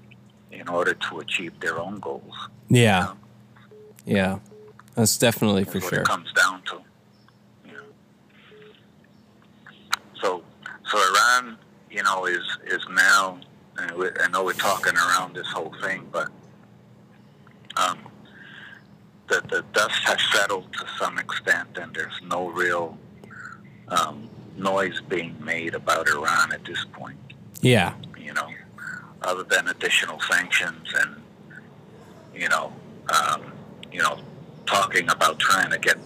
in 0.51 0.69
order 0.69 0.95
to 0.95 1.21
achieve 1.21 1.59
their 1.61 1.79
own 1.79 1.99
goals. 2.01 2.35
Yeah. 2.69 3.15
Yeah. 4.05 4.39
That's 4.95 5.17
definitely 5.17 5.65
for 5.65 5.73
That's 5.75 5.85
what 5.85 5.91
sure. 5.95 6.01
it 6.03 6.07
comes 6.07 6.33
down 6.33 6.63
to. 6.63 6.81
You 7.67 7.73
know. 7.73 7.83
So, 10.21 10.43
so 10.91 10.99
Iran, 10.99 11.57
you 11.91 12.03
know, 12.03 12.27
is 12.27 12.45
is 12.67 12.85
now. 12.91 13.39
I 13.79 14.29
know 14.29 14.45
we're 14.45 14.53
talking 14.53 14.95
around 14.95 15.35
this 15.35 15.47
whole 15.49 15.75
thing, 15.83 16.07
but 16.13 16.29
um, 17.77 17.99
the 19.29 19.43
the 19.49 19.64
dust 19.73 20.01
has 20.05 20.18
settled 20.33 20.73
to 20.75 20.87
some 20.99 21.18
extent, 21.18 21.68
and 21.77 21.95
there's 21.95 22.20
no 22.25 22.49
real 22.49 22.99
um, 23.89 24.29
noise 24.57 25.01
being 25.09 25.37
made 25.43 25.75
about 25.75 26.09
Iran 26.09 26.53
at 26.53 26.64
this 26.64 26.85
point. 26.93 27.18
Yeah. 27.61 27.95
You 28.18 28.35
know, 28.35 28.49
other 29.23 29.45
than 29.45 29.68
additional 29.68 30.20
sanctions 30.20 30.89
and 31.01 31.16
you 32.35 32.49
know, 32.49 32.73
um, 33.09 33.53
you 33.91 34.03
know, 34.03 34.18
talking 34.66 35.09
about 35.11 35.39
trying 35.39 35.70
to 35.70 35.79
get 35.79 35.99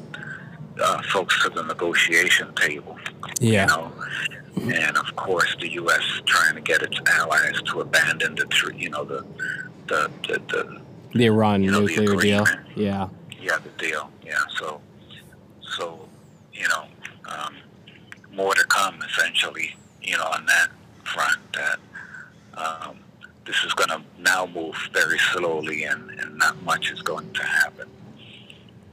uh, 0.82 1.02
folks 1.12 1.42
to 1.42 1.50
the 1.50 1.62
negotiation 1.62 2.52
table. 2.54 2.98
Yeah. 3.40 3.62
You 3.62 3.66
know, 3.66 3.92
and 4.74 4.96
of 4.96 5.14
course 5.16 5.54
the 5.60 5.70
U.S. 5.72 6.02
trying 6.24 6.54
to 6.54 6.60
get 6.60 6.82
its 6.82 6.98
allies 7.06 7.60
to 7.66 7.80
abandon 7.80 8.34
the, 8.34 8.72
you 8.74 8.90
know, 8.90 9.04
the 9.04 9.24
the 9.86 10.10
the, 10.26 10.40
the 10.48 10.80
The 11.14 11.26
Iran 11.26 11.62
You 11.62 11.70
know, 11.70 11.86
the 11.86 11.96
nuclear 11.96 12.16
deal. 12.20 12.44
Yeah. 12.74 13.08
yeah 13.40 13.58
the 13.58 13.70
deal. 13.82 14.10
Yeah. 14.24 14.42
So 14.58 14.80
so 15.60 16.08
you 16.52 16.68
know, 16.68 16.84
um, 17.28 17.54
more 18.32 18.54
to 18.54 18.64
come 18.64 19.00
essentially. 19.02 19.76
You 20.02 20.16
know, 20.16 20.24
on 20.24 20.46
that 20.46 20.68
front 21.04 21.38
that. 21.54 21.78
Um, 22.56 22.98
this 23.46 23.62
is 23.64 23.72
going 23.74 23.90
to 23.90 24.02
now 24.18 24.46
move 24.46 24.74
very 24.92 25.18
slowly, 25.32 25.84
and, 25.84 26.10
and 26.10 26.36
not 26.36 26.60
much 26.64 26.90
is 26.90 27.00
going 27.02 27.32
to 27.32 27.42
happen. 27.44 27.88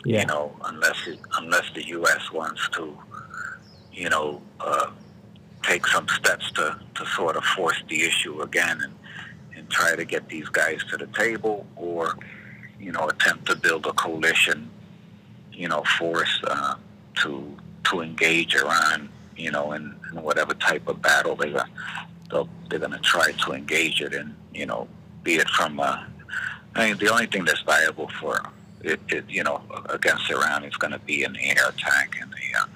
Yeah. 0.06 0.22
you 0.22 0.26
know, 0.28 0.56
unless 0.66 1.08
it, 1.08 1.20
unless 1.38 1.64
the 1.74 1.88
U.S. 1.88 2.32
wants 2.32 2.68
to, 2.74 2.98
you 3.92 4.10
know, 4.10 4.42
uh, 4.60 4.92
take 5.64 5.88
some 5.88 6.08
steps 6.10 6.52
to, 6.54 6.78
to 6.96 7.06
sort 7.06 7.38
of 7.38 7.44
force 7.44 7.82
the 7.88 8.04
issue 8.04 8.42
again 8.42 8.82
and 8.82 8.94
try 9.74 9.96
to 9.96 10.06
get 10.06 10.30
these 10.30 10.48
guys 10.50 10.80
to 10.92 10.98
the 10.98 11.08
table, 11.08 11.66
or 11.76 12.18
you 12.80 12.92
know, 12.92 13.08
attempt 13.08 13.46
to 13.48 13.56
build 13.56 13.86
a 13.86 13.94
coalition, 13.94 14.70
you 15.52 15.68
know, 15.68 15.84
force 16.00 16.42
uh, 16.48 16.76
to 17.16 17.58
to 17.86 18.02
engage 18.02 18.56
Iran, 18.56 19.10
you 19.36 19.52
know, 19.52 19.74
in, 19.74 19.96
in 20.12 20.22
whatever 20.22 20.54
type 20.54 20.88
of 20.88 21.02
battle 21.02 21.36
they 21.36 21.52
got. 21.52 21.70
They'll, 22.30 22.50
they're 22.70 22.80
going 22.80 22.92
to 22.92 23.00
try 23.00 23.32
to 23.32 23.52
engage 23.52 24.02
it 24.02 24.14
in, 24.14 24.36
you 24.54 24.66
know, 24.66 24.88
be 25.24 25.36
it 25.36 25.50
from. 25.50 25.80
Uh, 25.80 26.04
I 26.76 26.88
mean, 26.88 26.98
the 26.98 27.12
only 27.12 27.28
thing 27.28 27.46
that's 27.46 27.62
viable 27.62 28.10
for 28.20 28.42
it, 28.82 29.00
it 29.10 29.26
you 29.30 29.44
know, 29.44 29.62
against 29.90 30.30
Iran 30.30 30.64
is 30.64 30.76
going 30.76 30.94
to 30.94 31.00
be 31.00 31.24
an 31.24 31.36
air 31.40 31.70
attack 31.70 32.16
and 32.22 32.32
a 32.34 32.62
um, 32.62 32.70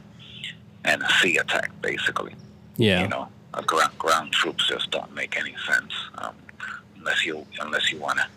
and 0.85 1.03
a 1.03 1.09
sea 1.21 1.37
attack, 1.37 1.71
basically. 1.81 2.33
Yeah. 2.77 3.01
You 3.01 3.07
know, 3.07 3.27
uh, 3.53 3.61
ground 3.61 3.97
ground 3.97 4.31
troops 4.31 4.67
just 4.67 4.91
don't 4.91 5.13
make 5.13 5.37
any 5.37 5.55
sense 5.67 5.93
um, 6.19 6.35
unless 6.97 7.25
you 7.25 7.45
unless 7.59 7.91
you 7.91 7.99
want 7.99 8.19
to, 8.19 8.27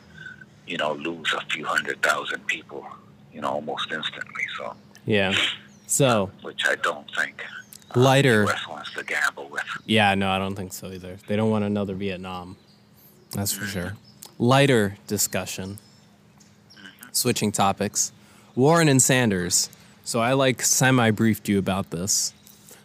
you 0.67 0.77
know, 0.77 0.93
lose 0.95 1.33
a 1.37 1.45
few 1.47 1.65
hundred 1.65 2.03
thousand 2.03 2.47
people, 2.47 2.87
you 3.33 3.41
know, 3.41 3.49
almost 3.49 3.91
instantly. 3.93 4.45
So, 4.57 4.75
Yeah. 5.07 5.35
So 5.87 6.31
which 6.43 6.63
I 6.67 6.77
don't 6.77 7.11
think 7.17 7.43
uh, 7.95 8.01
Lighter. 8.01 8.43
U.S. 8.45 8.69
wants 8.69 8.95
to 8.95 9.05
gamble 9.05 9.49
with. 9.49 9.65
yeah, 9.87 10.15
no, 10.15 10.31
I 10.31 10.39
don't 10.39 10.55
think 10.55 10.73
so 10.73 10.89
either. 10.89 11.19
They 11.27 11.37
don't 11.37 11.51
want 11.51 11.65
another 11.65 11.95
Vietnam. 11.95 12.57
That's 13.33 13.53
for 13.53 13.65
mm-hmm. 13.65 13.73
sure. 13.73 13.97
Lighter 14.39 14.97
discussion. 15.07 15.79
Mm-hmm. 16.75 17.09
Switching 17.13 17.53
topics. 17.53 18.13
Warren 18.55 18.89
and 18.89 19.03
Sanders. 19.03 19.71
So 20.05 20.21
I 20.21 20.33
like 20.33 20.63
semi 20.63 21.11
briefed 21.11 21.49
you 21.49 21.59
about 21.59 21.91
this. 21.91 22.35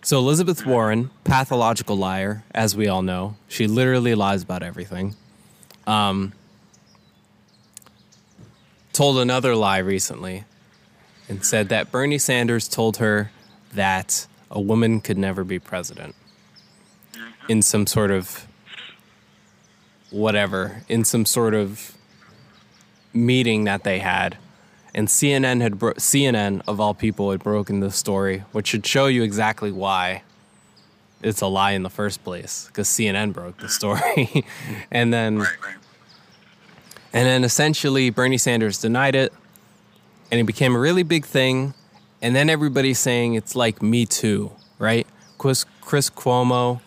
So 0.02 0.20
Elizabeth 0.20 0.62
mm-hmm. 0.62 0.70
Warren, 0.70 1.10
pathological 1.24 1.98
liar, 1.98 2.44
as 2.54 2.76
we 2.76 2.88
all 2.88 3.02
know. 3.02 3.36
She 3.48 3.66
literally 3.66 4.14
lies 4.14 4.44
about 4.44 4.62
everything. 4.62 5.16
Um, 5.88 6.34
told 8.94 9.18
another 9.18 9.56
lie 9.56 9.78
recently 9.78 10.46
and 11.28 11.46
said 11.46 11.70
that 11.70 11.92
Bernie 11.92 12.18
Sanders 12.18 12.68
told 12.68 12.98
her 12.98 13.32
that 13.74 14.26
a 14.50 14.62
woman 14.62 15.02
could 15.02 15.18
never 15.18 15.44
be 15.44 15.60
president 15.60 16.16
in 17.50 17.62
some 17.62 17.86
sort 17.86 18.10
of 18.10 18.48
whatever, 20.12 20.84
in 20.88 21.04
some 21.04 21.26
sort 21.26 21.54
of 21.54 21.98
meeting 23.14 23.66
that 23.66 23.84
they 23.84 24.00
had. 24.00 24.38
And 24.94 25.10
CNN 25.10 25.62
had 25.62 25.78
bro- 25.78 25.94
CNN 25.94 26.62
of 26.68 26.80
all 26.80 26.94
people 26.94 27.32
had 27.32 27.44
broken 27.44 27.82
the 27.82 27.92
story, 27.92 28.44
which 28.54 28.68
should 28.68 28.86
show 28.86 29.08
you 29.08 29.24
exactly 29.24 29.72
why 29.72 30.24
it's 31.26 31.42
a 31.42 31.48
lie 31.48 31.72
in 31.72 31.84
the 31.84 31.90
first 31.90 32.24
place 32.24 32.68
because 32.68 32.88
CNN 32.88 33.34
broke 33.34 33.58
the 33.58 33.68
story. 33.68 34.46
and 34.92 35.12
then 35.14 35.40
Right, 35.40 35.50
right. 35.64 35.76
and 37.14 37.26
then 37.28 37.44
essentially 37.44 38.10
Bernie 38.12 38.38
Sanders 38.38 38.80
denied 38.80 39.16
it 39.16 39.34
and 40.32 40.40
it 40.40 40.46
became 40.46 40.76
a 40.76 40.80
really 40.80 41.04
big 41.04 41.26
thing. 41.26 41.74
And 42.22 42.36
then 42.36 42.50
everybody's 42.50 43.00
saying 43.00 43.34
it's 43.34 43.56
like 43.56 43.82
Me 43.82 44.06
Too, 44.06 44.52
right? 44.80 45.06
Chris, 45.38 45.66
Chris 45.82 46.10
Cuomo 46.10 46.80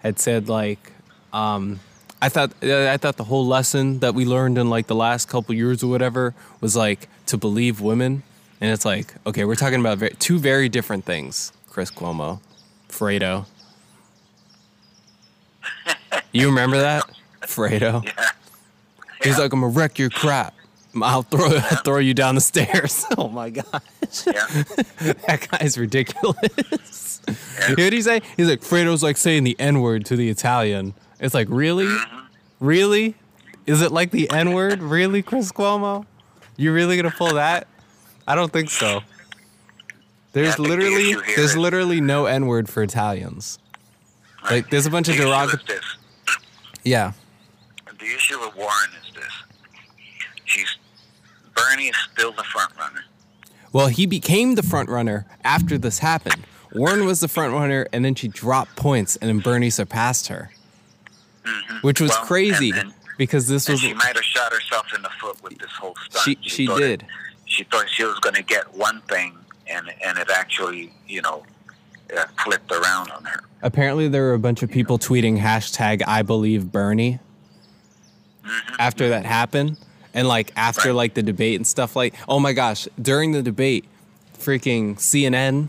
had 0.00 0.18
said 0.18 0.48
like, 0.48 0.92
um, 1.32 1.80
I 2.20 2.28
thought 2.28 2.52
I 2.62 2.96
thought 2.98 3.16
the 3.16 3.24
whole 3.24 3.46
lesson 3.46 3.98
that 3.98 4.14
we 4.14 4.24
learned 4.24 4.56
in 4.56 4.70
like 4.70 4.86
the 4.86 4.94
last 4.94 5.28
couple 5.28 5.54
years 5.54 5.82
or 5.82 5.88
whatever 5.90 6.34
was 6.60 6.76
like 6.76 7.08
to 7.26 7.36
believe 7.36 7.80
women, 7.80 8.22
and 8.60 8.70
it's 8.70 8.84
like 8.84 9.14
okay, 9.26 9.44
we're 9.44 9.56
talking 9.56 9.80
about 9.80 9.98
very, 9.98 10.14
two 10.20 10.38
very 10.38 10.68
different 10.68 11.04
things. 11.04 11.52
Chris 11.68 11.90
Cuomo, 11.90 12.40
Fredo. 12.88 13.46
You 16.32 16.46
remember 16.48 16.78
that, 16.80 17.04
Fredo? 17.42 18.04
Yeah. 18.04 18.12
He's 19.22 19.38
like, 19.38 19.52
I'm 19.52 19.60
gonna 19.60 19.72
wreck 19.72 19.98
your 19.98 20.10
crap. 20.10 20.54
I'll 21.00 21.22
throw 21.22 21.48
throw 21.84 21.98
you 21.98 22.12
down 22.14 22.34
the 22.34 22.40
stairs. 22.40 23.04
oh 23.18 23.28
my 23.28 23.50
gosh, 23.50 23.64
Yeah. 24.26 24.46
that 25.26 25.48
guy's 25.50 25.78
ridiculous. 25.78 27.20
Yeah. 27.26 27.34
What 27.68 27.76
did 27.76 27.92
he 27.92 28.02
say? 28.02 28.20
He's 28.36 28.48
like, 28.48 28.60
Fredo's 28.60 29.02
like 29.02 29.16
saying 29.16 29.44
the 29.44 29.56
N 29.58 29.80
word 29.80 30.04
to 30.06 30.16
the 30.16 30.28
Italian, 30.28 30.94
It's 31.20 31.34
like, 31.34 31.48
really? 31.50 31.86
Mhm. 31.86 32.26
Really? 32.60 33.14
Is 33.66 33.80
it 33.80 33.92
like 33.92 34.10
the 34.10 34.30
N 34.30 34.52
word? 34.52 34.82
Really, 34.82 35.22
Chris 35.22 35.52
Cuomo? 35.52 36.04
You 36.56 36.72
really 36.72 36.96
gonna 36.96 37.10
pull 37.16 37.34
that? 37.34 37.68
I 38.26 38.34
don't 38.34 38.52
think 38.52 38.70
so. 38.70 39.00
There's 40.32 40.56
the 40.56 40.62
literally 40.62 41.14
there's 41.14 41.38
is- 41.52 41.56
literally 41.56 42.00
no 42.00 42.26
N 42.26 42.46
word 42.46 42.68
for 42.68 42.82
Italians. 42.82 43.58
Like 44.50 44.68
there's 44.70 44.86
a 44.86 44.90
bunch 44.90 45.08
of 45.08 45.16
The 45.16 45.22
issue 45.22 45.28
is 45.30 45.34
derogatory. 45.50 45.78
this. 45.78 45.96
Yeah. 46.84 47.12
The 47.98 48.04
issue 48.06 48.38
with 48.40 48.54
Warren 48.56 48.90
is 49.06 49.14
this. 49.14 49.32
She's 50.44 50.76
Bernie 51.54 51.88
is 51.88 51.96
still 52.12 52.32
the 52.32 52.44
front 52.44 52.72
runner. 52.78 53.04
Well, 53.72 53.86
he 53.88 54.06
became 54.06 54.54
the 54.54 54.62
front 54.62 54.88
runner 54.88 55.26
after 55.44 55.78
this 55.78 55.98
happened. 56.00 56.44
Warren 56.74 57.04
was 57.04 57.20
the 57.20 57.28
front 57.28 57.52
runner, 57.52 57.86
and 57.92 58.04
then 58.04 58.14
she 58.14 58.28
dropped 58.28 58.76
points, 58.76 59.16
and 59.16 59.28
then 59.28 59.38
Bernie 59.40 59.70
surpassed 59.70 60.28
her, 60.28 60.50
mm-hmm. 61.44 61.76
which 61.86 62.00
was 62.00 62.10
Well, 62.10 62.24
crazy 62.24 62.70
and- 62.70 62.78
and- 62.78 62.94
because 63.18 63.46
this 63.46 63.68
was 63.68 63.78
she 63.80 63.92
might 63.92 64.16
have 64.16 64.24
shot 64.24 64.52
herself 64.52 64.86
in 64.96 65.02
the 65.02 65.10
foot 65.20 65.40
with 65.42 65.56
this 65.58 65.70
whole 65.72 65.94
stunt. 66.10 66.24
she 66.24 66.48
she 66.48 66.66
thought 66.66 66.78
did. 66.78 67.02
It, 67.02 67.08
she 67.44 67.64
thought 67.64 67.88
she 67.88 68.04
was 68.04 68.18
going 68.20 68.34
to 68.34 68.42
get 68.42 68.74
one 68.74 69.02
thing, 69.02 69.36
and 69.68 69.92
and 70.04 70.18
it 70.18 70.30
actually, 70.30 70.92
you 71.06 71.20
know, 71.20 71.44
uh, 72.16 72.24
flipped 72.44 72.70
around 72.70 73.10
on 73.10 73.24
her. 73.24 73.40
Apparently, 73.62 74.08
there 74.08 74.22
were 74.22 74.34
a 74.34 74.38
bunch 74.38 74.62
of 74.62 74.70
people 74.70 74.98
tweeting 74.98 75.38
hashtag 75.40 76.02
I 76.06 76.22
believe 76.22 76.70
Bernie 76.72 77.20
after 78.78 79.08
that 79.10 79.24
happened. 79.24 79.78
And 80.14 80.28
like 80.28 80.52
after 80.56 80.88
Right. 80.90 80.94
like 80.96 81.14
the 81.14 81.22
debate 81.22 81.56
and 81.56 81.66
stuff 81.66 81.96
like 81.96 82.14
oh 82.28 82.38
my 82.38 82.52
gosh, 82.52 82.86
during 83.00 83.32
the 83.32 83.42
debate, 83.42 83.84
freaking 84.38 84.96
CNN. 84.96 85.68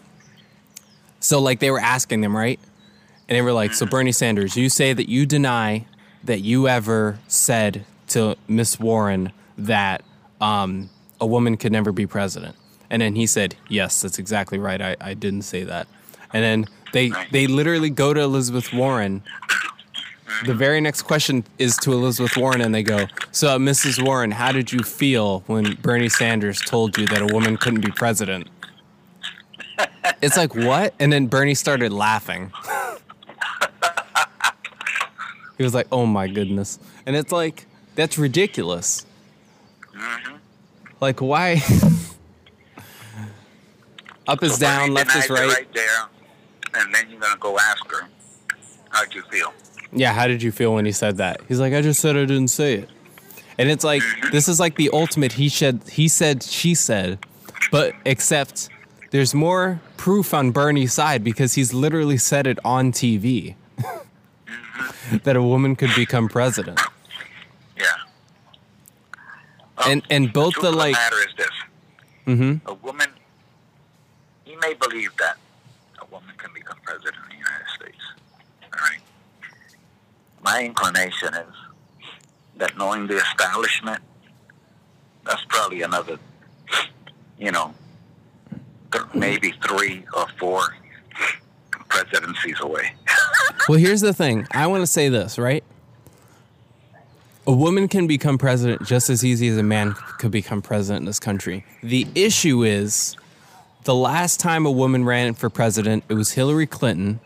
So 1.20 1.40
like 1.40 1.60
they 1.60 1.72
were 1.72 1.80
asking 1.80 2.22
them, 2.22 2.36
right? 2.36 2.60
And 3.30 3.38
they 3.38 3.42
were 3.42 3.54
like, 3.54 3.74
So 3.74 3.86
Bernie 3.86 4.12
Sanders, 4.12 4.58
you 4.58 4.70
say 4.70 4.92
that 4.94 5.08
you 5.08 5.26
deny 5.26 5.86
that 6.24 6.40
you 6.42 6.68
ever 6.68 7.20
said 7.28 7.86
to 8.10 8.36
Miss 8.48 8.80
Warren 8.80 9.32
that 9.58 10.04
um, 10.42 10.90
a 11.22 11.26
woman 11.26 11.56
could 11.58 11.72
never 11.72 11.92
be 11.94 12.06
president. 12.06 12.56
And 12.90 13.02
then 13.02 13.16
he 13.16 13.26
said, 13.26 13.56
Yes, 13.70 14.02
that's 14.02 14.20
exactly 14.20 14.58
right. 14.58 14.82
I, 14.82 14.98
I 15.00 15.14
didn't 15.14 15.44
say 15.44 15.64
that. 15.64 15.88
And 16.34 16.44
then 16.44 16.66
they 16.92 17.10
Right. 17.10 17.32
they 17.32 17.48
literally 17.48 17.90
go 17.90 18.14
to 18.14 18.20
Elizabeth 18.22 18.74
Warren. 18.74 19.24
The 20.46 20.54
very 20.54 20.82
next 20.82 21.04
question 21.04 21.44
is 21.58 21.78
to 21.78 21.94
Elizabeth 21.94 22.36
Warren, 22.36 22.60
and 22.62 22.74
they 22.74 22.84
go, 22.84 23.06
So, 23.32 23.58
Mrs. 23.60 24.04
Warren, 24.04 24.32
how 24.32 24.52
did 24.52 24.74
you 24.74 24.80
feel 24.80 25.44
when 25.48 25.76
Bernie 25.82 26.10
Sanders 26.10 26.60
told 26.60 26.98
you 26.98 27.06
that 27.08 27.22
a 27.22 27.28
woman 27.28 27.56
couldn't 27.56 27.82
be 27.82 27.92
president? 27.92 28.48
It's 30.22 30.36
like, 30.36 30.54
what? 30.56 30.94
And 31.00 31.14
then 31.14 31.28
Bernie 31.28 31.56
started 31.56 31.94
laughing. 31.94 32.52
he 35.58 35.64
was 35.64 35.74
like, 35.74 35.88
Oh 35.92 36.06
my 36.06 36.28
goodness. 36.28 36.80
And 37.06 37.16
it's 37.16 37.32
like, 37.32 37.66
that's 37.96 38.18
ridiculous. 38.18 39.06
Like, 41.00 41.22
why? 41.22 41.62
Up 44.28 44.42
is 44.42 44.58
down, 44.58 44.94
left 44.94 45.16
is 45.16 45.30
right. 45.30 45.48
right 45.48 45.68
and 46.76 46.94
then 46.94 47.10
you're 47.10 47.20
going 47.20 47.34
to 47.34 47.40
go 47.40 47.58
ask 47.58 47.90
her, 47.92 48.08
how'd 48.90 49.14
you 49.14 49.22
feel? 49.24 49.54
Yeah, 49.92 50.14
how 50.14 50.28
did 50.28 50.42
you 50.42 50.52
feel 50.52 50.74
when 50.74 50.86
he 50.86 50.92
said 50.92 51.18
that? 51.18 51.42
He's 51.48 51.60
like, 51.60 51.74
I 51.74 51.82
just 51.82 52.00
said 52.00 52.16
I 52.16 52.26
didn't 52.26 52.48
say 52.48 52.76
it. 52.76 52.90
And 53.58 53.70
it's 53.70 53.84
like 53.84 54.02
mm-hmm. 54.02 54.32
this 54.32 54.48
is 54.48 54.60
like 54.60 54.76
the 54.76 54.90
ultimate 54.92 55.34
he 55.34 55.50
said 55.50 55.84
he 55.88 56.08
said 56.08 56.42
she 56.42 56.74
said, 56.74 57.20
but 57.72 57.94
except 58.06 58.70
there's 59.12 59.36
more 59.36 59.80
proof 59.98 60.34
on 60.34 60.52
Bernie's 60.52 60.94
side 60.94 61.24
because 61.24 61.54
he's 61.54 61.74
literally 61.74 62.18
said 62.18 62.48
it 62.48 62.58
on 62.66 62.92
TV 62.92 63.56
mm-hmm. 63.78 65.18
that 65.24 65.36
a 65.36 65.44
woman 65.44 65.76
could 65.76 65.92
become 65.96 66.28
president. 66.28 66.82
Yeah. 67.78 67.86
And 69.86 70.02
um, 70.02 70.08
and 70.10 70.34
both 70.34 70.56
the 70.60 70.70
of 70.70 70.76
like 70.76 70.96
the 70.96 71.00
matter 71.00 71.18
is 71.18 71.36
this: 71.38 71.52
Mm-hmm. 72.26 72.68
a 72.68 72.74
woman. 72.74 73.10
You 74.46 74.58
may 74.60 74.74
believe 74.74 75.16
that 75.18 75.38
a 76.02 76.06
woman 76.06 76.34
can 76.38 76.52
become 76.54 76.78
president 76.84 77.18
of 77.18 77.30
the 77.30 77.36
United 77.36 77.68
States. 77.76 78.04
All 78.64 78.80
right. 78.80 79.00
My 80.44 80.64
inclination 80.64 81.34
is 81.34 81.56
that 82.58 82.78
knowing 82.78 83.08
the 83.08 83.18
establishment, 83.18 84.02
that's 85.26 85.44
probably 85.48 85.82
another, 85.82 86.20
you 87.40 87.52
know, 87.52 87.74
th- 88.92 89.06
maybe 89.14 89.54
three 89.66 90.04
or 90.14 90.28
four 90.40 90.76
presidencies 91.90 92.58
away. 92.62 92.94
Well, 93.70 93.80
here's 93.80 94.02
the 94.02 94.14
thing. 94.14 94.46
I 94.52 94.68
want 94.68 94.82
to 94.82 94.88
say 94.88 95.08
this, 95.08 95.40
right? 95.40 95.64
A 97.48 97.54
woman 97.54 97.88
can 97.88 98.08
become 98.08 98.38
president 98.38 98.86
just 98.86 99.10
as 99.10 99.24
easy 99.24 99.48
as 99.48 99.58
a 99.58 99.64
man 99.64 99.94
could 100.18 100.32
become 100.32 100.62
president 100.62 101.04
in 101.04 101.06
this 101.06 101.20
country. 101.20 101.64
The 101.82 102.06
issue 102.14 102.64
is 102.64 103.16
the 103.86 103.96
last 103.96 104.42
time 104.42 104.66
a 104.66 104.72
woman 104.72 105.06
ran 105.06 105.34
for 105.34 105.50
president, 105.50 106.04
it 106.10 106.16
was 106.16 106.34
Hillary 106.34 106.68
Clinton, 106.68 107.22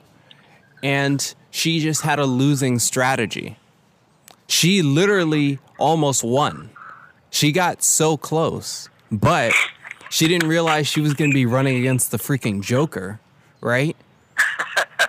and 0.84 1.34
she 1.58 1.80
just 1.80 2.04
had 2.04 2.20
a 2.20 2.26
losing 2.26 2.78
strategy. 2.78 3.58
She 4.48 4.84
literally 4.84 5.58
almost 5.80 6.24
won. 6.24 6.70
She 7.32 7.52
got 7.52 7.84
so 7.84 8.16
close, 8.16 8.90
but 9.12 9.54
she 10.12 10.28
didn't 10.28 10.48
realize 10.48 10.88
she 10.88 11.02
was 11.02 11.16
going 11.16 11.32
to 11.32 11.36
be 11.36 11.48
running 11.48 11.78
against 11.78 12.12
the 12.12 12.18
freaking 12.18 12.62
Joker, 12.62 13.20
right? 13.60 13.98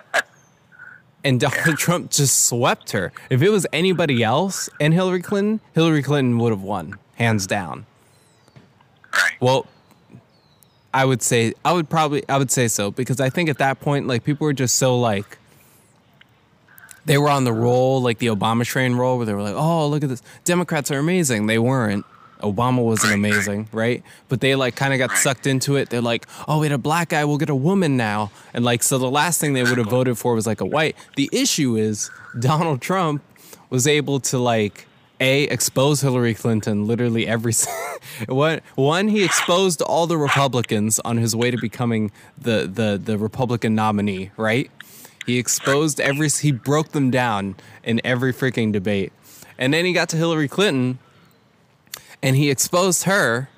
and 1.23 1.39
Donald 1.39 1.77
Trump 1.77 2.09
just 2.09 2.45
swept 2.45 2.93
her. 2.93 3.11
If 3.29 3.43
it 3.43 3.49
was 3.49 3.67
anybody 3.71 4.23
else 4.23 4.71
and 4.81 4.91
Hillary 4.91 5.21
Clinton, 5.21 5.61
Hillary 5.75 6.01
Clinton 6.01 6.39
would 6.39 6.51
have 6.51 6.63
won, 6.63 6.97
hands 7.13 7.45
down. 7.45 7.85
Right. 9.13 9.33
Well, 9.39 9.67
I 10.95 11.05
would 11.05 11.21
say 11.21 11.53
I 11.63 11.73
would 11.73 11.89
probably 11.89 12.27
I 12.27 12.39
would 12.39 12.49
say 12.49 12.67
so 12.67 12.89
because 12.89 13.21
I 13.21 13.29
think 13.29 13.49
at 13.49 13.59
that 13.59 13.79
point 13.79 14.07
like 14.07 14.23
people 14.23 14.45
were 14.45 14.53
just 14.53 14.77
so 14.77 14.99
like 14.99 15.38
they 17.09 17.17
were 17.17 17.29
on 17.29 17.43
the 17.43 17.51
roll 17.51 18.03
like 18.03 18.19
the 18.19 18.27
Obama 18.27 18.63
train 18.63 18.93
roll 18.93 19.17
where 19.17 19.25
they 19.25 19.33
were 19.33 19.41
like, 19.41 19.55
"Oh, 19.55 19.87
look 19.87 20.03
at 20.03 20.09
this. 20.09 20.21
Democrats 20.43 20.91
are 20.91 20.99
amazing." 20.99 21.47
They 21.47 21.57
weren't. 21.57 22.05
Obama 22.41 22.83
wasn't 22.83 23.13
amazing, 23.13 23.67
right? 23.71 24.03
But 24.27 24.41
they 24.41 24.53
like 24.53 24.75
kind 24.75 24.93
of 24.93 24.99
got 24.99 25.17
sucked 25.17 25.47
into 25.47 25.75
it. 25.75 25.89
They're 25.89 26.01
like, 26.01 26.27
"Oh, 26.47 26.59
we 26.59 26.67
had 26.67 26.71
a 26.71 26.77
black 26.77 27.09
guy, 27.09 27.25
we'll 27.25 27.39
get 27.39 27.49
a 27.49 27.55
woman 27.55 27.97
now." 27.97 28.29
And 28.53 28.63
like 28.63 28.83
so 28.83 28.99
the 28.99 29.09
last 29.09 29.41
thing 29.41 29.53
they 29.53 29.63
would 29.63 29.79
have 29.79 29.89
voted 29.89 30.19
for 30.19 30.35
was 30.35 30.45
like 30.45 30.61
a 30.61 30.65
white. 30.65 30.95
The 31.15 31.27
issue 31.33 31.75
is 31.75 32.11
Donald 32.39 32.79
Trump 32.79 33.23
was 33.71 33.87
able 33.87 34.19
to 34.19 34.37
like 34.37 34.85
a 35.19 35.45
expose 35.45 36.01
Hillary 36.01 36.35
Clinton 36.35 36.85
literally 36.85 37.27
every 37.27 37.53
one 38.75 39.07
he 39.07 39.23
exposed 39.23 39.81
all 39.81 40.05
the 40.05 40.17
Republicans 40.17 40.99
on 41.03 41.17
his 41.17 41.35
way 41.35 41.49
to 41.49 41.57
becoming 41.57 42.11
the 42.37 42.69
the 42.71 43.01
the 43.03 43.17
Republican 43.17 43.73
nominee, 43.73 44.29
right? 44.37 44.69
He 45.25 45.37
exposed 45.37 45.99
every 45.99 46.29
he 46.29 46.51
broke 46.51 46.89
them 46.89 47.11
down 47.11 47.55
in 47.83 48.01
every 48.03 48.33
freaking 48.33 48.71
debate. 48.71 49.11
And 49.57 49.73
then 49.73 49.85
he 49.85 49.93
got 49.93 50.09
to 50.09 50.17
Hillary 50.17 50.47
Clinton 50.47 50.99
and 52.21 52.35
he 52.35 52.49
exposed 52.49 53.03
her 53.03 53.49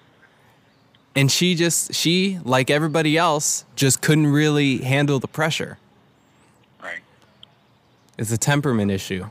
and 1.16 1.32
she 1.32 1.56
just 1.56 1.94
she 1.94 2.40
like 2.44 2.70
everybody 2.70 3.18
else 3.18 3.66
just 3.76 4.02
couldn't 4.02 4.28
really 4.28 4.78
handle 4.78 5.20
the 5.20 5.28
pressure. 5.28 5.78
Right. 6.82 7.02
It's 8.18 8.32
a 8.32 8.38
temperament 8.38 8.92
issue. 8.92 9.30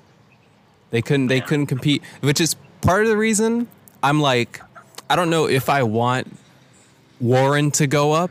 They 0.90 1.02
couldn't 1.02 1.28
they 1.28 1.40
couldn't 1.40 1.66
compete, 1.66 2.02
which 2.20 2.40
is 2.40 2.54
part 2.82 3.02
of 3.02 3.08
the 3.08 3.16
reason 3.16 3.68
I'm 4.02 4.20
like 4.20 4.60
I 5.08 5.16
don't 5.16 5.30
know 5.30 5.46
if 5.46 5.68
I 5.68 5.82
want 5.82 6.36
Warren 7.20 7.70
to 7.72 7.86
go 7.86 8.12
up 8.12 8.30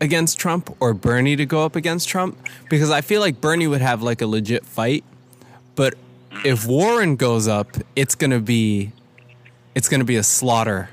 against 0.00 0.38
Trump 0.38 0.74
or 0.80 0.92
Bernie 0.94 1.36
to 1.36 1.46
go 1.46 1.64
up 1.64 1.76
against 1.76 2.08
Trump 2.08 2.38
because 2.68 2.90
I 2.90 3.00
feel 3.00 3.20
like 3.20 3.40
Bernie 3.40 3.66
would 3.66 3.80
have 3.80 4.02
like 4.02 4.20
a 4.20 4.26
legit 4.26 4.64
fight, 4.66 5.04
but 5.74 5.94
if 6.44 6.66
Warren 6.66 7.16
goes 7.16 7.46
up, 7.48 7.68
it's 7.96 8.14
going 8.14 8.30
to 8.30 8.40
be 8.40 8.92
it's 9.74 9.88
going 9.88 10.00
to 10.00 10.04
be 10.06 10.16
a 10.16 10.22
slaughter. 10.22 10.90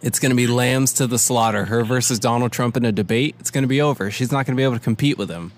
It's 0.00 0.20
going 0.20 0.30
to 0.30 0.36
be 0.36 0.46
lambs 0.46 0.92
to 0.94 1.06
the 1.06 1.18
slaughter. 1.18 1.64
Her 1.64 1.82
versus 1.84 2.18
Donald 2.18 2.52
Trump 2.52 2.76
in 2.76 2.84
a 2.84 2.92
debate, 2.92 3.34
it's 3.40 3.50
going 3.50 3.62
to 3.62 3.68
be 3.68 3.80
over. 3.80 4.10
She's 4.10 4.30
not 4.30 4.46
going 4.46 4.56
to 4.56 4.60
be 4.60 4.62
able 4.62 4.74
to 4.74 4.80
compete 4.80 5.18
with 5.18 5.28
him. 5.28 5.52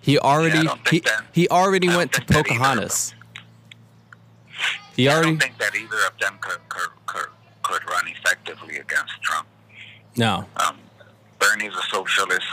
He 0.00 0.18
already 0.18 0.62
don't 0.62 0.88
he, 0.88 1.00
that- 1.00 1.24
he 1.32 1.48
already 1.48 1.88
went 1.88 2.12
to 2.12 2.18
think 2.20 2.28
that 2.28 2.36
either. 2.38 2.48
Pocahontas. 2.48 3.14
He 4.96 5.08
I 5.08 5.14
already 5.14 5.30
don't 5.30 5.40
think 5.40 5.58
that 5.58 5.74
either 5.74 6.06
of 6.06 6.18
them 6.20 6.38
could, 6.40 6.58
could, 6.68 6.90
could, 7.06 7.26
could 7.62 7.88
run 7.90 8.04
effectively 8.08 8.76
against 8.76 9.20
Trump. 9.22 9.46
No. 10.16 10.44
Um, 10.56 10.76
Bernie's 11.38 11.74
a 11.74 11.82
socialist, 11.94 12.46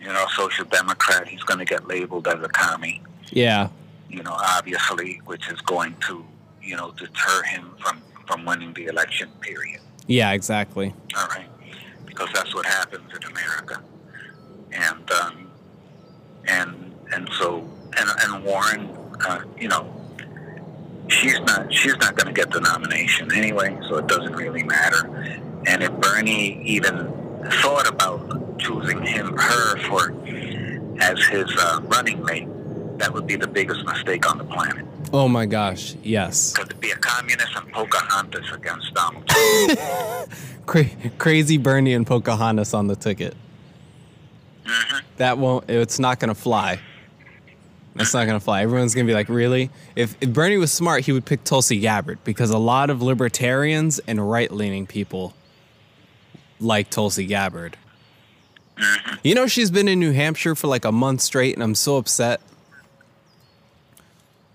you 0.00 0.06
know, 0.08 0.26
social 0.36 0.64
democrat. 0.64 1.28
He's 1.28 1.42
going 1.42 1.58
to 1.58 1.64
get 1.64 1.86
labeled 1.86 2.26
as 2.28 2.42
a 2.42 2.48
commie, 2.48 3.02
Yeah. 3.30 3.68
you 4.08 4.22
know, 4.22 4.32
obviously, 4.38 5.20
which 5.26 5.50
is 5.50 5.60
going 5.62 5.94
to, 6.06 6.24
you 6.62 6.76
know, 6.76 6.92
deter 6.92 7.42
him 7.44 7.70
from, 7.80 8.00
from 8.26 8.44
winning 8.44 8.72
the 8.74 8.86
election, 8.86 9.28
period. 9.40 9.80
Yeah, 10.06 10.32
exactly. 10.32 10.94
All 11.16 11.26
right. 11.28 11.46
Because 12.06 12.28
that's 12.32 12.54
what 12.54 12.64
happens 12.66 13.10
in 13.14 13.30
America. 13.30 13.82
And, 14.72 15.10
um, 15.10 15.50
and, 16.46 16.94
and 17.12 17.28
so, 17.38 17.68
and, 17.98 18.10
and 18.22 18.44
Warren, 18.44 18.90
uh, 19.26 19.40
you 19.58 19.68
know, 19.68 19.90
she's 21.08 21.38
not 21.40 21.72
she's 21.72 21.96
not 21.98 22.16
going 22.16 22.26
to 22.26 22.32
get 22.32 22.50
the 22.50 22.60
nomination 22.60 23.32
anyway, 23.32 23.78
so 23.88 23.96
it 23.98 24.06
doesn't 24.08 24.32
really 24.34 24.62
matter. 24.62 25.06
And 25.66 25.82
if 25.82 25.92
Bernie 25.92 26.62
even 26.64 27.12
thought 27.62 27.88
about 27.88 28.58
choosing 28.58 29.02
him 29.04 29.36
her 29.36 29.78
for 29.88 30.14
as 31.00 31.18
his 31.26 31.50
uh, 31.58 31.80
running 31.84 32.22
mate, 32.24 32.48
that 32.98 33.12
would 33.12 33.26
be 33.26 33.36
the 33.36 33.46
biggest 33.46 33.84
mistake 33.84 34.28
on 34.30 34.38
the 34.38 34.44
planet. 34.44 34.84
Oh 35.12 35.28
my 35.28 35.46
gosh, 35.46 35.94
yes. 36.02 36.52
Because 36.52 36.68
to 36.68 36.76
be 36.76 36.90
a 36.90 36.96
communist 36.96 37.54
and 37.56 37.70
Pocahontas 37.72 38.50
against 38.52 38.92
Donald 38.94 39.26
Trump. 39.28 40.30
Cra- 40.66 40.84
crazy 41.18 41.58
Bernie 41.58 41.92
and 41.94 42.06
Pocahontas 42.06 42.74
on 42.74 42.86
the 42.86 42.96
ticket. 42.96 43.34
hmm 44.66 44.98
That 45.18 45.38
won't. 45.38 45.68
It's 45.68 45.98
not 45.98 46.20
gonna 46.20 46.34
fly. 46.34 46.80
That's 47.94 48.12
not 48.14 48.26
gonna 48.26 48.40
fly. 48.40 48.62
Everyone's 48.62 48.94
gonna 48.94 49.06
be 49.06 49.14
like, 49.14 49.28
really? 49.28 49.70
If, 49.94 50.16
if 50.20 50.30
Bernie 50.32 50.56
was 50.56 50.72
smart, 50.72 51.04
he 51.04 51.12
would 51.12 51.24
pick 51.24 51.44
Tulsi 51.44 51.78
Gabbard 51.78 52.18
because 52.24 52.50
a 52.50 52.58
lot 52.58 52.90
of 52.90 53.02
libertarians 53.02 54.00
and 54.00 54.28
right-leaning 54.30 54.86
people 54.86 55.32
like 56.60 56.90
Tulsi 56.90 57.26
Gabbard. 57.26 57.76
You 59.22 59.34
know, 59.34 59.46
she's 59.46 59.70
been 59.70 59.86
in 59.88 60.00
New 60.00 60.12
Hampshire 60.12 60.54
for 60.54 60.66
like 60.66 60.84
a 60.84 60.92
month 60.92 61.20
straight, 61.20 61.54
and 61.54 61.62
I'm 61.62 61.74
so 61.76 61.96
upset 61.96 62.40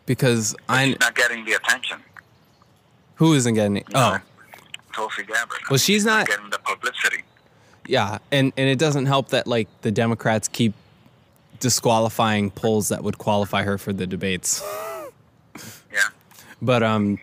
because 0.05 0.55
I 0.67 0.85
She's 0.87 0.99
not 0.99 1.15
getting 1.15 1.45
the 1.45 1.53
attention. 1.53 1.99
who 3.15 3.33
isn't 3.33 3.53
getting 3.53 3.77
it? 3.77 3.87
Oh, 3.93 4.19
Tulsi 4.93 5.23
Gabbard. 5.23 5.59
Well, 5.69 5.77
she's 5.77 6.05
not- 6.05 6.27
getting 6.27 6.49
the 6.49 6.59
publicity. 6.59 7.23
Yeah, 7.87 8.19
and 8.31 8.53
and 8.55 8.69
it 8.69 8.77
doesn't 8.77 9.07
help 9.07 9.29
that 9.29 9.47
like 9.47 9.67
the 9.81 9.91
Democrats 9.91 10.47
keep 10.47 10.73
disqualifying 11.59 12.51
polls 12.51 12.89
that 12.89 13.03
would 13.03 13.17
qualify 13.17 13.63
her 13.63 13.77
for 13.77 13.93
the 13.93 14.07
debates. 14.07 14.63
Yeah. 15.91 16.01
But 16.61 16.83
um, 16.83 17.17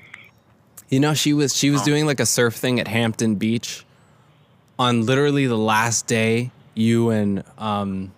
you 0.90 0.98
know, 0.98 1.14
she 1.14 1.32
was 1.32 1.54
she 1.56 1.70
was 1.70 1.82
Oh. 1.82 1.84
doing 1.84 2.04
like 2.04 2.18
a 2.18 2.26
surf 2.26 2.54
thing 2.56 2.80
at 2.80 2.88
Hampton 2.88 3.36
Beach 3.36 3.85
on 4.78 5.06
literally 5.06 5.46
the 5.46 5.56
last 5.58 6.06
day 6.06 6.50
you 6.74 7.10
and 7.10 7.42
um 7.58 8.12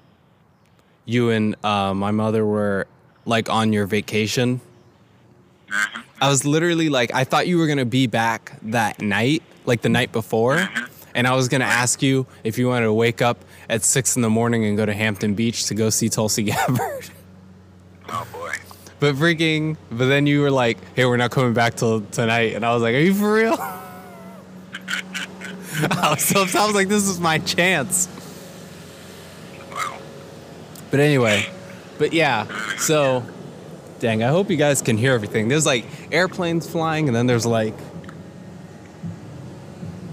you 1.05 1.31
and 1.31 1.57
uh, 1.65 1.95
my 1.95 2.11
mother 2.11 2.45
were 2.45 2.87
like 3.25 3.49
on 3.49 3.73
your 3.73 3.87
vacation. 3.87 4.61
hmm 5.71 6.01
I 6.21 6.29
was 6.29 6.45
literally 6.45 6.89
like, 6.89 7.15
I 7.15 7.23
thought 7.23 7.47
you 7.47 7.59
were 7.59 7.69
gonna 7.69 7.85
be 7.85 8.09
back 8.09 8.59
that 8.63 9.01
night, 9.01 9.43
like 9.67 9.83
the 9.83 9.89
night 9.89 10.11
before, 10.11 10.69
and 11.15 11.29
I 11.29 11.35
was 11.37 11.47
gonna 11.49 11.65
ask 11.65 12.03
you 12.03 12.27
if 12.43 12.59
you 12.59 12.67
wanted 12.67 12.87
to 12.87 12.93
wake 12.93 13.23
up 13.23 13.45
at 13.71 13.85
six 13.85 14.17
in 14.17 14.23
the 14.23 14.29
morning 14.29 14.65
and 14.65 14.77
go 14.77 14.85
to 14.85 14.93
Hampton 14.93 15.35
Beach 15.35 15.67
to 15.67 15.75
go 15.75 15.91
see 15.91 16.09
Tulsi 16.09 16.43
Gabbard. 16.51 17.09
Oh 18.09 18.27
boy. 18.33 18.53
but 18.99 19.15
freaking, 19.15 19.77
but 19.93 20.07
then 20.07 20.27
you 20.27 20.41
were 20.41 20.51
like, 20.51 20.77
hey, 20.97 21.05
we're 21.07 21.17
not 21.19 21.31
coming 21.31 21.53
back 21.55 21.77
till 21.77 22.01
tonight, 22.01 22.55
and 22.55 22.67
I 22.67 22.75
was 22.75 22.83
like, 22.83 22.97
are 22.97 22.99
you 22.99 23.15
for 23.15 23.33
real? 23.33 23.57
I 25.83 26.11
was 26.11 26.33
oh, 26.33 26.35
so 26.35 26.43
upset. 26.43 26.61
I 26.61 26.67
was 26.67 26.75
like, 26.75 26.89
this 26.89 27.07
is 27.09 27.21
my 27.21 27.39
chance. 27.39 28.09
Wow. 29.71 29.99
But 30.91 31.01
anyway, 31.01 31.47
but 31.99 32.13
yeah, 32.13 32.47
so 32.77 33.25
dang, 34.01 34.23
I 34.23 34.29
hope 34.29 34.51
you 34.51 34.57
guys 34.57 34.83
can 34.83 34.97
hear 34.97 35.13
everything. 35.13 35.49
There's 35.49 35.67
like 35.67 35.85
airplanes 36.13 36.69
flying, 36.69 37.09
and 37.09 37.17
then 37.17 37.27
there's 37.27 37.47
like 37.47 37.75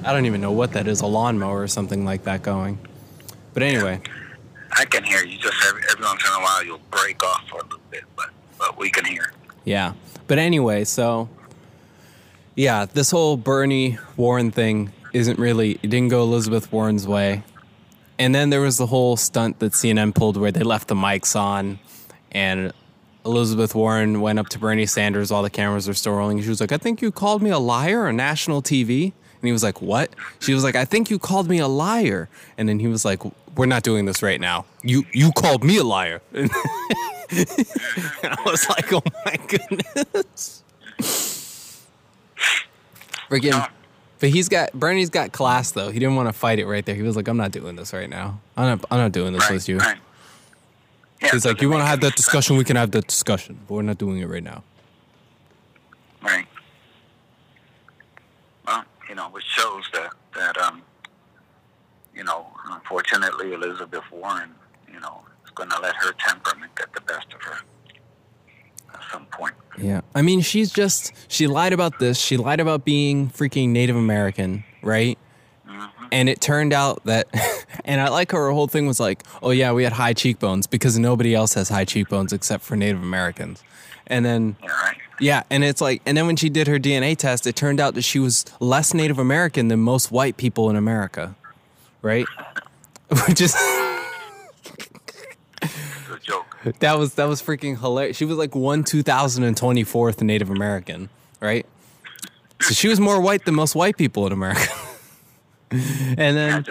I 0.03 0.13
don't 0.13 0.25
even 0.27 0.41
know 0.41 0.51
what 0.51 0.73
that 0.73 0.87
is, 0.87 1.01
a 1.01 1.07
lawnmower 1.07 1.61
or 1.61 1.67
something 1.67 2.05
like 2.05 2.23
that 2.25 2.43
going. 2.43 2.77
But 3.55 3.63
anyway, 3.63 4.01
I 4.77 4.85
can 4.85 5.03
hear 5.03 5.23
you. 5.25 5.39
Just 5.39 5.55
every, 5.67 5.81
every 5.89 6.05
once 6.05 6.23
in 6.23 6.31
a 6.31 6.43
while, 6.43 6.63
you'll 6.63 6.81
break 6.91 7.23
off 7.23 7.47
for 7.49 7.59
a 7.59 7.63
little 7.63 7.79
bit, 7.89 8.03
but 8.15 8.29
but 8.59 8.77
we 8.77 8.89
can 8.89 9.05
hear. 9.05 9.31
yeah. 9.63 9.93
But 10.27 10.39
anyway, 10.39 10.83
so 10.85 11.29
yeah, 12.55 12.85
this 12.85 13.11
whole 13.11 13.37
Bernie 13.37 13.97
Warren 14.17 14.51
thing 14.51 14.91
isn't 15.15 15.39
really 15.39 15.79
it 15.81 15.89
didn't 15.89 16.09
go 16.09 16.21
Elizabeth 16.21 16.71
Warren's 16.71 17.07
way. 17.07 17.43
And 18.19 18.35
then 18.35 18.49
there 18.49 18.61
was 18.61 18.77
the 18.77 18.85
whole 18.85 19.17
stunt 19.17 19.59
that 19.59 19.71
CNN 19.71 20.13
pulled 20.13 20.37
where 20.37 20.51
they 20.51 20.63
left 20.63 20.89
the 20.89 20.95
mics 20.95 21.35
on 21.39 21.79
and 22.31 22.73
Elizabeth 23.25 23.73
Warren 23.73 24.21
went 24.21 24.39
up 24.39 24.49
to 24.49 24.59
Bernie 24.59 24.85
Sanders 24.85 25.31
while 25.31 25.41
the 25.41 25.49
cameras 25.49 25.87
were 25.87 25.93
still 25.93 26.13
rolling. 26.13 26.41
She 26.41 26.49
was 26.49 26.61
like, 26.61 26.71
I 26.71 26.77
think 26.77 27.01
you 27.01 27.11
called 27.11 27.41
me 27.41 27.49
a 27.49 27.57
liar 27.57 28.07
on 28.07 28.17
national 28.17 28.61
TV. 28.61 29.05
And 29.05 29.47
he 29.47 29.51
was 29.51 29.63
like, 29.63 29.81
What? 29.81 30.13
She 30.39 30.53
was 30.53 30.63
like, 30.63 30.75
I 30.75 30.85
think 30.85 31.09
you 31.09 31.17
called 31.17 31.49
me 31.49 31.59
a 31.59 31.67
liar. 31.67 32.29
And 32.57 32.67
then 32.67 32.79
he 32.79 32.87
was 32.87 33.05
like, 33.05 33.21
We're 33.55 33.67
not 33.67 33.83
doing 33.83 34.05
this 34.05 34.21
right 34.21 34.39
now. 34.39 34.65
You 34.83 35.05
you 35.13 35.31
called 35.31 35.63
me 35.63 35.77
a 35.77 35.83
liar. 35.83 36.21
And 37.27 38.31
I 38.31 38.37
was 38.45 38.69
like, 38.69 38.93
Oh 38.93 39.01
my 39.25 39.35
goodness. 39.47 40.63
Freaking 43.29 43.67
but 44.19 44.29
he's 44.29 44.49
got 44.49 44.71
Bernie's 44.73 45.09
got 45.09 45.31
class 45.31 45.71
though. 45.71 45.89
He 45.91 45.99
didn't 45.99 46.15
want 46.15 46.27
to 46.29 46.33
fight 46.33 46.59
it 46.59 46.65
right 46.65 46.85
there. 46.85 46.95
He 46.95 47.01
was 47.01 47.15
like, 47.15 47.27
I'm 47.27 47.37
not 47.37 47.51
doing 47.51 47.75
this 47.75 47.93
right 47.93 48.09
now. 48.09 48.39
I'm 48.57 48.65
not 48.77 48.85
I'm 48.91 48.97
not 48.99 49.11
doing 49.11 49.33
this 49.33 49.43
Right. 49.43 49.51
with 49.53 49.69
you. 49.69 49.77
Right. 49.77 49.97
Yeah, 51.21 51.31
He's 51.31 51.45
like, 51.45 51.61
you 51.61 51.69
want 51.69 51.81
to 51.81 51.87
have 51.87 52.01
that 52.01 52.15
discussion? 52.15 52.57
We 52.57 52.63
can 52.65 52.75
have 52.75 52.91
that 52.91 53.07
discussion, 53.07 53.57
but 53.67 53.73
we're 53.75 53.81
not 53.83 53.97
doing 53.97 54.19
it 54.19 54.25
right 54.27 54.43
now. 54.43 54.63
Right. 56.21 56.45
Well, 58.67 58.83
you 59.09 59.15
know, 59.15 59.29
which 59.29 59.45
shows 59.45 59.83
that 59.93 60.11
that 60.35 60.57
um, 60.57 60.81
you 62.15 62.23
know, 62.23 62.47
unfortunately, 62.69 63.53
Elizabeth 63.53 64.03
Warren, 64.11 64.51
you 64.91 64.99
know, 64.99 65.21
is 65.45 65.51
going 65.51 65.69
to 65.69 65.79
let 65.79 65.95
her 65.95 66.13
temperament 66.27 66.71
get 66.75 66.91
the 66.93 67.01
best 67.01 67.27
of 67.33 67.41
her 67.41 67.57
at 68.95 69.11
some 69.11 69.25
point. 69.27 69.53
Yeah. 69.77 70.01
I 70.13 70.21
mean, 70.21 70.41
she's 70.41 70.71
just 70.71 71.11
she 71.27 71.47
lied 71.47 71.73
about 71.73 71.99
this. 71.99 72.17
She 72.17 72.37
lied 72.37 72.59
about 72.59 72.85
being 72.85 73.29
freaking 73.29 73.69
Native 73.69 73.95
American, 73.95 74.63
right? 74.81 75.17
hmm 75.67 75.85
And 76.11 76.29
it 76.29 76.39
turned 76.41 76.71
out 76.73 77.03
that 77.05 77.27
and 77.85 77.99
I 78.01 78.09
like 78.09 78.31
her 78.31 78.51
whole 78.51 78.67
thing 78.67 78.87
was 78.87 78.99
like, 78.99 79.23
"Oh 79.43 79.51
yeah, 79.51 79.71
we 79.73 79.83
had 79.83 79.93
high 79.93 80.13
cheekbones 80.13 80.67
because 80.67 80.97
nobody 80.97 81.35
else 81.35 81.53
has 81.55 81.69
high 81.69 81.85
cheekbones 81.85 82.31
except 82.33 82.63
for 82.63 82.75
Native 82.75 83.01
Americans." 83.01 83.63
And 84.07 84.23
then 84.23 84.55
Yeah, 84.63 84.69
right. 84.69 84.97
yeah, 85.19 85.43
and 85.49 85.63
it's 85.63 85.81
like 85.81 86.01
and 86.05 86.15
then 86.15 86.25
when 86.27 86.35
she 86.37 86.49
did 86.49 86.67
her 86.67 86.77
DNA 86.79 87.17
test, 87.17 87.45
it 87.47 87.55
turned 87.55 87.79
out 87.79 87.95
that 87.95 88.03
she 88.03 88.19
was 88.19 88.45
less 88.59 88.93
Native 88.93 89.19
American 89.19 89.67
than 89.67 89.79
most 89.79 90.11
white 90.11 90.37
people 90.37 90.69
in 90.69 90.75
America. 90.75 91.35
Right? 92.01 92.27
Which 93.27 93.41
is 93.41 93.53
It's 93.55 93.55
a 93.55 93.57
joke. 93.57 94.04
That 96.79 96.97
was 96.97 97.13
that 97.15 97.25
was 97.27 97.41
freaking 97.41 97.79
hilarious. 97.79 98.17
She 98.17 98.25
was 98.25 98.37
like 98.37 98.55
one 98.55 98.83
two 98.83 99.03
thousand 99.03 99.43
and 99.43 99.55
twenty 99.55 99.83
fourth 99.83 100.21
Native 100.21 100.49
American, 100.49 101.09
right? 101.39 101.65
So 102.61 102.73
she 102.73 102.87
was 102.87 102.99
more 102.99 103.21
white 103.21 103.45
than 103.45 103.53
most 103.53 103.75
white 103.75 103.97
people 103.97 104.25
in 104.25 104.33
America. 104.33 104.73
and 105.71 106.17
then 106.17 106.65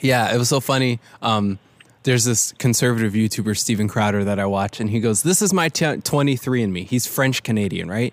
yeah, 0.00 0.34
it 0.34 0.38
was 0.38 0.48
so 0.48 0.60
funny. 0.60 1.00
Um, 1.22 1.58
there's 2.02 2.24
this 2.24 2.52
conservative 2.58 3.14
YouTuber 3.14 3.56
Steven 3.56 3.88
Crowder 3.88 4.24
that 4.24 4.38
I 4.38 4.46
watch, 4.46 4.80
and 4.80 4.90
he 4.90 5.00
goes, 5.00 5.22
"This 5.22 5.42
is 5.42 5.52
my 5.52 5.68
t- 5.68 5.96
23 5.96 6.62
and 6.62 6.72
me." 6.72 6.84
He's 6.84 7.06
French 7.06 7.42
Canadian, 7.42 7.88
right? 7.88 8.12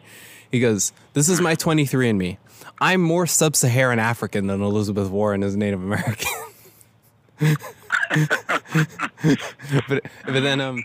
He 0.52 0.60
goes, 0.60 0.94
"This 1.14 1.30
is 1.30 1.42
my 1.42 1.56
23 1.56 2.10
and 2.10 2.20
me. 2.20 2.38
I'm 2.80 3.02
more 3.02 3.26
sub-Saharan 3.26 4.00
African 4.00 4.48
than 4.48 4.62
Elizabeth 4.62 5.10
Warren 5.10 5.44
is 5.44 5.56
Native 5.56 5.82
American." 5.84 6.32
but 9.88 10.04
but 10.26 10.44
then 10.44 10.62
um, 10.62 10.84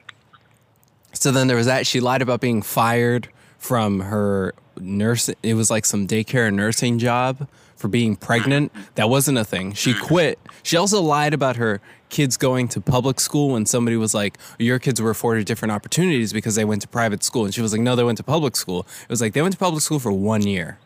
so 1.13 1.31
then 1.31 1.47
there 1.49 1.57
was 1.57 1.67
that. 1.67 1.87
She 1.87 2.01
lied 2.01 2.23
about 2.23 2.41
being 2.41 2.63
fired 2.63 3.29
from 3.59 4.01
her 4.01 4.55
nurse. 4.79 5.31
It 5.43 5.55
was 5.55 5.71
like 5.71 5.85
some 5.85 6.07
daycare 6.07 6.53
nursing 6.53 6.99
job 6.99 7.49
for 7.77 7.89
being 7.89 8.17
pregnant. 8.17 8.73
That 8.95 9.09
wasn't 9.09 9.39
a 9.39 9.45
thing. 9.45 9.73
She 9.73 9.95
quit. 9.95 10.39
She 10.63 10.77
also 10.77 11.01
lied 11.01 11.35
about 11.35 11.57
her 11.57 11.81
kids 12.11 12.37
going 12.37 12.69
to 12.69 12.81
public 12.81 13.21
school 13.21 13.51
when 13.51 13.67
somebody 13.67 13.97
was 13.97 14.15
like, 14.15 14.39
Your 14.59 14.79
kids 14.79 15.01
were 15.01 15.11
afforded 15.11 15.47
different 15.47 15.73
opportunities 15.73 16.33
because 16.33 16.55
they 16.55 16.65
went 16.65 16.83
to 16.83 16.89
private 16.89 17.25
school. 17.25 17.45
And 17.45 17.55
she 17.55 17.63
was 17.63 17.73
like, 17.73 17.81
No, 17.81 17.97
they 17.97 18.05
went 18.05 18.19
to 18.19 18.25
public 18.25 18.57
school. 18.57 18.87
It 19.03 19.09
was 19.09 19.21
like 19.21 19.33
they 19.33 19.43
went 19.43 19.53
to 19.53 19.59
public 19.59 19.83
school 19.83 19.99
for 19.99 20.13
one 20.13 20.43
year. 20.43 20.79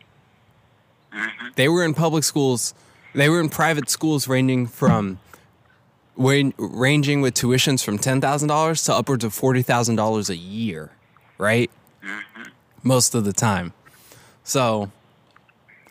They 1.55 1.69
were 1.69 1.83
in 1.83 1.93
public 1.93 2.23
schools, 2.23 2.73
they 3.13 3.29
were 3.29 3.39
in 3.39 3.49
private 3.49 3.89
schools 3.89 4.27
ranging 4.27 4.67
from 4.67 5.19
ranging 6.17 7.21
with 7.21 7.33
tuitions 7.33 7.83
from 7.83 7.97
$10,000 7.97 8.85
to 8.85 8.93
upwards 8.93 9.23
of 9.23 9.33
$40,000 9.33 10.29
a 10.29 10.35
year, 10.35 10.91
right? 11.37 11.69
Most 12.83 13.15
of 13.15 13.25
the 13.25 13.33
time. 13.33 13.73
So, 14.43 14.91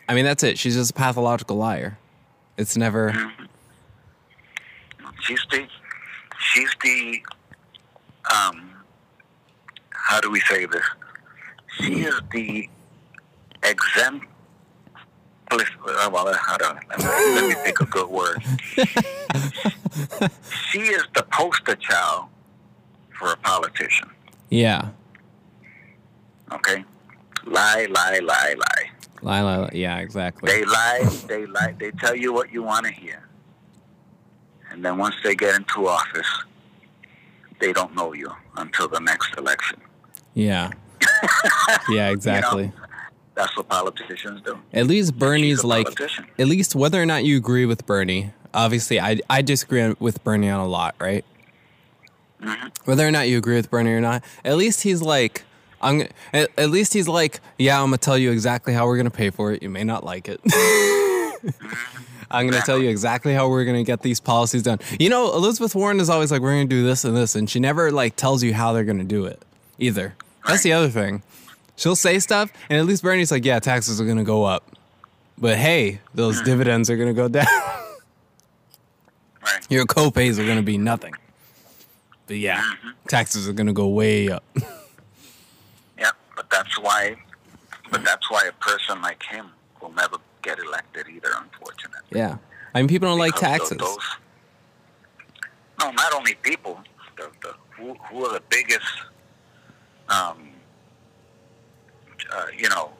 I 0.07 0.15
mean, 0.15 0.25
that's 0.25 0.43
it. 0.43 0.57
She's 0.57 0.75
just 0.75 0.91
a 0.91 0.93
pathological 0.93 1.57
liar. 1.57 1.97
It's 2.57 2.77
never. 2.77 3.13
She's 5.21 5.45
the, 5.51 5.67
she's 6.39 6.69
the, 6.83 7.21
um, 8.33 8.71
how 9.91 10.21
do 10.21 10.29
we 10.31 10.39
say 10.41 10.65
this? 10.65 10.85
She 11.79 12.01
is 12.01 12.19
the 12.31 12.69
exempt. 13.63 14.25
Uh, 15.51 16.09
well, 16.11 16.33
how 16.33 16.57
do, 16.57 16.65
let, 16.65 16.99
me, 16.99 17.05
let 17.05 17.47
me 17.47 17.55
think 17.55 17.79
a 17.79 17.85
good 17.85 18.09
word. 18.09 18.41
she 20.69 20.79
is 20.79 21.03
the 21.15 21.23
poster 21.31 21.75
child 21.75 22.25
for 23.17 23.31
a 23.31 23.37
politician. 23.37 24.09
Yeah. 24.49 24.89
Okay? 26.51 26.83
Lie, 27.45 27.87
lie, 27.89 28.19
lie, 28.23 28.55
lie. 28.57 28.89
Lie, 29.21 29.41
lie, 29.41 29.57
lie. 29.57 29.69
Yeah, 29.73 29.99
exactly. 29.99 30.51
They 30.51 30.65
lie, 30.65 31.09
they 31.27 31.45
lie, 31.45 31.75
they 31.79 31.91
tell 31.91 32.15
you 32.15 32.33
what 32.33 32.51
you 32.51 32.63
want 32.63 32.85
to 32.85 32.91
hear. 32.91 33.27
And 34.71 34.83
then 34.83 34.97
once 34.97 35.15
they 35.23 35.35
get 35.35 35.55
into 35.55 35.87
office, 35.87 36.27
they 37.59 37.71
don't 37.71 37.95
know 37.95 38.13
you 38.13 38.31
until 38.57 38.87
the 38.87 38.99
next 38.99 39.37
election. 39.37 39.79
Yeah. 40.33 40.71
yeah, 41.89 42.09
exactly. 42.09 42.71
That's 43.35 43.55
what 43.57 43.67
politicians 43.67 44.41
do. 44.41 44.57
At 44.73 44.87
least 44.87 45.17
Bernie's 45.19 45.63
like, 45.63 45.85
politician. 45.85 46.25
at 46.39 46.47
least 46.47 46.73
whether 46.73 47.01
or 47.01 47.05
not 47.05 47.25
you 47.25 47.37
agree 47.37 47.65
with 47.65 47.85
Bernie, 47.85 48.31
obviously 48.53 48.99
I, 48.99 49.19
I 49.29 49.41
disagree 49.41 49.93
with 49.99 50.23
Bernie 50.23 50.49
on 50.49 50.61
a 50.61 50.67
lot, 50.67 50.95
right? 50.99 51.25
Mm-hmm. 52.41 52.67
Whether 52.85 53.07
or 53.07 53.11
not 53.11 53.27
you 53.27 53.37
agree 53.37 53.55
with 53.55 53.69
Bernie 53.69 53.91
or 53.91 54.01
not, 54.01 54.23
at 54.43 54.55
least 54.55 54.81
he's 54.81 55.01
like, 55.01 55.43
I'm, 55.81 56.07
at, 56.33 56.49
at 56.57 56.69
least 56.69 56.93
he's 56.93 57.07
like, 57.07 57.41
yeah, 57.59 57.79
I'm 57.79 57.87
gonna 57.87 57.97
tell 57.97 58.17
you 58.17 58.31
exactly 58.31 58.73
how 58.73 58.85
we're 58.85 58.97
gonna 58.97 59.11
pay 59.11 59.29
for 59.29 59.51
it. 59.51 59.61
You 59.61 59.69
may 59.69 59.83
not 59.83 60.03
like 60.03 60.29
it. 60.29 60.39
I'm 62.31 62.47
gonna 62.49 62.63
tell 62.63 62.79
you 62.79 62.89
exactly 62.89 63.33
how 63.33 63.49
we're 63.49 63.65
gonna 63.65 63.83
get 63.83 64.01
these 64.01 64.19
policies 64.19 64.63
done. 64.63 64.79
You 64.99 65.09
know, 65.09 65.33
Elizabeth 65.33 65.75
Warren 65.75 65.99
is 65.99 66.09
always 66.09 66.31
like, 66.31 66.41
we're 66.41 66.53
gonna 66.53 66.65
do 66.65 66.83
this 66.83 67.03
and 67.03 67.15
this, 67.15 67.35
and 67.35 67.49
she 67.49 67.59
never 67.59 67.91
like 67.91 68.15
tells 68.15 68.43
you 68.43 68.53
how 68.53 68.73
they're 68.73 68.83
gonna 68.85 69.03
do 69.03 69.25
it 69.25 69.41
either. 69.77 70.15
That's 70.47 70.63
the 70.63 70.73
other 70.73 70.89
thing. 70.89 71.21
She'll 71.75 71.95
say 71.95 72.19
stuff, 72.19 72.51
and 72.69 72.79
at 72.79 72.85
least 72.85 73.03
Bernie's 73.03 73.31
like, 73.31 73.43
yeah, 73.45 73.59
taxes 73.59 73.99
are 73.99 74.05
gonna 74.05 74.23
go 74.23 74.43
up, 74.45 74.63
but 75.37 75.57
hey, 75.57 75.99
those 76.13 76.41
dividends 76.41 76.89
are 76.89 76.97
gonna 76.97 77.13
go 77.13 77.27
down. 77.27 77.45
Right. 79.41 79.63
Your 79.69 79.85
copays 79.85 80.39
are 80.39 80.47
gonna 80.47 80.63
be 80.63 80.77
nothing. 80.79 81.13
But 82.25 82.37
yeah, 82.37 82.63
taxes 83.07 83.47
are 83.47 83.53
gonna 83.53 83.73
go 83.73 83.87
way 83.87 84.29
up. 84.29 84.43
Yeah, 85.99 86.09
but 86.35 86.49
that's 86.49 86.79
why, 86.79 87.15
but 87.91 88.03
that's 88.03 88.29
why 88.31 88.41
a 88.49 88.51
person 88.53 89.01
like 89.03 89.21
him 89.23 89.51
will 89.81 89.91
never 89.93 90.17
get 90.41 90.57
elected 90.59 91.07
either, 91.07 91.29
unfortunately. 91.37 91.99
yeah, 92.19 92.37
I 92.73 92.79
mean, 92.81 92.87
people 92.87 93.07
don't 93.07 93.19
like 93.19 93.35
taxes. 93.35 93.77
Those, 93.77 93.97
no, 95.79 95.91
not 95.91 96.13
only 96.13 96.33
people. 96.41 96.79
The, 97.17 97.29
the 97.41 97.53
who, 97.77 97.93
who 97.93 98.25
are 98.25 98.33
the 98.33 98.43
biggest, 98.49 98.85
um, 100.09 100.49
uh, 102.31 102.45
you 102.57 102.69
know, 102.69 102.91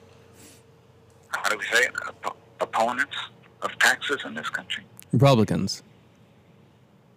how 1.30 1.50
do 1.50 1.58
we 1.58 1.66
say 1.66 1.84
it? 1.86 1.92
Op- 2.26 2.38
opponents 2.62 3.16
of 3.62 3.78
taxes 3.80 4.22
in 4.26 4.34
this 4.34 4.50
country. 4.50 4.84
Republicans. 5.12 5.84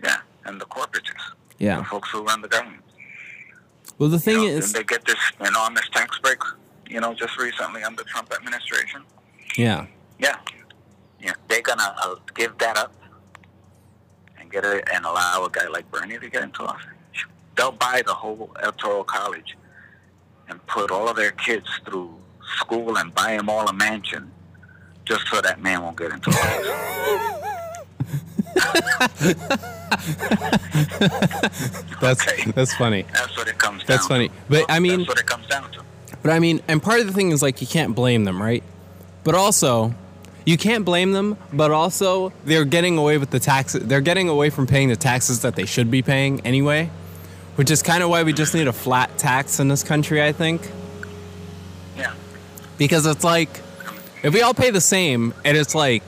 Yeah, 0.03 0.19
and 0.45 0.61
the 0.61 0.67
corporates, 0.67 1.11
Yeah. 1.59 1.79
the 1.79 1.85
folks 1.85 2.11
who 2.11 2.23
run 2.23 2.41
the 2.43 2.49
government. 2.49 2.83
Well, 3.99 4.09
the 4.09 4.17
You 4.17 4.21
thing 4.21 4.37
know, 4.39 4.47
is, 4.47 4.73
they 4.73 4.85
get 4.85 5.05
this 5.05 5.19
enormous 5.41 5.89
tax 5.93 6.19
break? 6.21 6.39
You 6.89 7.01
know, 7.01 7.15
just 7.15 7.37
recently 7.39 7.83
under 7.83 8.03
the 8.03 8.09
Trump 8.09 8.33
administration. 8.33 9.03
yeah, 9.57 9.87
Yeah, 10.19 10.37
yeah, 11.21 11.33
they're 11.49 11.63
gonna 11.63 11.95
uh, 12.05 12.15
give 12.35 12.57
that 12.59 12.77
up 12.79 12.93
and 14.39 14.51
get 14.51 14.65
it 14.65 14.89
and 14.93 15.05
allow 15.05 15.45
a 15.45 15.51
guy 15.51 15.67
like 15.69 15.91
Bernie 15.91 16.19
to 16.19 16.29
get 16.29 16.43
into 16.45 16.63
office. 16.63 16.87
They'll 17.57 17.73
buy 17.73 18.03
the 18.07 18.15
whole 18.15 18.51
electoral 18.63 19.05
college 19.05 19.57
and 20.49 20.65
put 20.67 20.91
all 20.91 21.09
of 21.09 21.17
their 21.17 21.33
kids 21.33 21.67
through 21.85 22.15
school 22.61 22.97
and 22.99 23.15
buy 23.15 23.37
them 23.37 23.49
all 23.49 23.69
a 23.69 23.73
mansion 23.73 24.31
just 25.05 25.27
so 25.29 25.41
that 25.41 25.61
man 25.63 25.83
won't 25.83 25.97
get 25.99 26.13
into 26.13 26.31
office. 26.31 26.69
that's 32.01 32.27
Okay. 32.29 32.51
that's 32.53 32.75
funny. 32.75 33.05
That's 33.13 33.37
what 33.37 33.49
it 33.49 33.59
comes 33.59 33.81
down. 33.81 33.87
That's 33.87 34.05
to. 34.07 34.09
funny. 34.09 34.31
But, 34.49 34.67
I 34.69 34.79
mean- 34.81 34.99
that's 35.01 35.09
what 35.09 35.19
it 35.21 35.27
comes 35.27 35.47
down 35.47 35.71
to. 35.73 35.83
But 36.23 36.33
I 36.33 36.41
mean, 36.41 36.61
and 36.67 36.83
part 36.83 37.01
of 37.01 37.07
the 37.07 37.13
thing 37.13 37.31
is 37.31 37.43
like 37.43 37.61
you 37.61 37.67
can't 37.67 37.95
blame 37.95 38.25
them, 38.25 38.43
right? 38.43 38.63
But 39.25 39.35
also, 39.37 39.95
you 40.45 40.59
can't 40.59 40.85
blame 40.85 41.13
them. 41.13 41.37
But 41.53 41.71
also, 41.71 42.33
they're 42.45 42.65
getting 42.65 42.99
away 42.99 43.19
with 43.19 43.31
the 43.31 43.39
taxes. 43.39 43.87
They're 43.87 44.01
getting 44.01 44.29
away 44.29 44.51
from 44.51 44.67
paying 44.67 44.89
the 44.89 44.97
taxes 44.97 45.43
that 45.43 45.55
they 45.55 45.65
should 45.65 45.91
be 45.93 46.03
paying 46.03 46.41
anyway, 46.41 46.91
which 47.59 47.73
is 47.73 47.83
kind 47.83 48.05
of 48.05 48.09
why 48.09 48.23
we 48.23 48.33
just 48.33 48.55
need 48.55 48.69
a 48.69 48.73
flat 48.73 49.19
tax 49.19 49.59
in 49.59 49.67
this 49.67 49.83
country. 49.83 50.23
I 50.23 50.31
think 50.31 50.63
Yeah, 51.97 52.15
because 52.79 53.05
it's 53.05 53.25
like 53.25 53.49
if 54.23 54.33
we 54.33 54.43
all 54.43 54.55
pay 54.55 54.71
the 54.71 54.81
same, 54.81 55.35
and 55.45 55.57
it's 55.57 55.75
like, 55.75 56.03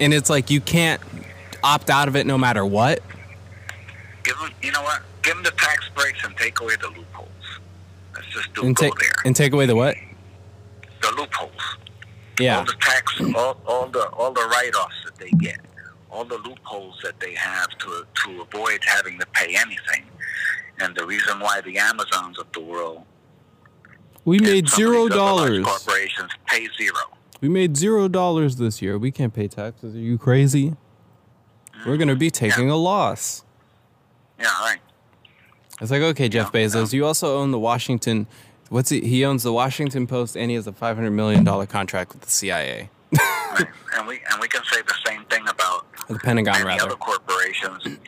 and 0.00 0.14
it's 0.14 0.30
like 0.30 0.50
you 0.50 0.60
can't 0.62 1.00
opt 1.62 1.90
out 1.90 2.08
of 2.08 2.16
it 2.16 2.26
no 2.26 2.38
matter 2.38 2.64
what. 2.64 3.00
give 4.24 4.38
them. 4.38 4.50
You 4.62 4.72
know 4.72 4.82
what? 4.82 5.02
Give 5.22 5.34
them 5.34 5.42
the 5.44 5.50
tax 5.52 5.88
breaks 5.94 6.24
and 6.24 6.34
take 6.36 6.60
away 6.60 6.76
the 6.80 6.88
loopholes. 6.88 7.28
Let's 8.14 8.26
just 8.28 8.54
do 8.54 8.62
And 8.64 8.74
go 8.74 8.84
take 8.84 8.94
there. 8.98 9.12
and 9.26 9.36
take 9.36 9.52
away 9.52 9.66
the 9.66 9.76
what? 9.76 9.96
The 11.02 11.12
loopholes. 11.16 11.50
Yeah. 12.40 12.58
all 12.60 12.64
the 12.64 12.74
tax, 12.80 13.20
all, 13.34 13.60
all 13.66 13.86
the 13.88 14.06
all 14.10 14.32
the 14.32 14.46
write-offs 14.46 14.94
that 15.04 15.16
they 15.16 15.30
get, 15.30 15.58
all 16.10 16.24
the 16.24 16.38
loopholes 16.38 16.98
that 17.04 17.18
they 17.20 17.34
have 17.34 17.68
to 17.78 18.04
to 18.24 18.42
avoid 18.42 18.80
having 18.84 19.18
to 19.18 19.26
pay 19.26 19.54
anything, 19.56 20.04
and 20.80 20.94
the 20.94 21.06
reason 21.06 21.40
why 21.40 21.60
the 21.60 21.78
Amazons 21.78 22.38
of 22.38 22.50
the 22.52 22.60
world, 22.60 23.02
We 24.24 24.38
made 24.38 24.68
zero 24.68 25.08
these 25.08 25.12
other 25.12 25.24
large 25.24 25.50
dollars. 25.50 25.64
corporations 25.66 26.30
pay 26.46 26.68
zero. 26.76 27.00
We 27.40 27.48
made 27.48 27.76
zero 27.76 28.08
dollars 28.08 28.56
this 28.56 28.82
year. 28.82 28.98
We 28.98 29.10
can't 29.10 29.32
pay 29.34 29.48
taxes. 29.48 29.94
Are 29.94 29.98
you 29.98 30.18
crazy? 30.18 30.74
We're 31.86 31.96
gonna 31.96 32.16
be 32.16 32.30
mm-hmm. 32.30 32.44
taking 32.46 32.70
a 32.70 32.76
loss. 32.76 33.44
Yeah, 34.38 34.46
right. 34.60 34.78
It's 35.80 35.90
like, 35.90 36.02
okay, 36.02 36.28
Jeff 36.28 36.50
Yeah, 36.52 36.60
Bezos, 36.62 36.92
you 36.92 37.06
also 37.06 37.38
own 37.38 37.52
the 37.52 37.58
Washington. 37.58 38.26
What's 38.68 38.90
he? 38.90 39.00
He 39.00 39.24
owns 39.24 39.44
the 39.44 39.52
Washington 39.52 40.06
Post, 40.06 40.36
and 40.36 40.50
he 40.50 40.56
has 40.56 40.66
a 40.66 40.72
five 40.72 40.96
hundred 40.96 41.12
million 41.12 41.44
dollar 41.44 41.66
contract 41.66 42.12
with 42.12 42.22
the 42.22 42.30
CIA, 42.30 42.90
right. 43.12 43.66
and 43.96 44.06
we 44.06 44.20
and 44.30 44.40
we 44.40 44.48
can 44.48 44.62
say 44.64 44.82
the 44.82 44.94
same 45.06 45.24
thing 45.26 45.46
about 45.48 45.86
the 46.08 46.18
Pentagon, 46.18 46.54
many 46.54 46.64
rather. 46.64 46.84
other 46.86 46.96
corporations 46.96 47.98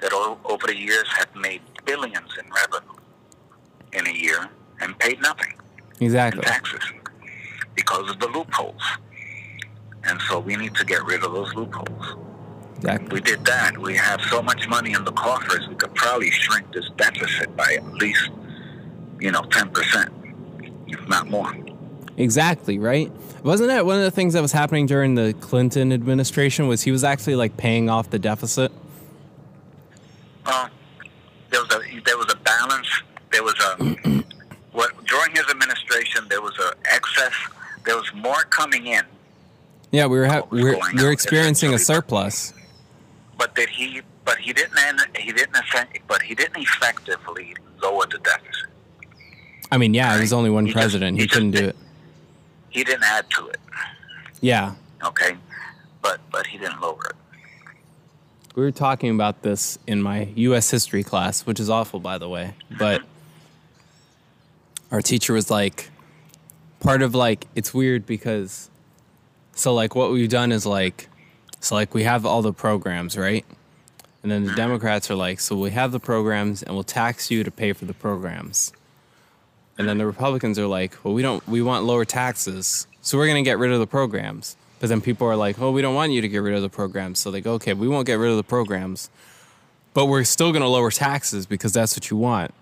that 0.00 0.12
over 0.12 0.66
the 0.66 0.76
years 0.76 1.06
have 1.16 1.34
made 1.36 1.60
billions 1.84 2.30
in 2.38 2.50
revenue 2.52 2.96
in 3.92 4.06
a 4.06 4.12
year 4.18 4.48
and 4.80 4.98
paid 4.98 5.20
nothing. 5.20 5.52
in 5.98 6.06
Exactly. 6.06 6.42
taxes 6.42 6.80
because 7.74 8.10
of 8.10 8.18
the 8.20 8.28
loopholes. 8.28 8.82
And 10.04 10.20
so 10.28 10.38
we 10.40 10.56
need 10.56 10.74
to 10.76 10.84
get 10.84 11.04
rid 11.04 11.22
of 11.24 11.32
those 11.32 11.52
loopholes. 11.54 12.16
Exactly. 12.76 13.08
We 13.12 13.20
did 13.20 13.44
that. 13.44 13.76
We 13.76 13.94
have 13.96 14.20
so 14.30 14.40
much 14.40 14.66
money 14.68 14.92
in 14.92 15.04
the 15.04 15.12
coffers, 15.12 15.68
we 15.68 15.74
could 15.74 15.94
probably 15.94 16.30
shrink 16.30 16.72
this 16.72 16.88
deficit 16.96 17.54
by 17.56 17.74
at 17.76 17.86
least, 17.94 18.30
you 19.18 19.30
know, 19.30 19.42
10%, 19.42 20.08
if 20.86 21.08
not 21.08 21.28
more. 21.28 21.52
Exactly. 22.20 22.78
Right. 22.78 23.10
Wasn't 23.42 23.68
that 23.68 23.86
one 23.86 23.96
of 23.96 24.02
the 24.02 24.10
things 24.10 24.34
that 24.34 24.42
was 24.42 24.52
happening 24.52 24.86
during 24.86 25.14
the 25.14 25.34
Clinton 25.40 25.92
administration? 25.92 26.68
Was 26.68 26.82
he 26.82 26.90
was 26.92 27.02
actually 27.02 27.36
like 27.36 27.56
paying 27.56 27.88
off 27.88 28.10
the 28.10 28.18
deficit? 28.18 28.70
Uh, 30.44 30.68
there 31.50 31.60
was 31.62 31.70
a 31.72 32.00
there 32.04 32.18
was 32.18 32.30
a 32.32 32.36
balance. 32.36 32.88
There 33.32 33.42
was 33.42 33.54
a 33.58 33.84
what 34.72 34.92
during 35.06 35.30
his 35.34 35.48
administration 35.50 36.26
there 36.28 36.42
was 36.42 36.58
a 36.58 36.74
excess. 36.92 37.32
There 37.86 37.96
was 37.96 38.12
more 38.14 38.42
coming 38.50 38.86
in, 38.86 39.02
Yeah, 39.90 40.04
we 40.06 40.18
were 40.18 40.26
ha- 40.26 40.42
was 40.50 40.62
we're, 40.62 40.78
we're 40.94 41.12
experiencing 41.12 41.72
a 41.72 41.78
surplus. 41.78 42.52
but 43.38 43.54
that 43.54 43.70
he 43.70 44.02
but 44.26 44.36
he 44.36 44.52
didn't 44.52 44.76
he 45.16 45.32
didn't 45.32 45.56
but 46.06 46.20
he 46.20 46.34
didn't 46.34 46.58
effectively 46.58 47.54
lower 47.82 48.04
the 48.10 48.18
deficit. 48.18 48.66
I 49.72 49.78
mean, 49.78 49.94
yeah, 49.94 50.14
he 50.16 50.20
was 50.20 50.32
only 50.34 50.50
one 50.50 50.66
He 50.66 50.72
just- 50.72 50.82
president. 50.82 51.16
he 51.16 51.22
He 51.22 51.28
couldn't 51.28 51.52
do 51.52 51.60
did- 51.60 51.68
it. 51.70 51.76
He 52.70 52.84
didn't 52.84 53.04
add 53.04 53.28
to 53.30 53.48
it. 53.48 53.60
Yeah. 54.40 54.74
okay? 55.04 55.36
But 56.02 56.20
but 56.30 56.46
he 56.46 56.58
didn't 56.58 56.80
lower 56.80 57.04
it. 57.06 57.16
We 58.54 58.62
were 58.62 58.72
talking 58.72 59.10
about 59.14 59.42
this 59.42 59.78
in 59.86 60.02
my 60.02 60.28
U.S. 60.34 60.70
history 60.70 61.04
class, 61.04 61.46
which 61.46 61.60
is 61.60 61.70
awful, 61.70 62.00
by 62.00 62.18
the 62.18 62.28
way. 62.28 62.54
But 62.78 63.02
mm-hmm. 63.02 64.94
our 64.94 65.00
teacher 65.00 65.34
was 65.34 65.50
like, 65.50 65.90
part 66.80 67.02
of 67.02 67.14
like, 67.14 67.46
it's 67.54 67.72
weird 67.72 68.06
because, 68.06 68.68
so 69.54 69.72
like, 69.72 69.94
what 69.94 70.10
we've 70.10 70.28
done 70.28 70.50
is 70.50 70.66
like, 70.66 71.08
so 71.60 71.76
like, 71.76 71.94
we 71.94 72.02
have 72.02 72.26
all 72.26 72.42
the 72.42 72.52
programs, 72.52 73.16
right? 73.16 73.44
And 74.22 74.32
then 74.32 74.42
the 74.42 74.48
mm-hmm. 74.48 74.56
Democrats 74.56 75.10
are 75.10 75.14
like, 75.14 75.38
so 75.38 75.56
we 75.56 75.70
have 75.70 75.92
the 75.92 76.00
programs 76.00 76.62
and 76.62 76.74
we'll 76.74 76.82
tax 76.82 77.30
you 77.30 77.44
to 77.44 77.50
pay 77.50 77.72
for 77.72 77.84
the 77.84 77.94
programs. 77.94 78.72
And 79.80 79.88
then 79.88 79.96
the 79.96 80.04
Republicans 80.04 80.58
are 80.58 80.66
like, 80.66 81.02
well, 81.02 81.14
we 81.14 81.22
don't, 81.22 81.46
we 81.48 81.62
want 81.62 81.86
lower 81.86 82.04
taxes. 82.04 82.86
So 83.00 83.16
we're 83.16 83.26
going 83.26 83.42
to 83.42 83.48
get 83.48 83.58
rid 83.58 83.72
of 83.72 83.78
the 83.78 83.86
programs. 83.86 84.54
But 84.78 84.90
then 84.90 85.00
people 85.00 85.26
are 85.26 85.36
like, 85.36 85.58
oh, 85.58 85.70
we 85.70 85.80
don't 85.80 85.94
want 85.94 86.12
you 86.12 86.20
to 86.20 86.28
get 86.28 86.38
rid 86.38 86.54
of 86.54 86.60
the 86.60 86.68
programs. 86.68 87.18
So 87.18 87.30
they 87.30 87.40
go, 87.40 87.54
okay, 87.54 87.72
we 87.72 87.88
won't 87.88 88.06
get 88.06 88.16
rid 88.16 88.30
of 88.30 88.36
the 88.36 88.42
programs, 88.42 89.08
but 89.94 90.04
we're 90.04 90.24
still 90.24 90.52
going 90.52 90.60
to 90.60 90.68
lower 90.68 90.90
taxes 90.90 91.46
because 91.46 91.72
that's 91.72 91.96
what 91.96 92.10
you 92.10 92.18
want. 92.18 92.52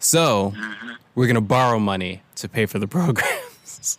So 0.00 0.52
mm-hmm. 0.54 0.90
we're 1.14 1.24
going 1.24 1.36
to 1.36 1.40
borrow 1.40 1.78
money 1.78 2.20
to 2.34 2.46
pay 2.46 2.66
for 2.66 2.78
the 2.78 2.86
programs. 2.98 3.98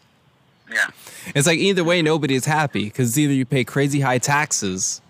Yeah. 0.72 0.90
it's 1.34 1.48
like 1.48 1.58
either 1.58 1.84
way, 1.84 2.04
nobody's 2.04 2.46
happy 2.46 2.84
because 2.84 3.18
either 3.18 3.34
you 3.34 3.46
pay 3.46 3.64
crazy 3.64 4.02
high 4.02 4.20
taxes 4.20 5.02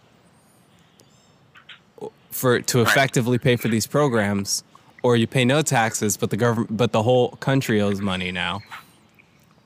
for 2.31 2.61
to 2.61 2.81
effectively 2.81 3.37
pay 3.37 3.57
for 3.57 3.67
these 3.67 3.87
programs, 3.87 4.63
or 5.07 5.15
you 5.15 5.25
pay 5.25 5.45
no 5.45 5.61
taxes, 5.61 6.17
but 6.17 6.29
the 6.31 6.35
government, 6.35 6.75
but 6.75 6.91
the 6.91 7.01
whole 7.01 7.29
country 7.37 7.79
owes 7.79 8.01
money 8.01 8.29
now. 8.29 8.59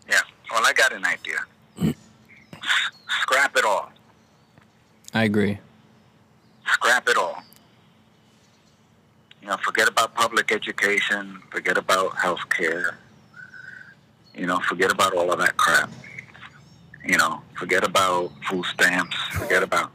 Yeah. 0.08 0.20
Well, 0.52 0.62
I 0.64 0.72
got 0.72 0.94
an 0.94 1.04
idea. 1.04 1.40
Scrap 3.22 3.58
it 3.58 3.66
all. 3.66 3.92
I 5.16 5.24
agree. 5.24 5.58
Scrap 6.68 7.10
it 7.10 7.18
all. 7.18 7.42
You 9.42 9.48
know, 9.48 9.58
forget 9.58 9.90
about 9.90 10.14
public 10.14 10.52
education. 10.52 11.42
Forget 11.50 11.76
about 11.76 12.16
health 12.16 12.48
care. 12.56 13.00
You 14.36 14.46
know, 14.46 14.60
forget 14.60 14.92
about 14.92 15.16
all 15.16 15.32
of 15.34 15.40
that 15.40 15.58
crap. 15.58 15.90
You 17.04 17.18
know, 17.18 17.42
forget 17.58 17.84
about 17.84 18.32
food 18.48 18.66
stamps. 18.66 19.18
Forget 19.32 19.64
about, 19.64 19.92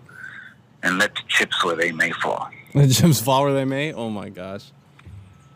and 0.82 0.98
let 0.98 1.14
the 1.14 1.22
chips 1.28 1.64
where 1.64 1.76
they 1.76 1.92
may 1.92 2.10
fall. 2.10 2.50
The 2.74 2.92
chips 2.92 3.20
fall 3.20 3.44
where 3.44 3.54
they 3.54 3.64
may. 3.64 3.92
Oh 3.92 4.10
my 4.10 4.28
gosh. 4.28 4.72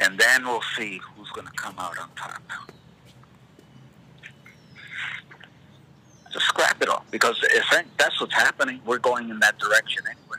And 0.00 0.18
then 0.18 0.44
we'll 0.46 0.62
see 0.76 0.98
who's 1.14 1.28
going 1.30 1.46
to 1.46 1.52
come 1.52 1.78
out 1.78 1.98
on 1.98 2.08
top. 2.16 2.42
Just 6.32 6.46
scrap 6.46 6.80
it 6.80 6.88
all 6.88 7.04
because 7.10 7.36
if 7.42 7.64
that's 7.98 8.20
what's 8.20 8.34
happening. 8.34 8.80
We're 8.86 8.98
going 8.98 9.30
in 9.30 9.40
that 9.40 9.58
direction 9.58 10.04
anyway. 10.06 10.38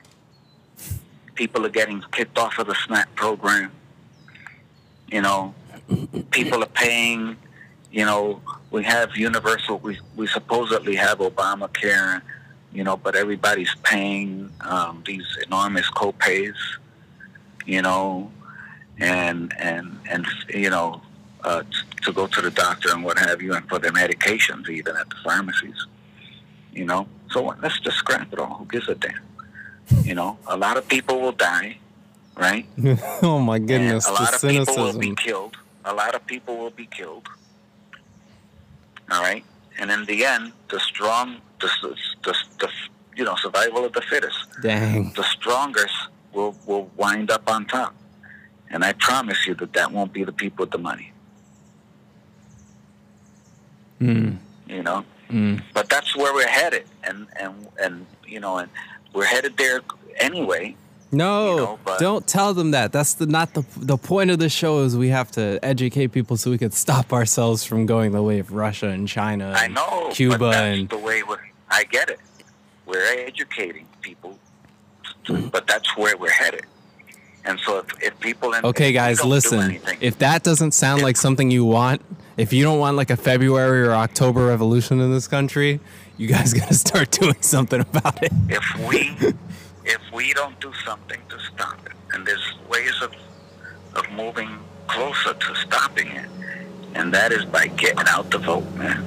People 1.36 1.66
are 1.66 1.70
getting 1.70 2.02
kicked 2.12 2.38
off 2.38 2.58
of 2.60 2.68
the 2.68 2.76
SNAP 2.76 3.14
program. 3.16 3.72
You 5.12 5.22
know, 5.22 5.54
people 6.32 6.64
are 6.64 6.70
paying. 6.70 7.38
You 7.92 8.06
know, 8.06 8.42
we 8.72 8.84
have 8.84 9.16
universal. 9.18 9.80
We 9.80 10.00
we 10.16 10.28
supposedly 10.28 10.96
have 10.96 11.20
Obamacare. 11.20 12.22
You 12.74 12.86
know, 12.86 12.96
but 12.96 13.16
everybody's 13.16 13.76
paying 13.84 14.50
um, 14.62 15.04
these 15.06 15.28
enormous 15.46 15.90
copays. 15.92 16.56
You 17.66 17.82
know, 17.82 18.32
and 19.00 19.54
and 19.58 19.98
and 20.10 20.26
you 20.50 20.70
know 20.70 21.02
uh, 21.44 21.64
to 22.04 22.12
go 22.12 22.28
to 22.28 22.42
the 22.42 22.52
doctor 22.52 22.90
and 22.92 23.04
what 23.04 23.18
have 23.18 23.42
you, 23.42 23.54
and 23.54 23.68
for 23.68 23.80
their 23.80 23.92
medications 23.92 24.70
even 24.70 24.96
at 24.96 25.10
the 25.10 25.16
pharmacies. 25.24 25.86
You 26.74 26.86
know, 26.86 27.08
so 27.32 27.54
let's 27.62 27.80
just 27.80 27.98
scrap 27.98 28.32
it 28.32 28.40
all. 28.40 28.56
Who 28.56 28.66
gives 28.66 28.88
a 28.88 28.96
damn? 28.96 29.20
You 30.04 30.16
know, 30.16 30.38
a 30.48 30.56
lot 30.56 30.78
of 30.78 30.88
people 30.88 31.20
will 31.20 31.34
die, 31.34 31.78
right? 32.38 32.66
oh 33.22 33.40
my 33.40 33.60
goodness, 33.60 34.08
and 34.08 34.18
a 34.18 34.22
lot 34.22 34.34
of 34.34 34.40
cynicism. 34.40 34.74
people 34.74 34.84
will 34.86 35.00
be 35.00 35.16
killed. 35.16 35.58
A 35.84 35.94
lot 35.94 36.16
of 36.16 36.26
people 36.26 36.58
will 36.58 36.70
be 36.70 36.86
killed. 36.86 37.28
All 39.12 39.22
right, 39.22 39.44
and 39.80 39.92
in 39.92 40.06
the 40.06 40.24
end, 40.24 40.54
the 40.70 40.80
strong, 40.80 41.42
the, 41.60 41.70
the, 42.24 42.34
the 42.60 42.70
you 43.16 43.26
know, 43.26 43.36
survival 43.36 43.84
of 43.84 43.94
the 43.94 44.02
fittest. 44.02 44.38
Dang. 44.62 45.12
The 45.14 45.24
strongest 45.24 45.96
will 46.34 46.56
will 46.66 46.90
wind 46.96 47.32
up 47.32 47.50
on 47.50 47.66
top. 47.66 47.94
And 48.72 48.84
I 48.84 48.94
promise 48.94 49.46
you 49.46 49.54
that 49.56 49.74
that 49.74 49.92
won't 49.92 50.14
be 50.14 50.24
the 50.24 50.32
people 50.32 50.64
with 50.64 50.72
the 50.72 50.78
money. 50.78 51.12
Mm. 54.02 54.38
You 54.68 54.84
know, 54.84 55.06
mm. 55.30 55.62
but 55.74 55.90
that's 55.90 56.16
where 56.16 56.34
we're 56.34 56.48
headed, 56.48 56.86
and 57.04 57.28
and 57.40 57.68
and 57.80 58.06
you 58.26 58.40
know, 58.40 58.58
and 58.58 58.70
we're 59.14 59.26
headed 59.26 59.58
there 59.58 59.82
anyway. 60.20 60.76
No, 61.12 61.50
you 61.50 61.58
know, 61.58 61.80
don't 62.00 62.26
tell 62.26 62.54
them 62.54 62.72
that. 62.72 62.94
That's 62.94 63.16
the 63.16 63.26
not 63.26 63.54
the 63.54 63.64
the 63.78 63.98
point 63.98 64.32
of 64.32 64.40
the 64.40 64.50
show. 64.50 64.80
Is 64.80 64.98
we 64.98 65.10
have 65.10 65.30
to 65.32 65.60
educate 65.62 66.08
people 66.08 66.38
so 66.38 66.50
we 66.50 66.58
can 66.58 66.72
stop 66.72 67.12
ourselves 67.12 67.64
from 67.66 67.86
going 67.86 68.14
the 68.14 68.24
way 68.24 68.40
of 68.40 68.54
Russia 68.54 68.88
and 68.88 69.08
China. 69.08 69.54
I 69.56 69.68
know 69.68 70.10
Cuba 70.14 70.52
and 70.56 70.90
the 70.90 70.98
way 70.98 71.22
we're. 71.22 71.38
I 71.70 71.84
get 71.84 72.10
it. 72.10 72.20
We're 72.86 73.06
educating 73.26 73.88
people, 74.02 74.40
but 75.52 75.68
that's 75.68 75.96
where 75.96 76.18
we're 76.18 76.32
headed. 76.32 76.66
And 77.46 77.60
so 77.60 77.80
if, 77.80 78.04
if 78.04 78.20
people 78.20 78.54
in, 78.54 78.66
okay, 78.66 78.92
guys, 78.92 79.24
listen. 79.24 79.60
Anything, 79.60 79.98
if 80.02 80.20
that 80.20 80.44
doesn't 80.44 80.72
sound 80.72 81.02
like 81.02 81.18
something 81.18 81.50
you 81.50 81.66
want, 81.66 82.02
if 82.38 82.54
you 82.54 82.64
don't 82.64 82.80
want 82.80 82.98
like 82.98 83.10
a 83.10 83.18
February 83.18 83.88
or 83.88 83.94
October 83.94 84.48
revolution 84.48 85.00
in 85.00 85.12
this 85.12 85.28
country, 85.28 85.80
you 86.18 86.28
guys 86.28 86.54
got 86.60 86.68
to 86.68 86.74
start 86.74 87.12
doing 87.12 87.42
something 87.42 87.82
about 87.82 88.22
it. 88.24 88.32
If 88.50 88.88
we 88.88 89.16
if 89.86 90.02
we 90.14 90.34
don't 90.34 90.60
do 90.60 90.72
something 90.86 91.20
to 91.30 91.40
stop 91.40 91.86
it, 91.86 91.94
and 92.14 92.26
there's 92.26 92.54
ways 92.70 93.02
of 93.02 93.14
of 93.96 94.10
moving 94.12 94.50
closer 94.88 95.34
to 95.34 95.56
stopping 95.56 96.08
it, 96.08 96.30
and 96.94 97.14
that 97.14 97.32
is 97.32 97.46
by 97.46 97.68
getting 97.68 98.06
out 98.08 98.30
the 98.30 98.38
vote, 98.38 98.70
man. 98.76 99.04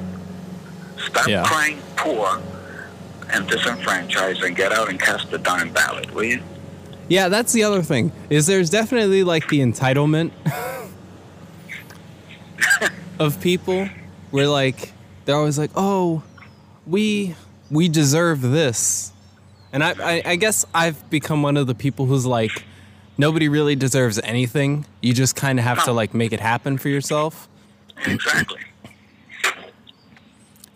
Stop 0.98 1.28
yeah. 1.28 1.44
crying 1.44 1.78
poor 1.96 2.40
and 3.32 3.46
disenfranchised, 3.48 4.42
and 4.42 4.54
get 4.54 4.72
out 4.72 4.90
and 4.90 5.00
cast 5.00 5.30
the 5.30 5.38
darn 5.38 5.72
ballot, 5.72 6.12
will 6.12 6.24
you? 6.24 6.42
Yeah, 7.08 7.28
that's 7.28 7.52
the 7.52 7.64
other 7.64 7.82
thing. 7.82 8.12
Is 8.30 8.46
there's 8.46 8.70
definitely 8.70 9.24
like 9.24 9.48
the 9.48 9.60
entitlement 9.60 10.32
of 13.18 13.40
people 13.40 13.88
where 14.30 14.48
like 14.48 14.92
they're 15.24 15.36
always 15.36 15.58
like, 15.58 15.70
"Oh, 15.74 16.22
we 16.86 17.34
we 17.70 17.88
deserve 17.88 18.40
this," 18.40 19.12
and 19.72 19.84
I, 19.84 19.94
I 20.00 20.22
I 20.24 20.36
guess 20.36 20.64
I've 20.74 21.08
become 21.10 21.42
one 21.42 21.56
of 21.56 21.66
the 21.66 21.74
people 21.74 22.06
who's 22.06 22.26
like, 22.26 22.64
nobody 23.18 23.48
really 23.48 23.76
deserves 23.76 24.18
anything. 24.20 24.86
You 25.00 25.12
just 25.12 25.36
kind 25.36 25.58
of 25.58 25.64
have 25.64 25.84
to 25.84 25.92
like 25.92 26.14
make 26.14 26.32
it 26.32 26.40
happen 26.40 26.78
for 26.78 26.88
yourself. 26.88 27.48
Exactly. 28.06 28.60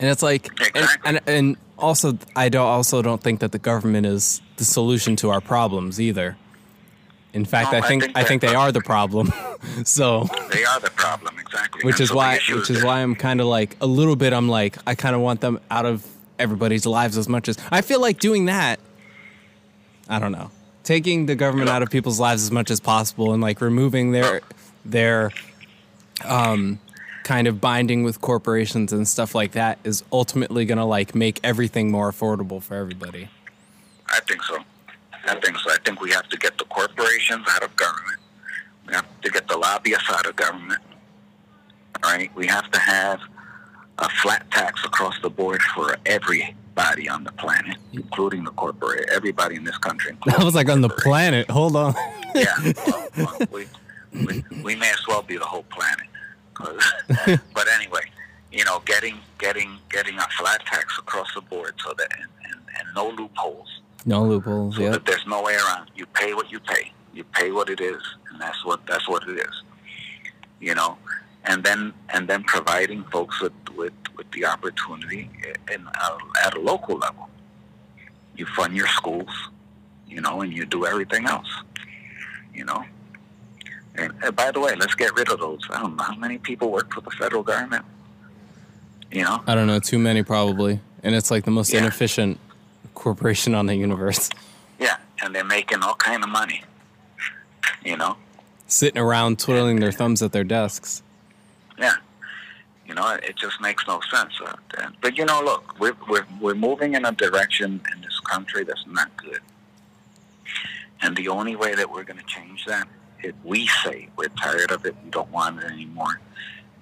And 0.01 0.09
it's 0.09 0.23
like, 0.23 0.47
exactly. 0.47 1.01
and, 1.05 1.21
and, 1.27 1.29
and 1.29 1.57
also 1.77 2.17
I 2.37 2.49
don't 2.49 2.67
also 2.67 3.03
don't 3.03 3.23
think 3.23 3.41
that 3.41 3.53
the 3.53 3.59
government 3.59 4.07
is 4.07 4.41
the 4.59 4.65
solution 4.65 5.17
to 5.17 5.31
our 5.31 5.41
problems 5.41 6.01
either. 6.01 6.37
In 7.33 7.45
fact, 7.45 7.73
no, 7.73 7.79
I 7.79 7.81
think 7.83 8.03
I 8.03 8.07
think, 8.07 8.19
I 8.19 8.25
think 8.25 8.43
they 8.43 8.55
are 8.55 8.73
the 8.73 8.81
problem. 8.81 9.33
so 9.85 10.29
they 10.51 10.65
are 10.65 10.81
the 10.81 10.91
problem 10.91 11.39
exactly. 11.39 11.85
Which 11.85 12.01
is 12.01 12.13
why 12.13 12.41
which 12.51 12.71
is 12.71 12.85
why 12.85 13.01
I'm 13.01 13.15
kind 13.15 13.41
of 13.41 13.47
like 13.47 13.77
a 13.81 13.87
little 13.87 14.17
bit 14.17 14.33
I'm 14.33 14.49
like 14.49 14.77
I 14.87 14.95
kind 14.95 15.15
of 15.15 15.21
want 15.21 15.41
them 15.41 15.61
out 15.71 15.87
of 15.87 16.07
everybody's 16.39 16.87
lives 16.87 17.17
as 17.19 17.29
much 17.29 17.49
as 17.49 17.59
I 17.71 17.81
feel 17.81 18.01
like 18.01 18.19
doing 18.21 18.47
that 18.47 18.79
I 20.09 20.19
don't 20.19 20.33
know. 20.33 20.51
Taking 20.85 21.27
the 21.27 21.35
government 21.35 21.69
out 21.69 21.83
of 21.83 21.91
people's 21.91 22.19
lives 22.19 22.43
as 22.43 22.51
much 22.51 22.71
as 22.71 22.81
possible 22.81 23.33
and 23.35 23.43
like 23.43 23.61
removing 23.61 24.13
their 24.13 24.41
their 24.85 25.31
um 26.25 26.81
kind 27.25 27.47
of 27.47 27.61
binding 27.61 28.05
with 28.05 28.23
corporations 28.23 28.91
and 28.91 29.07
stuff 29.07 29.35
like 29.35 29.53
that 29.53 29.79
is 29.85 30.03
ultimately 30.11 30.65
going 30.65 30.79
to 30.79 30.85
like 30.85 31.15
make 31.15 31.39
everything 31.45 31.91
more 31.91 32.11
affordable 32.11 32.63
for 32.63 32.75
everybody. 32.75 33.29
I 34.11 34.21
think 34.21 34.43
so. 34.43 34.59
I 35.27 35.35
think 35.41 35.59
so. 35.59 35.71
I 35.71 35.77
think 35.85 36.01
we 36.01 36.11
have 36.11 36.29
to 36.29 36.37
get 36.37 36.59
the 36.59 36.65
corporations 36.65 37.47
out 37.51 37.63
of 37.63 37.75
government. 37.77 38.21
We 38.87 38.95
have 38.95 39.07
to 39.23 39.31
get 39.31 39.49
the 39.49 39.57
lobbyists 39.57 40.11
out 40.11 40.27
of 40.27 40.37
government. 40.37 40.81
All 42.03 42.11
right. 42.11 42.35
We 42.35 42.47
have 42.47 42.71
to 42.71 42.79
have 42.79 43.21
a 43.99 44.09
flat 44.09 44.51
tax 44.51 44.85
across 44.85 45.21
the 45.23 45.31
board 45.31 45.61
for 45.75 45.97
everybody 46.07 47.09
on 47.09 47.25
the 47.25 47.33
planet, 47.33 47.77
including 47.93 48.45
the 48.45 48.53
corporate. 48.53 49.09
Everybody 49.11 49.57
in 49.57 49.65
this 49.65 49.79
country. 49.79 50.17
I 50.39 50.43
was 50.45 50.55
like 50.55 50.69
on 50.69 50.81
the 50.81 50.89
planet. 50.89 51.51
Hold 51.51 51.77
on. 51.77 51.95
yeah. 52.35 52.47
Well, 52.87 53.09
well, 53.19 53.39
we, 53.51 53.67
we, 54.13 54.45
we 54.63 54.77
may 54.77 54.91
as 54.91 55.07
well 55.07 55.23
be 55.23 55.37
the 55.37 55.45
whole 55.45 55.65
planet. 55.65 56.07
but 57.55 57.69
anyway, 57.75 58.01
you 58.51 58.65
know, 58.65 58.83
getting 58.85 59.19
getting 59.39 59.79
getting 59.91 60.19
a 60.19 60.27
flat 60.39 60.65
tax 60.67 60.99
across 60.99 61.33
the 61.35 61.41
board 61.43 61.75
so 61.85 61.93
that 61.97 62.09
and, 62.19 62.29
and, 62.45 62.61
and 62.79 62.89
no 62.95 63.11
loopholes. 63.11 63.81
No 64.09 64.25
loopholes. 64.25 64.77
So 64.77 64.83
yep. 64.83 65.05
there's 65.05 65.27
no 65.27 65.43
way 65.43 65.55
around. 65.55 65.91
You 65.95 66.07
pay 66.07 66.33
what 66.33 66.51
you 66.51 66.61
pay. 66.61 66.93
You 67.13 67.25
pay 67.25 67.53
what 67.53 67.69
it 67.69 67.79
is, 67.79 68.03
and 68.31 68.41
that's 68.41 68.65
what 68.65 68.81
that's 68.87 69.07
what 69.07 69.29
it 69.29 69.39
is. 69.39 69.63
You 70.61 70.75
know, 70.75 70.97
and 71.45 71.63
then 71.63 71.93
and 72.09 72.27
then 72.27 72.43
providing 72.45 73.05
folks 73.05 73.39
with 73.43 73.53
with, 73.77 73.93
with 74.17 74.31
the 74.31 74.47
opportunity 74.47 75.29
in, 75.71 75.87
uh, 75.87 76.19
at 76.43 76.57
a 76.57 76.61
local 76.61 76.97
level. 76.97 77.29
You 78.35 78.47
fund 78.47 78.75
your 78.75 78.87
schools, 78.87 79.29
you 80.07 80.23
know, 80.23 80.41
and 80.41 80.55
you 80.55 80.65
do 80.65 80.87
everything 80.87 81.27
else. 81.27 81.53
You 82.55 82.65
know, 82.65 82.83
and, 83.95 84.15
and 84.23 84.35
by 84.35 84.53
the 84.53 84.61
way, 84.61 84.75
let's 84.75 84.95
get 84.95 85.15
rid 85.17 85.29
of 85.29 85.39
those. 85.39 85.61
I 85.71 85.83
don't 85.83 85.97
know 85.97 86.05
how 86.05 86.17
many 86.17 86.39
people 86.39 86.71
work 86.71 86.95
for 86.95 87.03
the 87.03 87.11
federal 87.11 87.43
government. 87.43 87.85
You 89.13 89.25
know, 89.25 89.43
I 89.47 89.55
don't 89.55 89.67
know, 89.67 89.81
too 89.81 89.99
many 89.99 90.23
probably, 90.23 90.81
and 91.03 91.15
it's 91.15 91.31
like 91.31 91.45
the 91.45 91.51
most 91.51 91.75
yeah. 91.75 91.81
inefficient 91.81 92.41
corporation 92.99 93.55
on 93.55 93.67
the 93.67 93.77
universe. 93.77 94.29
Yeah, 94.79 94.97
and 95.23 95.35
they're 95.35 95.45
making 95.45 95.83
all 95.83 95.95
kind 95.95 96.23
of 96.23 96.29
money. 96.29 96.65
You 97.85 97.97
know, 97.97 98.17
sitting 98.67 99.01
around 99.01 99.39
twiddling 99.39 99.77
and, 99.77 99.83
their 99.83 99.93
thumbs 99.93 100.21
at 100.23 100.33
their 100.33 100.45
desks. 100.45 101.03
Yeah, 101.79 101.95
you 102.87 102.95
know, 102.95 103.09
it 103.23 103.37
just 103.37 103.61
makes 103.61 103.87
no 103.87 104.01
sense. 104.13 104.33
Uh, 104.45 104.57
but 105.01 105.17
you 105.17 105.25
know, 105.25 105.41
look, 105.43 105.79
we're 105.79 105.97
we're 106.09 106.27
we're 106.41 106.55
moving 106.55 106.95
in 106.95 107.05
a 107.05 107.13
direction 107.13 107.81
in 107.95 108.01
this 108.03 108.21
country 108.21 108.65
that's 108.65 108.85
not 108.87 109.17
good, 109.17 109.41
and 111.01 111.17
the 111.17 111.29
only 111.29 111.57
way 111.57 111.75
that 111.75 111.91
we're 111.91 112.05
going 112.05 112.19
to 112.19 112.27
change 112.27 112.67
that 112.67 112.89
if 113.23 113.35
we 113.45 113.67
say 113.67 114.09
we're 114.17 114.29
tired 114.41 114.71
of 114.71 114.85
it 114.87 114.95
and 115.03 115.11
don't 115.11 115.31
want 115.31 115.63
it 115.63 115.71
anymore, 115.71 116.21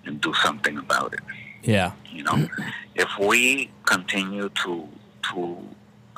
and 0.05 0.21
do 0.21 0.33
something 0.35 0.79
about 0.79 1.13
it. 1.15 1.21
Yeah. 1.63 1.93
You 2.11 2.23
know, 2.23 2.49
if 2.95 3.09
we 3.19 3.71
continue 3.85 4.49
to 4.65 4.89
to 5.31 5.59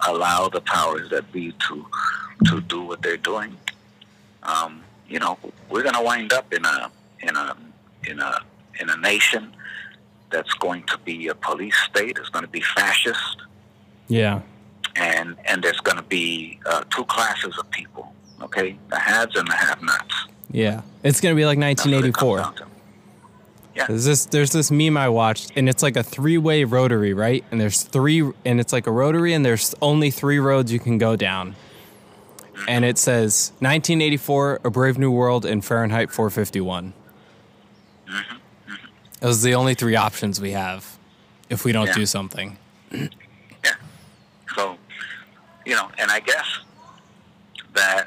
allow 0.07 0.49
the 0.49 0.61
powers 0.61 1.11
that 1.11 1.31
be 1.33 1.53
to 1.69 1.87
to 2.47 2.61
do 2.63 2.83
what 2.83 3.03
they're 3.03 3.17
doing, 3.17 3.57
um, 4.45 4.83
you 5.09 5.19
know, 5.19 5.37
we're 5.71 5.83
going 5.83 5.95
to 5.95 6.03
wind 6.03 6.33
up 6.33 6.53
in 6.53 6.65
a 6.65 6.91
in 7.21 7.37
a 7.37 7.57
in 8.09 8.21
a 8.21 8.41
in 8.81 8.89
a 8.91 8.97
nation 8.99 9.53
that's 10.31 10.53
going 10.55 10.83
to 10.85 10.99
be 10.99 11.29
a 11.29 11.35
police 11.35 11.77
state. 11.91 12.17
It's 12.19 12.29
going 12.29 12.45
to 12.45 12.51
be 12.51 12.61
fascist, 12.61 13.37
Yeah. 14.09 14.41
and 14.95 15.37
and 15.47 15.63
there's 15.65 15.81
going 15.81 15.97
to 15.97 16.03
be 16.05 16.61
uh, 16.67 16.85
two 16.95 17.05
classes 17.07 17.57
of 17.59 17.69
people. 17.71 18.13
Okay, 18.43 18.79
the 18.91 18.99
haves 18.99 19.35
and 19.37 19.49
the 19.49 19.55
have-nots. 19.57 20.15
Yeah. 20.53 20.83
It's 21.03 21.21
going 21.21 21.35
to 21.35 21.37
be 21.37 21.45
like 21.45 21.59
That's 21.59 21.85
what 21.85 22.05
it 22.05 22.15
comes 22.15 22.31
1984. 22.39 22.68
To. 23.87 23.93
There's 23.93 24.05
this 24.05 24.27
there's 24.27 24.53
this 24.53 24.71
meme 24.71 24.97
I 24.97 25.09
watched 25.09 25.53
and 25.57 25.69
it's 25.69 25.83
like 25.83 25.97
a 25.97 26.03
three-way 26.03 26.65
rotary, 26.65 27.13
right? 27.15 27.45
And 27.51 27.61
there's 27.61 27.83
three 27.83 28.21
and 28.45 28.61
it's 28.61 28.73
like 28.73 28.87
a 28.87 28.91
rotary 28.91 29.33
and 29.35 29.45
there's 29.45 29.75
only 29.83 30.11
3 30.11 30.39
roads 30.39 30.73
you 30.73 30.79
can 30.81 30.99
go 30.99 31.17
down. 31.17 31.57
And 32.67 32.85
it 32.85 32.99
says 32.99 33.51
1984, 33.61 34.61
A 34.65 34.71
Brave 34.71 34.99
New 34.99 35.11
World 35.13 35.45
and 35.45 35.65
Fahrenheit 35.65 36.11
451. 36.11 36.93
Mm-hmm. 38.09 38.37
Those 39.21 39.43
are 39.45 39.49
the 39.49 39.55
only 39.55 39.75
three 39.75 39.97
options 39.97 40.41
we 40.41 40.51
have 40.53 40.99
if 41.49 41.65
we 41.65 41.73
don't 41.73 41.87
Yeah. 41.89 41.95
do 41.95 42.07
something. 42.07 42.59
Yeah. 43.65 43.73
So, 44.55 44.77
you 45.67 45.75
know, 45.75 45.89
and 45.99 46.11
I 46.11 46.21
guess 46.21 46.47
that 47.75 48.07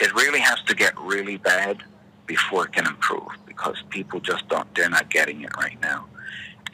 it 0.00 0.14
really 0.14 0.40
has 0.40 0.60
to 0.66 0.74
get 0.74 0.98
really 1.00 1.36
bad 1.36 1.82
before 2.26 2.66
it 2.66 2.72
can 2.72 2.86
improve 2.86 3.28
because 3.58 3.82
people 3.90 4.20
just 4.20 4.48
don't, 4.48 4.72
they're 4.74 4.88
not 4.88 5.10
getting 5.10 5.42
it 5.42 5.56
right 5.56 5.80
now. 5.82 6.06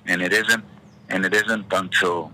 And 0.06 0.20
it 0.20 0.32
isn't, 0.32 0.64
and 1.08 1.24
it 1.24 1.34
isn't 1.34 1.66
until 1.72 2.30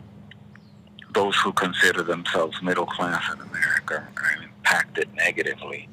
those 1.14 1.36
who 1.36 1.52
consider 1.52 2.02
themselves 2.02 2.60
middle 2.62 2.86
class 2.86 3.22
in 3.32 3.40
America 3.40 4.06
are 4.16 4.42
impacted 4.42 5.08
negatively 5.14 5.88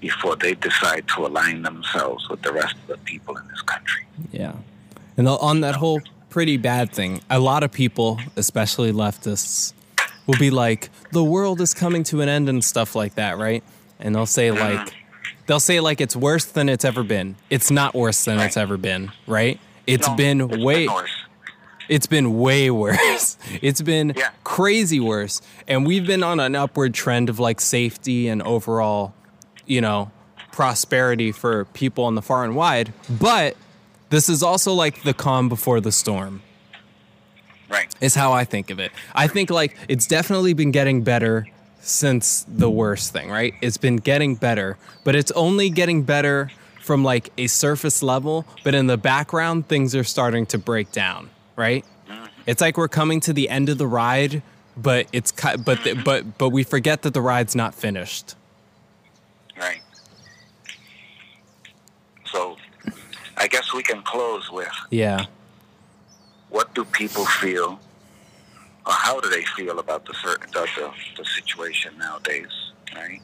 before 0.00 0.34
they 0.36 0.54
decide 0.54 1.06
to 1.08 1.26
align 1.26 1.62
themselves 1.62 2.26
with 2.30 2.40
the 2.42 2.52
rest 2.52 2.74
of 2.74 2.86
the 2.86 2.98
people 2.98 3.36
in 3.36 3.46
this 3.48 3.60
country. 3.62 4.06
Yeah. 4.32 4.54
And 5.16 5.28
on 5.28 5.60
that 5.60 5.76
whole 5.76 6.00
pretty 6.30 6.56
bad 6.56 6.92
thing, 6.92 7.20
a 7.28 7.38
lot 7.38 7.62
of 7.62 7.70
people, 7.70 8.18
especially 8.36 8.92
leftists, 8.92 9.74
will 10.26 10.38
be 10.38 10.50
like, 10.50 10.88
the 11.12 11.24
world 11.24 11.60
is 11.60 11.74
coming 11.74 12.02
to 12.04 12.22
an 12.22 12.30
end 12.30 12.48
and 12.48 12.64
stuff 12.64 12.94
like 12.94 13.16
that, 13.16 13.36
right? 13.36 13.62
And 13.98 14.14
they'll 14.14 14.24
say, 14.24 14.50
like, 14.50 14.94
they'll 15.50 15.58
say, 15.58 15.80
like, 15.80 16.00
it's 16.00 16.14
worse 16.14 16.44
than 16.44 16.68
it's 16.68 16.84
ever 16.84 17.02
been. 17.02 17.34
It's 17.50 17.72
not 17.72 17.92
worse 17.92 18.24
than 18.24 18.38
it's 18.38 18.56
ever 18.56 18.76
been, 18.76 19.10
right? 19.26 19.58
It's 19.84 20.06
No, 20.06 20.14
been 20.14 20.40
it's 20.42 20.56
way. 20.62 20.86
worse. 20.86 21.10
It's 21.88 22.06
been 22.06 22.38
way 22.38 22.70
worse. 22.70 23.36
It's 23.60 23.82
been 23.82 24.12
Yeah. 24.16 24.28
crazy 24.44 25.00
worse. 25.00 25.42
And 25.66 25.84
we've 25.84 26.06
been 26.06 26.22
on 26.22 26.38
an 26.38 26.54
upward 26.54 26.94
trend 26.94 27.28
of 27.28 27.40
like 27.40 27.60
safety 27.60 28.28
and 28.28 28.40
overall, 28.42 29.12
you 29.66 29.80
know, 29.80 30.12
prosperity 30.52 31.32
for 31.32 31.64
people 31.64 32.04
on 32.04 32.14
the 32.14 32.22
far 32.22 32.44
and 32.44 32.54
wide. 32.54 32.92
But 33.08 33.56
this 34.10 34.28
is 34.28 34.44
also 34.44 34.72
like 34.72 35.02
the 35.02 35.12
calm 35.14 35.48
before 35.48 35.80
the 35.80 35.90
storm, 35.90 36.42
Right. 37.68 37.92
is 38.00 38.14
how 38.14 38.32
I 38.32 38.44
think 38.44 38.70
of 38.70 38.78
it. 38.78 38.92
I 39.16 39.26
think 39.26 39.50
like 39.50 39.76
it's 39.88 40.06
definitely 40.06 40.52
been 40.54 40.70
getting 40.70 41.02
better 41.02 41.46
since 41.80 42.44
the 42.48 42.70
worst 42.70 43.12
thing, 43.12 43.30
right? 43.30 43.54
It's 43.60 43.76
been 43.78 43.96
getting 43.96 44.34
better, 44.34 44.76
but 45.04 45.14
it's 45.14 45.30
only 45.32 45.70
getting 45.70 46.02
better 46.02 46.50
from 46.80 47.04
like 47.04 47.30
a 47.38 47.46
surface 47.46 48.02
level, 48.02 48.44
but 48.64 48.74
in 48.74 48.86
the 48.86 48.96
background, 48.96 49.68
things 49.68 49.94
are 49.94 50.04
starting 50.04 50.46
to 50.46 50.58
break 50.58 50.92
down, 50.92 51.30
right? 51.56 51.84
Mm-hmm. 52.08 52.24
It's 52.46 52.60
like 52.60 52.76
we're 52.76 52.88
coming 52.88 53.20
to 53.20 53.32
the 53.32 53.48
end 53.48 53.68
of 53.68 53.78
the 53.78 53.86
ride, 53.86 54.42
but 54.76 55.06
it's 55.12 55.30
cut, 55.30 55.64
but 55.64 55.82
the, 55.84 55.90
mm-hmm. 55.90 56.02
but 56.02 56.38
but 56.38 56.50
we 56.50 56.62
forget 56.64 57.02
that 57.02 57.14
the 57.14 57.20
ride's 57.20 57.54
not 57.54 57.74
finished. 57.74 58.34
Right. 59.58 59.80
So, 62.32 62.56
I 63.36 63.46
guess 63.46 63.72
we 63.74 63.82
can 63.82 64.02
close 64.02 64.50
with 64.50 64.68
Yeah. 64.90 65.26
what 66.48 66.74
do 66.74 66.84
people 66.84 67.26
feel, 67.26 67.78
how 69.10 69.18
do 69.18 69.28
they 69.28 69.44
feel 69.56 69.80
about 69.80 70.04
the 70.06 70.12
the, 70.52 70.66
the, 70.76 70.90
the 71.16 71.24
situation 71.24 71.92
nowadays, 71.98 72.54
right? 72.94 73.20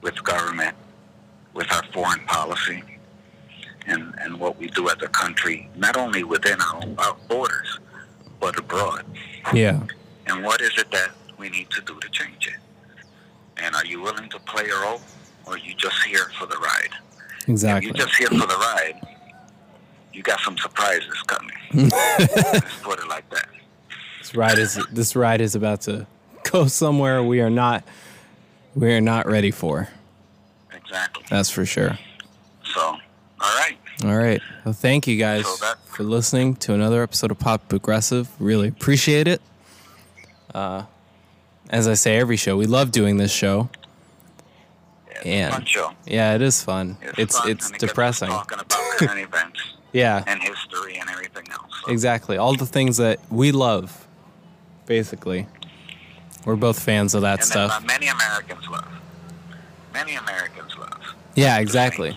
With 0.00 0.22
government, 0.22 0.76
with 1.54 1.72
our 1.72 1.82
foreign 1.92 2.24
policy, 2.26 2.84
and 3.86 4.14
and 4.22 4.38
what 4.38 4.56
we 4.60 4.68
do 4.68 4.88
as 4.88 5.00
a 5.02 5.08
country, 5.08 5.68
not 5.74 5.96
only 5.96 6.22
within 6.22 6.60
our, 6.60 6.82
our 6.98 7.16
borders, 7.28 7.80
but 8.38 8.56
abroad. 8.58 9.04
Yeah. 9.52 9.80
And 10.28 10.44
what 10.44 10.60
is 10.60 10.74
it 10.78 10.90
that 10.92 11.10
we 11.36 11.50
need 11.50 11.68
to 11.70 11.80
do 11.80 11.98
to 11.98 12.08
change 12.10 12.46
it? 12.46 12.60
And 13.56 13.74
are 13.74 13.86
you 13.92 14.00
willing 14.00 14.28
to 14.30 14.38
play 14.52 14.66
a 14.68 14.78
role, 14.84 15.00
or 15.46 15.54
are 15.54 15.58
you 15.58 15.74
just 15.74 16.00
here 16.04 16.26
for 16.38 16.46
the 16.46 16.58
ride? 16.58 16.94
Exactly. 17.48 17.90
If 17.90 17.96
you're 17.96 18.06
just 18.06 18.16
here 18.16 18.28
for 18.28 18.46
the 18.54 18.60
ride, 18.68 19.00
you 20.12 20.22
got 20.22 20.40
some 20.40 20.56
surprises 20.58 21.18
coming. 21.26 21.58
Let's 21.90 22.78
put 22.82 23.00
it 23.00 23.08
like 23.08 23.28
that. 23.30 23.48
This 24.24 24.34
ride 24.34 24.58
is 24.58 24.78
this 24.90 25.14
ride 25.16 25.40
is 25.42 25.54
about 25.54 25.82
to 25.82 26.06
go 26.50 26.66
somewhere 26.66 27.22
we 27.22 27.40
are 27.40 27.50
not 27.50 27.84
we 28.74 28.92
are 28.94 29.00
not 29.00 29.26
ready 29.26 29.50
for. 29.50 29.88
Exactly. 30.72 31.24
That's 31.30 31.50
for 31.50 31.66
sure. 31.66 31.98
So, 32.74 32.80
all 32.80 32.98
right. 33.40 33.76
All 34.04 34.16
right. 34.16 34.40
Well, 34.64 34.72
thank 34.74 35.06
you 35.06 35.16
guys 35.18 35.46
So 35.46 35.56
that- 35.66 35.78
for 35.86 36.02
listening 36.02 36.56
to 36.56 36.72
another 36.74 37.02
episode 37.02 37.30
of 37.30 37.38
Pop 37.38 37.72
Aggressive. 37.72 38.28
Really 38.40 38.68
appreciate 38.68 39.28
it. 39.28 39.40
Uh, 40.54 40.84
as 41.70 41.86
I 41.86 41.94
say 41.94 42.16
every 42.18 42.36
show, 42.36 42.56
we 42.56 42.66
love 42.66 42.90
doing 42.92 43.16
this 43.18 43.30
show. 43.32 43.68
Yeah, 45.08 45.18
it's 45.18 45.26
And- 45.26 45.48
a 45.52 45.56
fun 45.56 45.64
show. 45.66 45.92
Yeah, 46.06 46.34
it 46.34 46.42
is 46.42 46.62
fun. 46.62 46.96
It's 47.02 47.18
It's 47.18 47.38
fun, 47.38 47.50
it's 47.50 47.66
and 47.66 47.74
it 47.76 47.78
gets 47.78 47.84
us 47.84 47.90
depressing. 47.90 48.28
Talking 48.28 48.58
about 48.60 48.70
current 48.98 49.20
events 49.20 49.60
Yeah, 49.92 50.24
and 50.26 50.42
history 50.42 50.96
and 50.98 51.08
everything 51.10 51.44
else. 51.52 51.70
So, 51.84 51.92
exactly. 51.92 52.36
All 52.36 52.56
the 52.56 52.66
things 52.66 52.96
that 52.96 53.20
we 53.30 53.52
love, 53.52 54.03
basically. 54.86 55.46
We're 56.44 56.56
both 56.56 56.78
fans 56.78 57.14
of 57.14 57.22
that 57.22 57.40
and 57.40 57.44
stuff. 57.44 57.72
uh, 57.72 57.80
many 57.86 58.06
Americans 58.08 58.68
love. 58.68 58.88
Many 59.92 60.14
Americans 60.16 60.76
love. 60.78 61.14
Yeah, 61.34 61.58
exactly. 61.58 62.16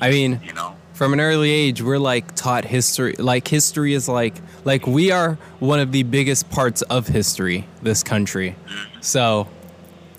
I 0.00 0.10
mean, 0.10 0.40
you 0.44 0.52
know. 0.52 0.76
from 0.92 1.12
an 1.14 1.20
early 1.20 1.50
age 1.50 1.80
we're 1.82 1.98
like 1.98 2.34
taught 2.34 2.64
history 2.64 3.14
like 3.18 3.48
history 3.48 3.94
is 3.94 4.08
like 4.08 4.34
like 4.64 4.86
we 4.86 5.10
are 5.10 5.38
one 5.58 5.80
of 5.80 5.90
the 5.92 6.02
biggest 6.02 6.50
parts 6.50 6.82
of 6.82 7.06
history 7.06 7.66
this 7.82 8.02
country 8.02 8.56
so 9.00 9.46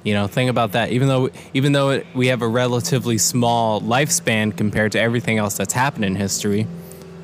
you 0.04 0.14
know 0.14 0.26
think 0.28 0.50
about 0.50 0.72
that 0.72 0.92
even 0.92 1.08
though 1.08 1.30
even 1.54 1.74
though 1.74 1.92
it, 1.92 2.08
we 2.16 2.28
have 2.28 2.42
a 2.42 2.48
relatively 2.48 3.18
small 3.20 3.82
lifespan 3.82 4.56
compared 4.56 4.92
to 4.92 5.00
everything 5.00 5.38
else 5.38 5.56
that's 5.58 5.74
happened 5.74 6.06
in 6.06 6.16
history 6.16 6.66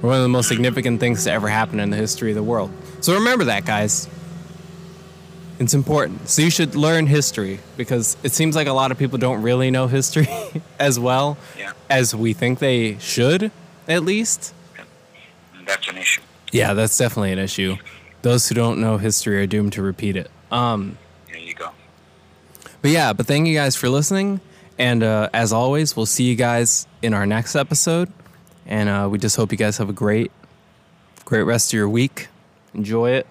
we're 0.01 0.09
one 0.09 0.17
of 0.17 0.23
the 0.23 0.29
most 0.29 0.47
significant 0.47 0.99
things 0.99 1.23
to 1.23 1.31
ever 1.31 1.47
happen 1.47 1.79
in 1.79 1.89
the 1.89 1.97
history 1.97 2.29
of 2.31 2.35
the 2.35 2.43
world 2.43 2.71
so 3.01 3.13
remember 3.15 3.45
that 3.45 3.65
guys 3.65 4.07
it's 5.63 5.73
important 5.73 6.27
so 6.29 6.41
you 6.41 6.49
should 6.49 6.75
learn 6.75 7.07
history 7.07 7.59
because 7.77 8.15
it 8.23 8.31
seems 8.31 8.55
like 8.55 8.67
a 8.67 8.73
lot 8.73 8.91
of 8.91 8.97
people 8.97 9.17
don't 9.17 9.41
really 9.41 9.71
know 9.71 9.87
history 9.87 10.27
as 10.79 10.99
well 10.99 11.37
Yeah. 11.57 11.71
as 11.89 12.15
we 12.15 12.33
think 12.33 12.59
they 12.59 12.97
should, 12.99 13.51
at 13.87 14.03
least. 14.03 14.53
And 15.57 15.67
that's 15.67 15.87
an 15.87 15.97
issue. 15.97 16.21
Yeah, 16.51 16.73
that's 16.73 16.97
definitely 16.97 17.31
an 17.31 17.39
issue. 17.39 17.77
Those 18.21 18.47
who 18.47 18.55
don't 18.55 18.79
know 18.79 18.97
history 18.97 19.41
are 19.41 19.47
doomed 19.47 19.73
to 19.73 19.81
repeat 19.81 20.15
it. 20.15 20.29
Um, 20.51 20.97
There 21.27 21.37
you 21.37 21.53
go. 21.53 21.69
but 22.81 22.91
yeah, 22.91 23.13
but 23.13 23.25
thank 23.25 23.47
you 23.47 23.55
guys 23.55 23.75
for 23.75 23.89
listening. 23.89 24.39
And 24.77 25.03
uh, 25.03 25.29
as 25.33 25.53
always, 25.53 25.95
we'll 25.95 26.05
see 26.07 26.23
you 26.25 26.35
guys 26.35 26.87
in 27.01 27.13
our 27.13 27.25
next 27.25 27.55
episode. 27.55 28.11
And 28.65 28.87
uh, 28.89 29.07
we 29.11 29.17
just 29.19 29.35
hope 29.35 29.51
you 29.51 29.57
guys 29.57 29.77
have 29.77 29.89
a 29.89 29.93
great, 29.93 30.31
great 31.25 31.43
rest 31.43 31.69
of 31.73 31.77
your 31.77 31.89
week. 31.89 32.27
Enjoy 32.73 33.11
it. 33.11 33.27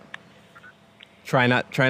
Try 1.24 1.46
not 1.46 1.70
try 1.70 1.80